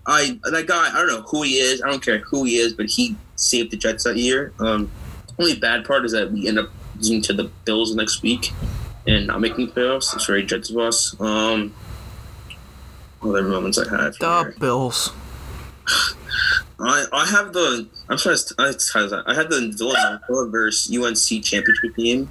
[0.06, 1.81] I that guy, I don't know who he is.
[1.81, 4.53] I don't care who he is, but he saved the Jets that year.
[4.60, 4.91] Um,
[5.40, 8.52] only bad part is that we end up losing to the Bills next week
[9.07, 10.14] and not making the playoffs.
[10.15, 11.19] It's very Jets of us.
[11.19, 11.73] Um,
[13.22, 14.15] other moments I had.
[14.15, 14.56] from The here.
[14.60, 15.11] Bills.
[16.80, 18.73] I I have the I'm sorry I
[19.26, 22.30] I had the Villanova versus UNC championship game.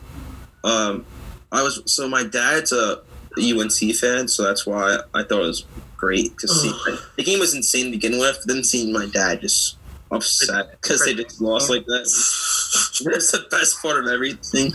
[0.64, 1.06] Um,
[1.50, 3.02] I was so my dad's a
[3.38, 5.64] UNC fan, so that's why I thought it was
[5.96, 6.72] great to see.
[7.16, 8.42] the game was insane to begin with.
[8.44, 9.76] Then seeing my dad just
[10.10, 12.04] upset because they just lost like that.
[13.04, 14.72] That's the best part of everything.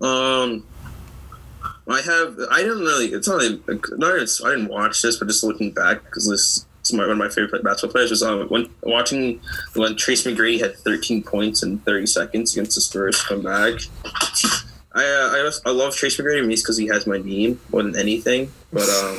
[0.00, 0.66] Um,
[1.88, 3.42] I have I didn't really it's not
[3.98, 7.10] not even, I didn't watch this, but just looking back because this is my, one
[7.12, 9.40] of my favorite basketball players was um, when watching
[9.74, 13.80] when Tracy McGrady had 13 points in 30 seconds against the Spurs come back.
[14.92, 17.82] I uh, I, just- I love Tracy McGrady mainly because he has my name more
[17.82, 19.16] than anything, but um,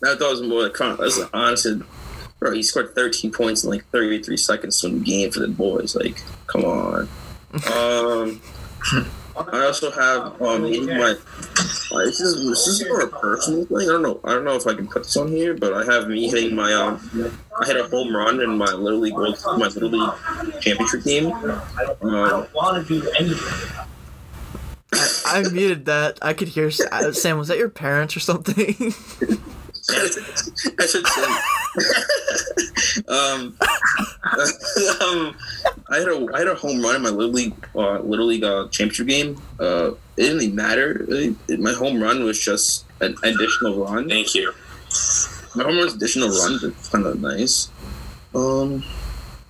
[0.00, 1.82] that, that was more like that was honestly.
[2.38, 5.48] Bro, he scored 13 points in like 33 seconds to win the game for the
[5.48, 5.94] boys.
[5.94, 7.08] Like, come on.
[7.74, 8.40] Um,
[9.52, 11.14] I also have um my
[11.92, 13.76] uh, this is this is more a personal thing.
[13.88, 14.20] I don't know.
[14.24, 16.54] I don't know if I can put this on here, but I have me hitting
[16.54, 17.00] my um.
[17.60, 21.32] I hit a home run in my little league World- my little league championship game.
[21.32, 23.84] Um, want to do anything.
[25.26, 26.18] I muted that.
[26.20, 27.38] I could hear uh, Sam.
[27.38, 28.94] Was that your parents or something?
[30.78, 33.02] I should say.
[33.08, 33.56] um,
[35.00, 35.36] um,
[35.88, 38.44] I had a I had a home run in my little league uh, little league
[38.44, 39.40] uh, championship game.
[39.58, 41.06] Uh, it didn't really matter.
[41.08, 44.08] It- it- my home run was just an additional run.
[44.08, 44.52] Thank you.
[45.54, 47.70] My home run run's additional run is kind of nice.
[48.34, 48.84] Um,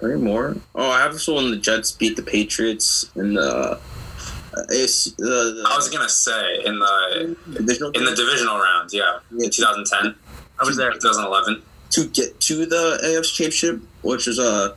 [0.02, 0.56] any more?
[0.74, 3.78] Oh, I have when the Jets beat the Patriots in the.
[4.52, 5.22] Uh, AFC, the,
[5.62, 10.16] the, I was gonna say in the in the divisional round, yeah, in 2010,
[10.61, 10.93] I was there.
[10.93, 11.62] 2011.
[11.91, 14.74] to get to the AFC Championship, which was uh,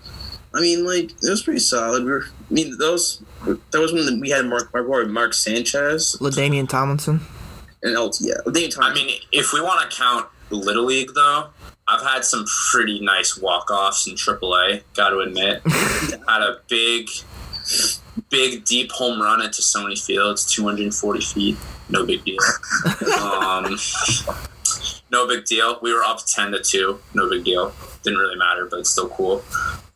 [0.53, 2.03] I mean, like it was pretty solid.
[2.03, 5.33] We were, I mean, those was that was when we had Mark, my boy Mark
[5.33, 7.21] Sanchez LaDainian Tomlinson.
[7.81, 8.17] and LT.
[8.21, 11.47] Yeah, the entire I mean, if we want to count Little League, though,
[11.87, 14.83] I've had some pretty nice walk offs in AAA.
[14.95, 15.61] Got to admit,
[16.27, 17.09] had a big,
[18.29, 21.57] big deep home run into Sony Fields, 240 feet.
[21.89, 22.37] No big deal.
[23.21, 23.75] um,
[25.13, 25.79] no big deal.
[25.81, 26.99] We were up 10 to two.
[27.13, 27.71] No big deal.
[28.03, 29.43] Didn't really matter, but it's still cool.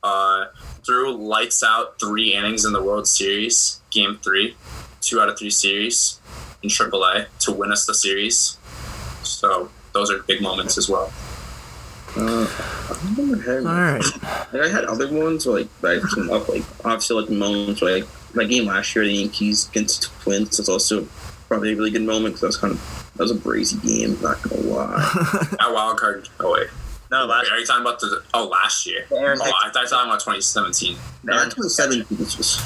[0.04, 0.46] Uh,
[0.86, 4.56] threw lights out three innings in the World Series, Game Three,
[5.02, 6.22] two out of three series
[6.64, 8.58] in AAA to win us the series.
[9.24, 11.12] So those are big moments as well.
[12.16, 14.54] uh, I don't remember having- All right.
[14.54, 18.46] Like, I had other ones like that came up like obviously like moments like my
[18.46, 21.06] game last year the Yankees against the Twins was also
[21.48, 24.18] probably a really good moment because that was kind of that was a brazy game.
[24.22, 25.48] Not gonna lie.
[25.60, 26.28] At wild card.
[26.40, 26.68] Oh wait,
[27.12, 28.22] No, last Wait, are you talking about the?
[28.34, 29.06] Oh, last year.
[29.12, 30.98] Oh, Aaron I thought you were talking about 2017.
[31.24, 32.62] Not 2017 was just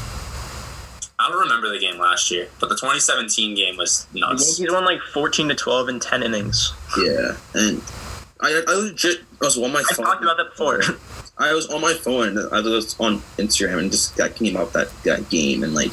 [1.19, 4.57] I don't remember the game last year, but the 2017 game was nuts.
[4.59, 6.73] Yankees won like 14 to 12 in 10 innings.
[6.97, 7.79] yeah, and
[8.41, 10.05] I I legit I was on my I phone.
[10.05, 10.81] talked about that before.
[11.37, 12.37] I was on my phone.
[12.51, 15.91] I was on Instagram and just that came up that that game and like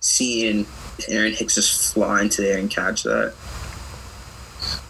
[0.00, 0.64] seeing
[1.08, 3.34] Aaron Hicks just fly into there and catch that.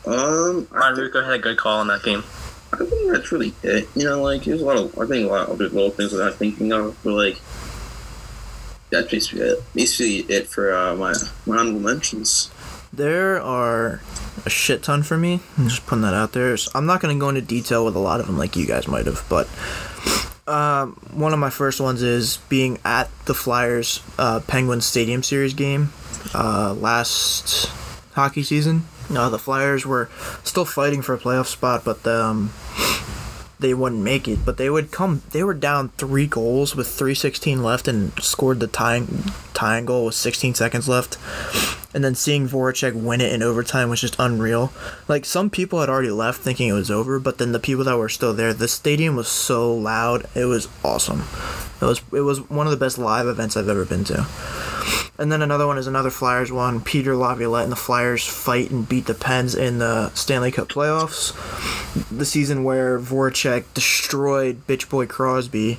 [0.06, 0.98] Um, I, had
[1.32, 2.24] a good call in that game.
[2.72, 3.88] I think that's really it.
[3.94, 6.12] You know, like there's a lot of I think a lot of other little things
[6.12, 7.40] that I'm thinking of, but like
[8.90, 9.62] that's basically it.
[9.74, 11.14] Basically it for uh, my
[11.46, 12.50] my honorable mentions.
[12.92, 14.00] There are
[14.44, 15.40] a shit ton for me.
[15.56, 16.56] I'm just putting that out there.
[16.56, 18.66] So I'm not going to go into detail with a lot of them like you
[18.66, 19.48] guys might have, but
[20.46, 25.54] um, one of my first ones is being at the Flyers uh, Penguins Stadium Series
[25.54, 25.92] game
[26.34, 27.66] uh, last
[28.14, 28.84] hockey season.
[29.10, 30.08] Uh, the Flyers were
[30.42, 32.52] still fighting for a playoff spot, but um,
[33.62, 34.44] they wouldn't make it.
[34.44, 35.22] But they would come.
[35.30, 39.24] They were down three goals with 3:16 left and scored the tying
[39.54, 41.18] tying goal with 16 seconds left
[41.94, 44.72] and then seeing Voracek win it in overtime was just unreal.
[45.08, 47.96] Like some people had already left thinking it was over, but then the people that
[47.96, 50.26] were still there, the stadium was so loud.
[50.34, 51.24] It was awesome.
[51.80, 54.26] It was it was one of the best live events I've ever been to.
[55.22, 56.80] And then another one is another Flyers one.
[56.80, 61.30] Peter Laviolette and the Flyers fight and beat the Pens in the Stanley Cup playoffs.
[62.10, 65.78] The season where Voracek destroyed Bitch Boy Crosby,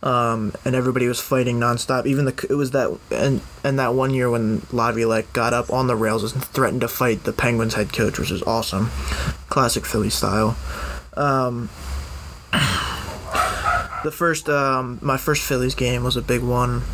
[0.00, 2.06] um, and everybody was fighting nonstop.
[2.06, 5.88] Even the it was that and and that one year when Laviolette got up on
[5.88, 8.90] the rails and threatened to fight the Penguins head coach, which was awesome,
[9.48, 10.56] classic Philly style.
[11.14, 11.68] Um,
[12.52, 16.84] the first um, my first Phillies game was a big one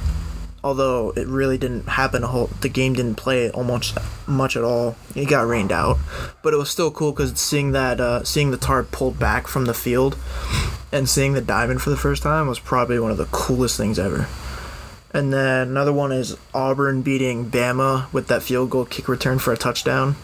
[0.62, 3.97] although it really didn't happen a whole the game didn't play almost
[4.27, 5.97] much at all it got rained out
[6.43, 9.65] but it was still cool because seeing that uh, seeing the tarp pulled back from
[9.65, 10.16] the field
[10.93, 13.99] and seeing the diamond for the first time was probably one of the coolest things
[13.99, 14.27] ever
[15.12, 19.53] and then another one is auburn beating bama with that field goal kick return for
[19.53, 20.15] a touchdown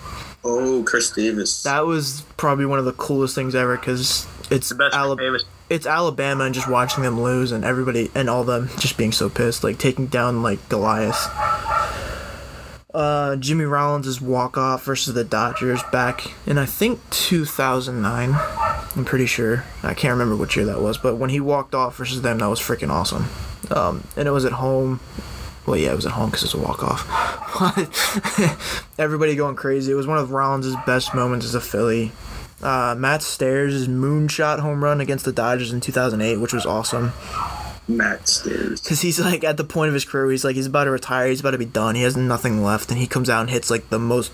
[0.49, 1.65] Oh, Chris Davis.
[1.65, 5.39] That was probably one of the coolest things ever because it's The best Alabama.
[5.39, 5.45] Davis.
[5.69, 9.29] It's Alabama and just watching them lose and everybody and all them just being so
[9.29, 11.29] pissed, like taking down like Goliath.
[12.95, 18.31] Uh, Jimmy Rollins' walk off versus the Dodgers back in I think 2009.
[18.35, 19.65] I'm pretty sure.
[19.83, 22.49] I can't remember which year that was, but when he walked off versus them, that
[22.49, 23.27] was freaking awesome.
[23.71, 25.01] Um, and it was at home.
[25.67, 27.05] Well, yeah, it was at home because it's a walk off.
[28.99, 29.93] Everybody going crazy.
[29.93, 32.13] It was one of Rollins' best moments as a Philly.
[32.63, 37.13] Uh, Matt Stairs' moonshot home run against the Dodgers in 2008, which was awesome.
[37.89, 38.81] Matt Stairs.
[38.81, 40.91] Because he's like at the point of his career, where he's like he's about to
[40.91, 43.51] retire, he's about to be done, he has nothing left, and he comes out and
[43.51, 44.33] hits like the most.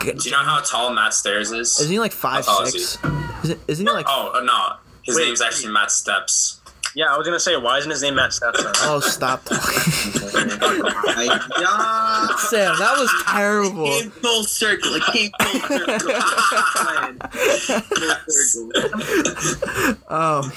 [0.00, 1.78] Do you know how tall Matt Stairs is?
[1.78, 3.04] Isn't he like five How is six?
[3.44, 3.58] Is it?
[3.68, 4.06] Isn't he like?
[4.08, 5.26] Oh uh, no, his Wait.
[5.26, 6.60] name's actually Matt Steps.
[6.94, 8.60] Yeah, I was gonna say, why isn't his name Matt Steps?
[8.82, 10.17] Oh, stop talking,
[10.48, 12.26] yeah.
[12.36, 12.76] Sam.
[12.78, 13.86] That was terrible.
[13.86, 14.94] Came full circle.
[14.94, 15.30] It came.
[15.40, 15.60] Full
[17.58, 18.70] circle.
[20.08, 20.52] Um,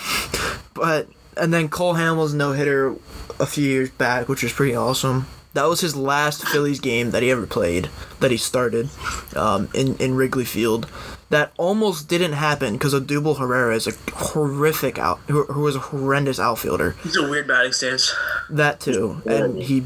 [0.74, 1.08] but
[1.38, 2.96] and then Cole Hamels no hitter
[3.40, 5.28] a few years back, which was pretty awesome.
[5.54, 7.90] That was his last Phillies game that he ever played,
[8.22, 8.90] that he started,
[9.36, 10.86] um, in in Wrigley Field.
[11.32, 15.80] That almost didn't happen because Odubel Herrera is a horrific out, who, who was a
[15.80, 16.96] horrendous outfielder.
[17.04, 18.14] He's a weird batting stance.
[18.50, 19.86] That too, and he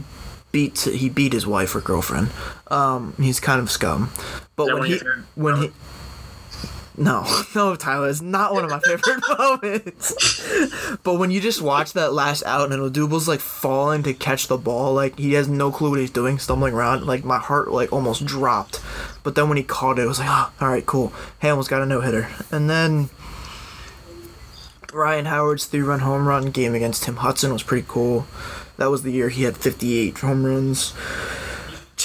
[0.51, 2.29] beat he beat his wife or girlfriend.
[2.67, 4.09] Um, he's kind of scum.
[4.55, 5.71] But when he of your favorite when he
[6.97, 10.97] no, no, Tyler, it's not one of my favorite moments.
[11.03, 14.57] but when you just watch that last out and Odubel's like falling to catch the
[14.57, 17.91] ball, like he has no clue what he's doing, stumbling around, like my heart like
[17.91, 18.81] almost dropped.
[19.23, 21.11] But then when he caught it, it was like, oh, all right, cool.
[21.41, 23.09] Hamels got a no hitter, and then
[24.93, 28.27] Ryan Howard's three run home run game against Tim Hudson was pretty cool.
[28.77, 30.93] That was the year he had 58 home runs.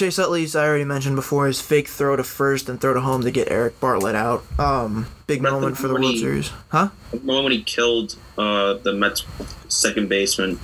[0.01, 3.21] Chase Utley's, I already mentioned before, his fake throw to first and throw to home
[3.21, 4.43] to get Eric Bartlett out.
[4.59, 6.51] Um, big Remember moment for the when World he- Series.
[6.71, 6.89] Huh?
[7.13, 9.27] Remember when he killed uh, the Mets
[9.69, 10.59] second baseman?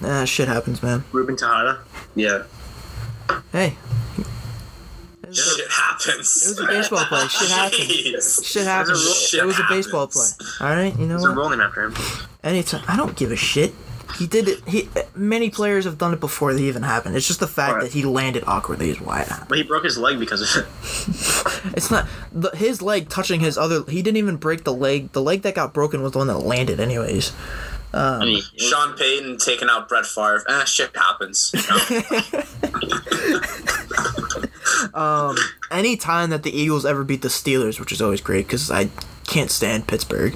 [0.00, 1.04] Nah, shit happens, man.
[1.12, 1.80] Ruben Tejada.
[2.14, 2.44] Yeah.
[3.52, 3.76] Hey.
[5.30, 6.46] Shit happens.
[6.46, 7.28] It was a baseball play.
[7.28, 8.46] Shit happens.
[8.46, 9.16] Shit happens.
[9.28, 10.28] Shit it was a baseball play.
[10.62, 11.36] All right, you know There's a what?
[11.36, 11.94] role name after him.
[12.42, 13.74] Anytime, I don't give a shit.
[14.18, 14.68] He did it.
[14.68, 17.14] He many players have done it before they even happened.
[17.16, 17.82] It's just the fact Right.
[17.84, 19.48] that he landed awkwardly is why it happened.
[19.48, 20.66] But he broke his leg because of it.
[21.76, 23.82] It's not the, his leg touching his other.
[23.88, 25.12] He didn't even break the leg.
[25.12, 27.32] The leg that got broken was the one that landed, anyways.
[27.92, 30.44] I mean, Sean Payton taking out Brett Favre.
[30.48, 31.52] Eh, shit happens.
[31.54, 31.60] You
[34.94, 35.34] know?
[35.70, 38.90] Anytime that the Eagles ever beat the Steelers, which is always great because I
[39.26, 40.34] can't stand Pittsburgh.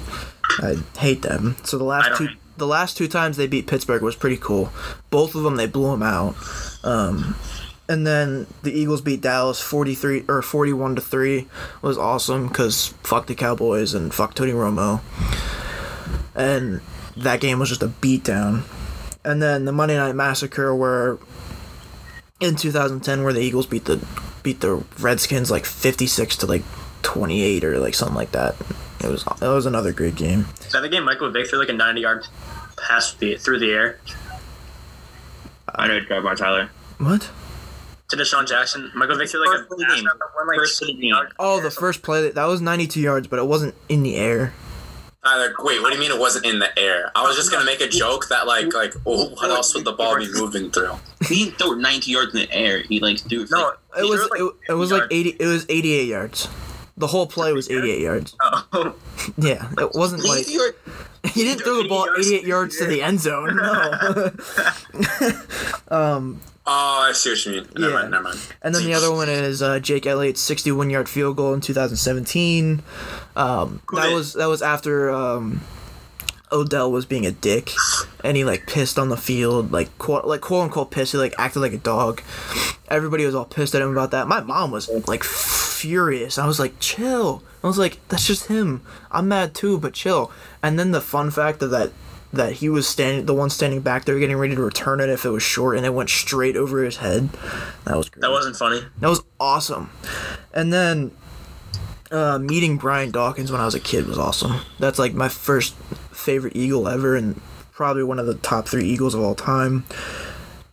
[0.59, 1.55] I hate them.
[1.63, 4.71] So the last two, hate- the last two times they beat Pittsburgh was pretty cool.
[5.09, 6.35] Both of them they blew them out.
[6.83, 7.35] Um,
[7.89, 11.47] and then the Eagles beat Dallas 43 or 41 to 3
[11.81, 15.01] was awesome cuz fuck the Cowboys and fuck Tony Romo.
[16.35, 16.81] And
[17.17, 18.63] that game was just a beatdown.
[19.23, 21.17] And then the Monday Night Massacre where
[22.39, 24.05] in 2010 where the Eagles beat the
[24.43, 26.63] beat the Redskins like 56 to like
[27.01, 28.55] 28 or like something like that.
[29.03, 30.45] It was that was another great game.
[30.65, 32.27] Is that the game Michael Vick threw like a 90 yard
[32.77, 33.99] pass the, through the air
[35.75, 36.69] I know drive by Tyler.
[36.99, 37.29] What?
[38.09, 38.91] to DeSean Jackson?
[38.93, 40.03] Michael Vick threw like First a of the pass game.
[40.05, 41.27] that like, First of the 60 game.
[41.39, 44.53] Oh, the first play that was 92 yards, but it wasn't in the air.
[45.23, 47.09] Tyler, wait, what do you mean it wasn't in the air?
[47.15, 49.93] I was just gonna make a joke that like like oh what else would the
[49.93, 50.91] ball be moving through?
[51.27, 52.83] He didn't throw 90 yards in the air.
[52.83, 53.51] He like threw it.
[53.51, 56.49] No, It was threw it, it was like 80 it was 88 yards.
[56.95, 58.35] The whole play was 88 yards.
[58.41, 58.95] Oh.
[59.37, 60.77] Yeah, it wasn't like He threw it-
[61.33, 63.55] he didn't throw the ball 88 yards to the end zone.
[63.55, 64.31] No.
[66.65, 67.67] Oh, I see what you mean.
[67.75, 67.99] Never Yeah.
[67.99, 68.39] mind, never mind.
[68.61, 72.81] And then the other one is uh, Jake Elliott's 61 yard field goal in 2017.
[73.35, 75.59] Um, that was that was after um,
[76.53, 77.71] Odell was being a dick,
[78.23, 81.11] and he like pissed on the field, like quote like quote unquote pissed.
[81.11, 82.21] He like acted like a dog.
[82.87, 84.29] Everybody was all pissed at him about that.
[84.29, 85.23] My mom was like
[85.83, 86.37] furious.
[86.37, 87.43] I was like, chill.
[87.61, 88.81] I was like, that's just him.
[89.11, 90.31] I'm mad too, but chill.
[90.61, 91.91] And then the fun fact of that
[92.31, 95.23] that he was standing the one standing back there getting ready to return it if
[95.23, 97.29] it was short and it went straight over his head.
[97.85, 98.21] That was great.
[98.21, 98.81] That wasn't funny.
[99.01, 99.91] That was awesome.
[100.53, 101.11] And then
[102.09, 104.61] uh, meeting Brian Dawkins when I was a kid was awesome.
[104.79, 105.75] That's like my first
[106.11, 107.41] favorite Eagle ever, and
[107.71, 109.85] probably one of the top three Eagles of all time.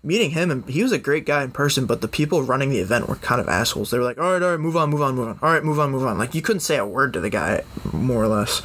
[0.03, 2.79] Meeting him, and he was a great guy in person, but the people running the
[2.79, 3.91] event were kind of assholes.
[3.91, 5.39] They were like, "All right, all right, move on, move on, move on.
[5.43, 7.65] All right, move on, move on." Like you couldn't say a word to the guy,
[7.93, 8.63] more or less.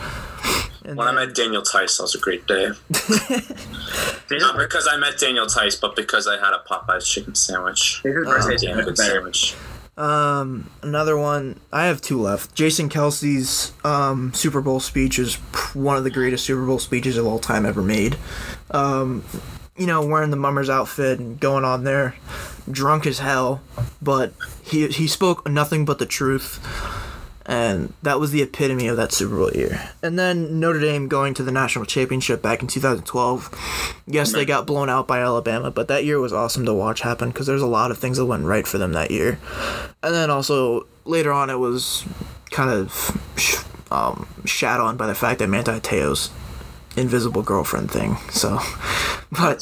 [0.86, 2.68] And When I met Daniel Tice, that was a great day.
[4.32, 8.02] Not because I met Daniel Tice, but because I had a Popeyes chicken sandwich.
[8.04, 9.56] Jason's birthday Damn good sandwich.
[9.98, 11.60] Um, another one.
[11.72, 12.54] I have two left.
[12.54, 15.36] Jason Kelce's um, Super Bowl speech is
[15.74, 18.18] one of the greatest Super Bowl speeches of all time ever made.
[18.72, 19.24] Um,
[19.78, 22.16] you know, wearing the mummer's outfit and going on there,
[22.70, 23.62] drunk as hell,
[24.02, 24.34] but
[24.64, 26.60] he he spoke nothing but the truth
[27.46, 29.92] and that was the epitome of that Super Bowl year.
[30.02, 34.02] And then Notre Dame going to the national championship back in 2012.
[34.08, 37.30] Yes, they got blown out by Alabama, but that year was awesome to watch happen
[37.30, 39.38] because there's a lot of things that went right for them that year.
[40.02, 42.04] And then also later on, it was
[42.50, 46.32] kind of um, shat on by the fact that Manti Te'o's
[46.98, 48.18] invisible girlfriend thing.
[48.32, 48.60] So,
[49.32, 49.62] but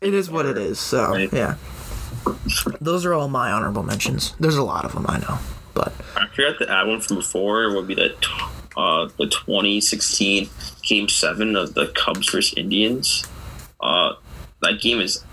[0.00, 0.78] it is what it is.
[0.78, 1.56] So yeah,
[2.80, 4.34] those are all my honorable mentions.
[4.40, 5.38] There's a lot of them, I know,
[5.74, 5.92] but.
[6.16, 7.64] I forgot to add one from before.
[7.64, 8.14] It Would be the
[8.76, 10.48] uh, the 2016
[10.82, 13.24] Game Seven of the Cubs versus Indians.
[13.80, 14.14] Uh,
[14.62, 15.24] that game is.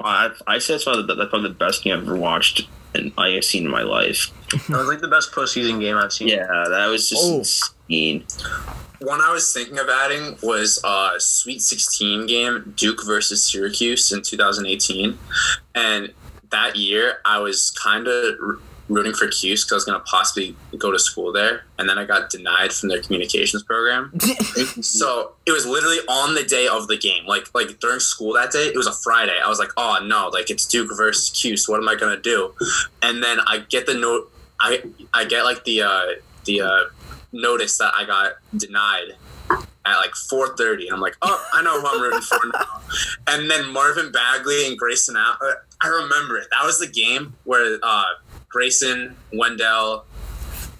[0.00, 3.12] I I said it's probably the, that's probably the best game I've ever watched and
[3.16, 4.30] I have seen in my life.
[4.68, 6.28] That was like the best postseason game I've seen.
[6.28, 7.72] Yeah, that was just Oh.
[7.92, 8.24] Insane.
[9.00, 14.22] One I was thinking of adding was uh, Sweet 16 game, Duke versus Syracuse in
[14.22, 15.18] 2018.
[15.74, 16.12] And
[16.50, 18.36] that year, I was kind of
[18.88, 21.64] rooting for Cuse because I was going to possibly go to school there.
[21.78, 24.12] And then I got denied from their communications program.
[24.82, 27.26] so it was literally on the day of the game.
[27.26, 29.36] Like like during school that day, it was a Friday.
[29.44, 31.68] I was like, oh no, like it's Duke versus Cuse.
[31.68, 32.54] What am I going to do?
[33.02, 34.30] And then I get the note.
[34.60, 34.80] I,
[35.12, 36.06] I get like the uh,
[36.44, 36.84] the uh,
[37.32, 39.16] notice that I got denied
[39.84, 42.80] at like 4:30, and I'm like, oh, I know who I'm rooting for now.
[43.26, 45.38] And then Marvin Bagley and Grayson out.
[45.80, 46.48] I remember it.
[46.50, 48.04] That was the game where uh,
[48.48, 50.04] Grayson, Wendell,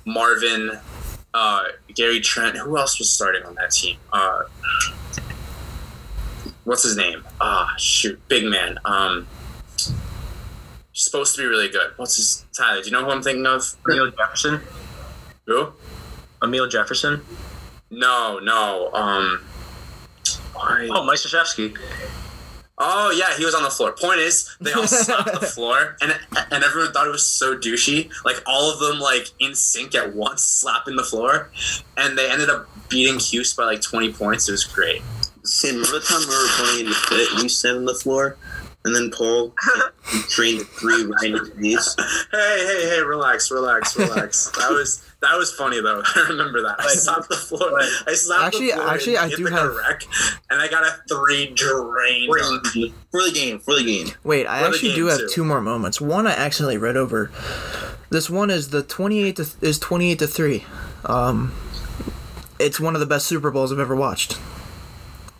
[0.05, 0.79] Marvin,
[1.33, 1.65] uh,
[1.95, 2.57] Gary Trent.
[2.59, 3.97] Who else was starting on that team?
[4.13, 4.43] Uh,
[6.65, 7.25] what's his name?
[7.41, 8.79] Ah, shoot, big man.
[8.85, 9.27] Um,
[10.93, 11.93] supposed to be really good.
[11.97, 12.83] What's his Tyler?
[12.83, 13.63] Do you know who I'm thinking of?
[13.89, 14.61] Amile Jefferson.
[15.47, 15.73] Who?
[16.43, 17.23] Amile Jefferson.
[17.91, 18.91] No, no.
[18.93, 19.45] Um.
[20.55, 21.77] why- Oh, Mike Krzyzewski.
[22.79, 23.93] Oh yeah, he was on the floor.
[23.93, 26.19] Point is, they all slapped the floor, and
[26.51, 28.11] and everyone thought it was so douchey.
[28.25, 31.51] Like all of them, like in sync at once, slapping the floor,
[31.97, 34.49] and they ended up beating Cuse by like twenty points.
[34.49, 35.03] It was great.
[35.45, 37.95] Sam, remember the time we were playing in the fit and you sat on the
[37.95, 38.37] floor?
[38.85, 39.53] And then Paul
[40.29, 41.97] trained the three right in his face.
[42.33, 43.01] Hey, hey, hey!
[43.03, 44.51] Relax, relax, relax.
[44.59, 46.03] that was that was funny though.
[46.17, 46.77] I remember that.
[46.79, 47.81] I slapped the floor.
[47.81, 48.89] I slapped Actually- the floor.
[48.89, 50.03] actually, and I hit do the have- wreck,
[50.51, 52.31] and I got a three drained.
[52.31, 52.93] on me.
[53.11, 54.09] For the game, for the game.
[54.25, 55.29] Wait, I For actually do have too.
[55.33, 56.01] two more moments.
[56.01, 57.31] One I accidentally read over.
[58.11, 60.65] This one is the twenty-eight to is twenty-eight to three.
[61.07, 61.55] Um,
[62.59, 64.39] it's one of the best Super Bowls I've ever watched.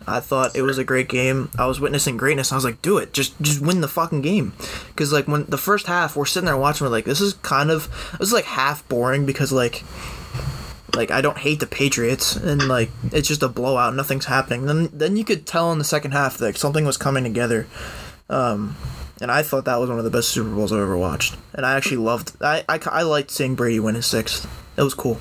[0.07, 1.49] I thought it was a great game.
[1.57, 2.51] I was witnessing greatness.
[2.51, 3.13] I was like, "Do it!
[3.13, 4.53] Just, just win the fucking game."
[4.87, 7.71] Because like when the first half, we're sitting there watching, we're like, "This is kind
[7.71, 7.87] of
[8.19, 9.83] this is like half boring because like."
[10.95, 13.95] Like I don't hate the Patriots, and like it's just a blowout.
[13.95, 14.67] Nothing's happening.
[14.67, 17.65] Then, then you could tell in the second half that something was coming together
[18.29, 18.75] Um,
[19.21, 21.35] and I thought that was one of the best Super Bowls I've ever watched.
[21.53, 22.33] And I actually loved.
[22.41, 24.47] I I, I liked seeing Brady win his sixth.
[24.77, 25.19] It was cool.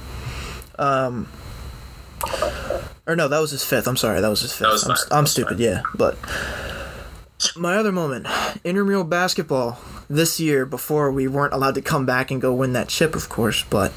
[0.78, 1.28] Um,
[3.06, 3.86] or no, that was his fifth.
[3.86, 4.68] I'm sorry, that was his fifth.
[4.70, 4.96] was I'm, fine.
[4.96, 5.58] st- That I'm stupid.
[5.58, 5.60] fine.
[5.60, 6.16] Yeah, but
[7.56, 8.26] my other moment,
[8.64, 9.78] intramural basketball
[10.08, 13.28] this year before we weren't allowed to come back and go win that chip, of
[13.28, 13.92] course, but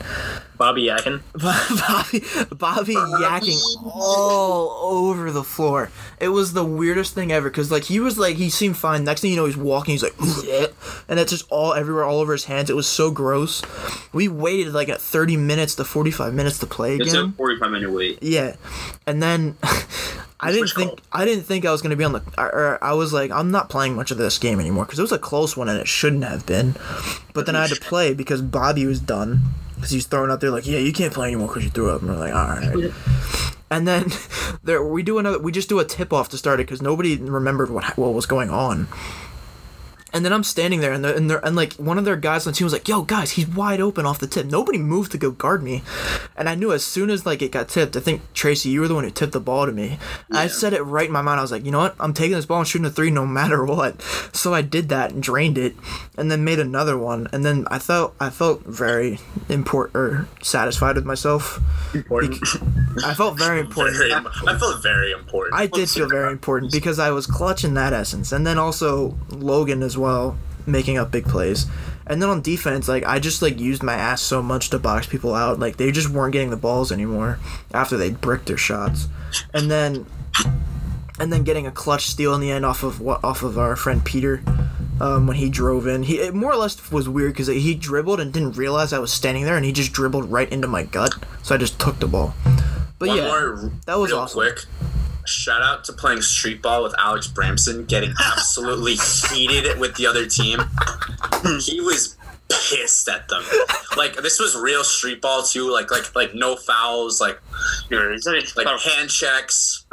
[0.58, 1.22] Bobby Yakin.
[1.34, 5.92] Bobby, Bobby yakking all over the floor.
[6.20, 9.04] It was the weirdest thing ever because like he was like he seemed fine.
[9.04, 9.94] Next thing you know, he's walking.
[9.94, 10.14] He's like,
[11.10, 12.70] and that's just all everywhere, all over his hands.
[12.70, 13.64] It was so gross.
[14.14, 17.34] We waited like at thirty minutes to forty five minutes to play It's a again.
[17.34, 18.24] 45 minute wait.
[18.24, 18.56] Yeah,
[19.06, 19.58] and then
[20.40, 21.00] I didn't think.
[21.12, 22.22] I didn't think I was gonna be on the.
[22.38, 25.02] Or, or I was like, I'm not playing much of this game anymore because it
[25.02, 26.76] was a close one and it shouldn't have been.
[27.34, 29.42] But then I had to play because Bobby was done
[29.76, 32.02] because he's throwing out there like, yeah, you can't play anymore because you threw up.
[32.02, 32.92] And we're like, all right.
[33.72, 34.12] And then
[34.64, 35.40] there we do another.
[35.40, 38.26] We just do a tip off to start it because nobody remembered what what was
[38.26, 38.88] going on.
[40.16, 42.48] And then I'm standing there, and they're, and, they're, and like one of their guys
[42.48, 45.12] on the team was like, "Yo, guys, he's wide open off the tip." Nobody moved
[45.12, 45.84] to go guard me,
[46.38, 47.98] and I knew as soon as like it got tipped.
[47.98, 50.00] I think Tracy, you were the one who tipped the ball to me.
[50.32, 51.40] I said it right in my mind.
[51.40, 51.96] I was like, you know what?
[52.00, 54.02] I'm taking this ball and shooting a three no matter what.
[54.32, 55.76] So I did that and drained it,
[56.18, 57.28] and then made another one.
[57.34, 59.20] And then I felt I felt very
[59.50, 61.60] important or satisfied with myself.
[61.94, 62.42] Important.
[63.04, 63.98] I felt very important.
[63.98, 65.56] Very, I felt very important.
[65.56, 69.84] I did feel very important because I was clutching that essence, and then also Logan
[69.84, 70.05] as well,
[70.66, 71.66] making up big plays.
[72.08, 75.08] And then on defense, like I just like used my ass so much to box
[75.08, 77.40] people out, like they just weren't getting the balls anymore
[77.74, 79.08] after they bricked their shots,
[79.54, 80.06] and then
[81.20, 83.76] and then getting a clutch steal in the end off of what off of our
[83.76, 84.44] friend Peter.
[85.00, 86.04] um, when he drove in.
[86.04, 89.12] He it more or less was weird because he dribbled and didn't realize I was
[89.12, 91.14] standing there, and he just dribbled right into my gut.
[91.44, 92.34] So I just took the ball.
[92.98, 94.40] But One yeah, that was real awesome.
[94.42, 94.60] quick.
[95.26, 98.96] Shout out to playing street ball with Alex Bramson, getting absolutely
[99.34, 100.60] heated with the other team.
[101.62, 102.16] He was
[102.50, 103.44] pissed at them.
[103.98, 105.72] Like this was real street ball too.
[105.72, 107.20] Like like like no fouls.
[107.20, 107.40] Like
[107.90, 109.86] Dude, he's like hand checks,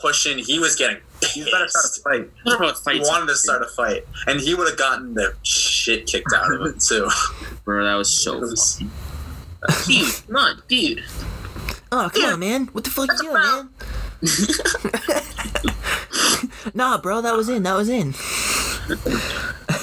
[0.00, 0.38] pushing.
[0.38, 0.98] He was getting
[1.34, 2.56] You better start a fight.
[2.56, 6.32] about He wanted to start a fight, and he would have gotten the shit kicked
[6.34, 7.08] out of him too.
[7.64, 8.90] Bro, that was so was- funny.
[9.86, 11.04] dude, come on, dude.
[11.92, 12.66] Oh, come on, man.
[12.72, 13.68] What the fuck are you doing, man?
[16.74, 17.62] nah, bro, that was in.
[17.64, 18.14] That was in.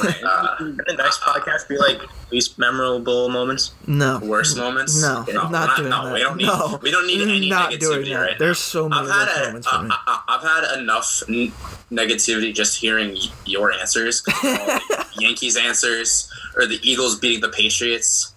[0.02, 2.00] Uh, the next podcast be like
[2.32, 3.74] least memorable moments?
[3.88, 4.20] No.
[4.20, 5.02] worst moments?
[5.02, 6.14] No, no, not doing no, that.
[6.14, 6.46] We don't need.
[6.46, 6.80] No.
[6.82, 8.38] We don't need any Not negativity right now.
[8.38, 9.90] There's so many I've had a, moments for me.
[9.92, 11.52] I, I, I've had enough n-
[11.92, 14.24] negativity just hearing y- your answers,
[15.20, 18.34] Yankees answers, or the Eagles beating the Patriots.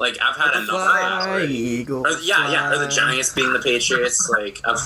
[0.00, 0.68] Like I've had enough.
[0.68, 2.06] of that Fly, eagle.
[2.06, 2.88] Or, yeah, yeah, or the.
[2.88, 4.28] Giants being the Patriots.
[4.30, 4.78] Like I've.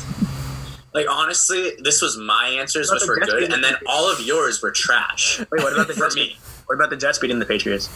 [0.95, 4.21] Like honestly, this was my answers, which were Jets good, and the then all of
[4.21, 5.39] yours were trash.
[5.39, 6.17] Wait, what about the for Jets?
[6.17, 6.37] me?
[6.67, 7.89] What about the Jets beating the Patriots?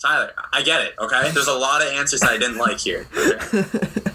[0.00, 0.94] Tyler, I get it.
[0.98, 3.06] Okay, there's a lot of answers that I didn't like here.
[3.16, 3.64] Okay?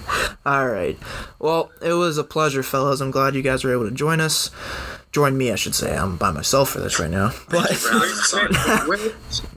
[0.46, 0.98] All right.
[1.40, 3.00] Well, it was a pleasure, fellas.
[3.00, 4.52] I'm glad you guys were able to join us.
[5.18, 5.98] Join me, I should say.
[5.98, 7.32] I'm by myself for this right now.
[7.50, 8.54] But For having us on.
[8.88, 8.98] Where,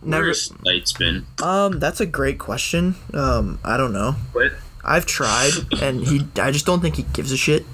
[0.03, 1.27] Never- where's lights been?
[1.43, 2.95] um, that's a great question.
[3.13, 4.13] Um, I don't know.
[4.33, 4.53] What?
[4.83, 5.51] I've tried,
[5.83, 6.27] and he.
[6.41, 7.67] I just don't think he gives a shit.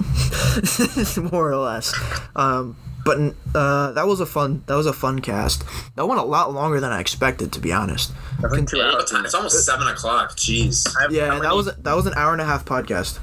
[1.33, 1.95] More or less.
[2.35, 4.65] Um, but uh, that was a fun.
[4.67, 5.63] That was a fun cast.
[5.95, 8.13] That went a lot longer than I expected, to be honest.
[8.45, 9.09] I think two hours.
[9.09, 10.33] time- It's almost seven o'clock.
[10.37, 10.85] Jeez.
[11.09, 13.21] Yeah, that was that was an hour and a half podcast.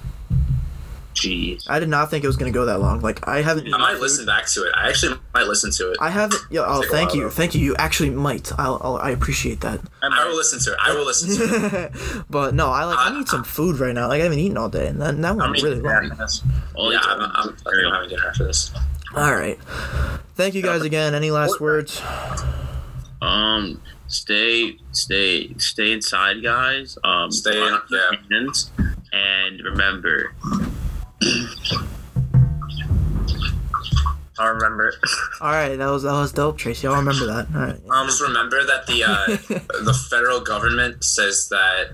[1.13, 1.63] Jeez.
[1.69, 2.99] I did not think it was gonna go that long.
[3.01, 3.71] Like I haven't.
[3.73, 4.73] I might listen back to it.
[4.75, 5.97] I actually might listen to it.
[6.01, 6.41] I haven't.
[6.49, 6.63] Yeah.
[6.65, 7.29] Oh, Take thank you, though.
[7.29, 7.61] thank you.
[7.61, 8.51] You actually might.
[8.59, 8.97] I'll, I'll.
[8.97, 9.79] I appreciate that.
[10.01, 10.77] I will listen to it.
[10.81, 12.23] I will listen to it.
[12.29, 12.97] But no, I like.
[12.99, 14.07] I need some food right now.
[14.07, 16.11] Like I haven't eaten all day, and that, that How went many really long.
[16.75, 18.71] All Yeah, I'm, I'm, I think I'm having dinner after this.
[19.15, 19.59] All right.
[20.35, 21.13] Thank you guys again.
[21.13, 22.01] Any last words?
[23.21, 26.97] Um, stay, stay, stay inside, guys.
[27.03, 28.19] Um, Stay wash in- your yeah.
[28.39, 28.71] hands,
[29.13, 30.33] and remember,
[34.39, 34.93] I remember.
[35.41, 36.87] All right, that was that was dope, Tracy.
[36.87, 37.47] I'll remember that.
[37.53, 37.79] All right.
[37.89, 39.25] Um, Just remember that the uh,
[39.85, 41.91] the federal government says that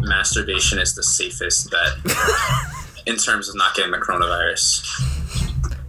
[0.00, 2.16] masturbation is the safest bet
[3.06, 4.82] in terms of not getting the coronavirus.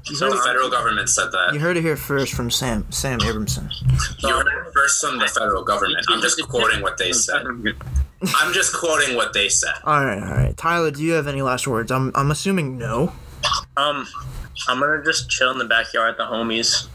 [0.06, 1.54] You So the federal government said that.
[1.54, 3.72] You heard it here first from Sam Sam Abramson.
[4.20, 6.06] You heard it first from the federal government.
[6.10, 7.46] I'm just quoting what they said.
[8.38, 9.74] I'm just quoting what they said.
[9.84, 10.56] All right, all right.
[10.58, 11.92] Tyler, do you have any last words?
[11.92, 13.12] I'm I'm assuming no.
[13.78, 14.08] um,
[14.68, 16.88] I'm gonna just chill in the backyard at the homies.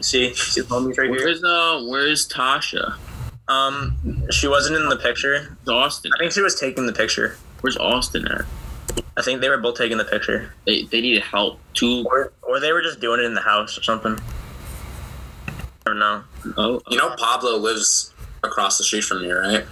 [0.00, 1.18] See, see the homies right here.
[1.18, 2.96] Where's uh, where's Tasha?
[3.48, 3.96] Um,
[4.30, 5.56] she wasn't in the picture.
[5.64, 6.10] Where's Austin?
[6.16, 7.36] I think she was taking the picture.
[7.60, 8.44] Where's Austin at?
[9.16, 12.04] I think they were both taking the picture, They they needed help too.
[12.06, 14.18] or or they were just doing it in the house or something.
[15.48, 15.52] I
[15.84, 16.24] don't know.
[16.56, 18.12] Oh, You know, Pablo lives
[18.42, 19.64] across the street from me, right?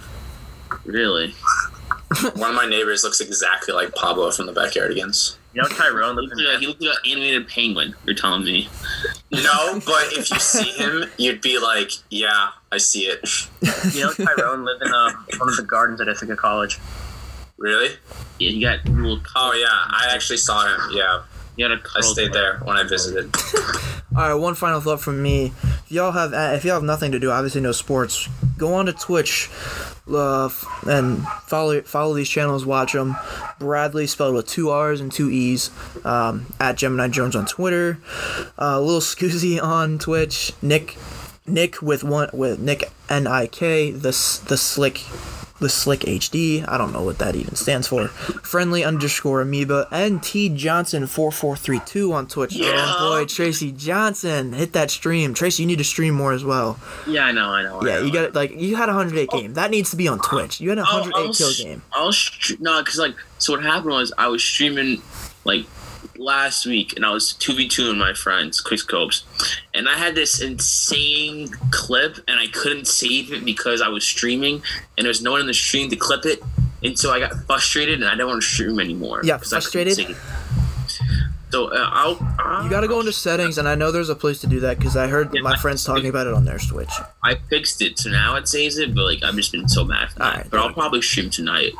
[0.85, 1.33] Really?
[2.35, 5.35] One of my neighbors looks exactly like Pablo from the Backyardigans.
[5.53, 7.95] You know Tyrone He looks like, he looks like an animated penguin.
[8.05, 8.69] You're telling me?
[9.31, 13.27] No, but if you see him, you'd be like, "Yeah, I see it."
[13.93, 16.79] You know Tyrone lived in uh, one of the gardens at Ithaca College.
[17.57, 17.95] Really?
[18.39, 19.19] Yeah, he got little.
[19.35, 20.79] Oh yeah, I actually saw him.
[20.91, 21.23] Yeah,
[21.55, 23.35] He had a I curl stayed there when I visited.
[24.15, 25.53] All right, one final thought from me.
[25.63, 28.93] If y'all have if y'all have nothing to do, obviously no sports, go on to
[28.93, 29.49] Twitch,
[30.13, 30.49] uh,
[30.87, 32.65] and follow follow these channels.
[32.65, 33.15] Watch them.
[33.59, 35.71] Bradley spelled with two R's and two E's.
[36.03, 37.99] Um, at Gemini Jones on Twitter.
[38.57, 40.53] Uh, Little Scoozy on Twitch.
[40.61, 40.97] Nick
[41.45, 44.11] Nick with one with Nick N I K the
[44.47, 45.01] the slick
[45.59, 46.67] the slick HD.
[46.67, 48.07] I don't know what that even stands for.
[48.07, 52.57] Friendly underscore amoeba and T Johnson four four three two on Twitch.
[52.59, 55.33] Oh boy, Tracy Johnson, hit that stream.
[55.33, 56.79] Tracy, you need to stream more as well.
[57.07, 57.79] Yeah, I know, I know.
[57.81, 58.35] I Yeah, know, you got.
[58.35, 59.39] Like you had a hundred eight oh.
[59.39, 59.53] game.
[59.53, 60.61] That needs to be on Twitch.
[60.61, 61.81] You had a hundred eight kill game.
[61.93, 62.11] I'll
[62.59, 65.01] no, because like so what happened was I was streaming
[65.45, 65.65] like
[66.23, 69.23] last week and I was two v two with my friends, quick scopes,
[69.73, 74.55] and I had this insane clip and I couldn't save it because I was streaming
[74.97, 76.43] and there was no one in the stream to clip it,
[76.83, 79.21] and so I got frustrated and I don't want to stream anymore.
[79.23, 80.15] Yeah, 'cause I couldn't frustrated?
[81.51, 84.15] So uh, I'll, I'll You got to go into settings, and I know there's a
[84.15, 86.45] place to do that because I heard Yeah, my I- friends talking about it on
[86.45, 86.91] their Switch.
[87.23, 88.93] I fixed it, so now it saves it.
[88.93, 90.25] But like, I've just been so mad for that.
[90.33, 90.73] Alright, but I'll go.
[90.75, 91.73] probably stream tonight.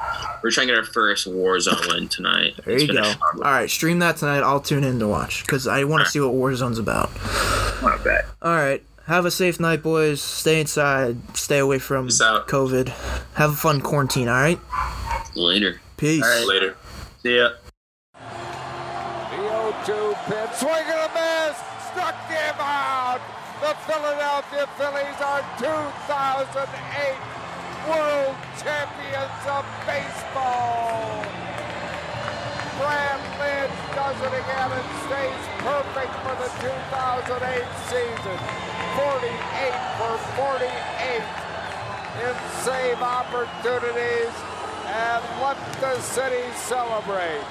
[0.43, 2.55] We're trying to get our first Warzone win tonight.
[2.65, 3.03] There It's you go.
[3.03, 4.41] All right, stream that tonight.
[4.41, 7.09] I'll tune in to watch because I want to see what Warzone's about.
[7.81, 8.25] Not bad.
[8.41, 8.83] All right.
[9.05, 10.21] Have a safe night, boys.
[10.21, 11.17] Stay inside.
[11.35, 12.89] Stay away from COVID.
[13.35, 14.59] Have a fun quarantine, alright?
[15.35, 15.79] Later.
[15.97, 16.23] Peace.
[16.23, 16.47] All right.
[16.47, 16.75] Later.
[17.23, 17.49] See ya.
[19.89, 21.57] 0-2 pitch, swing and a miss,
[21.89, 23.17] struck him out.
[23.57, 27.17] The Philadelphia Phillies are 2008
[27.89, 31.25] World Champions of Baseball.
[32.77, 38.37] Brad Lidge does it again and stays perfect for the 2008 season.
[38.93, 40.69] 48 for 48
[42.21, 44.33] in save opportunities
[44.85, 47.41] and let the city celebrate.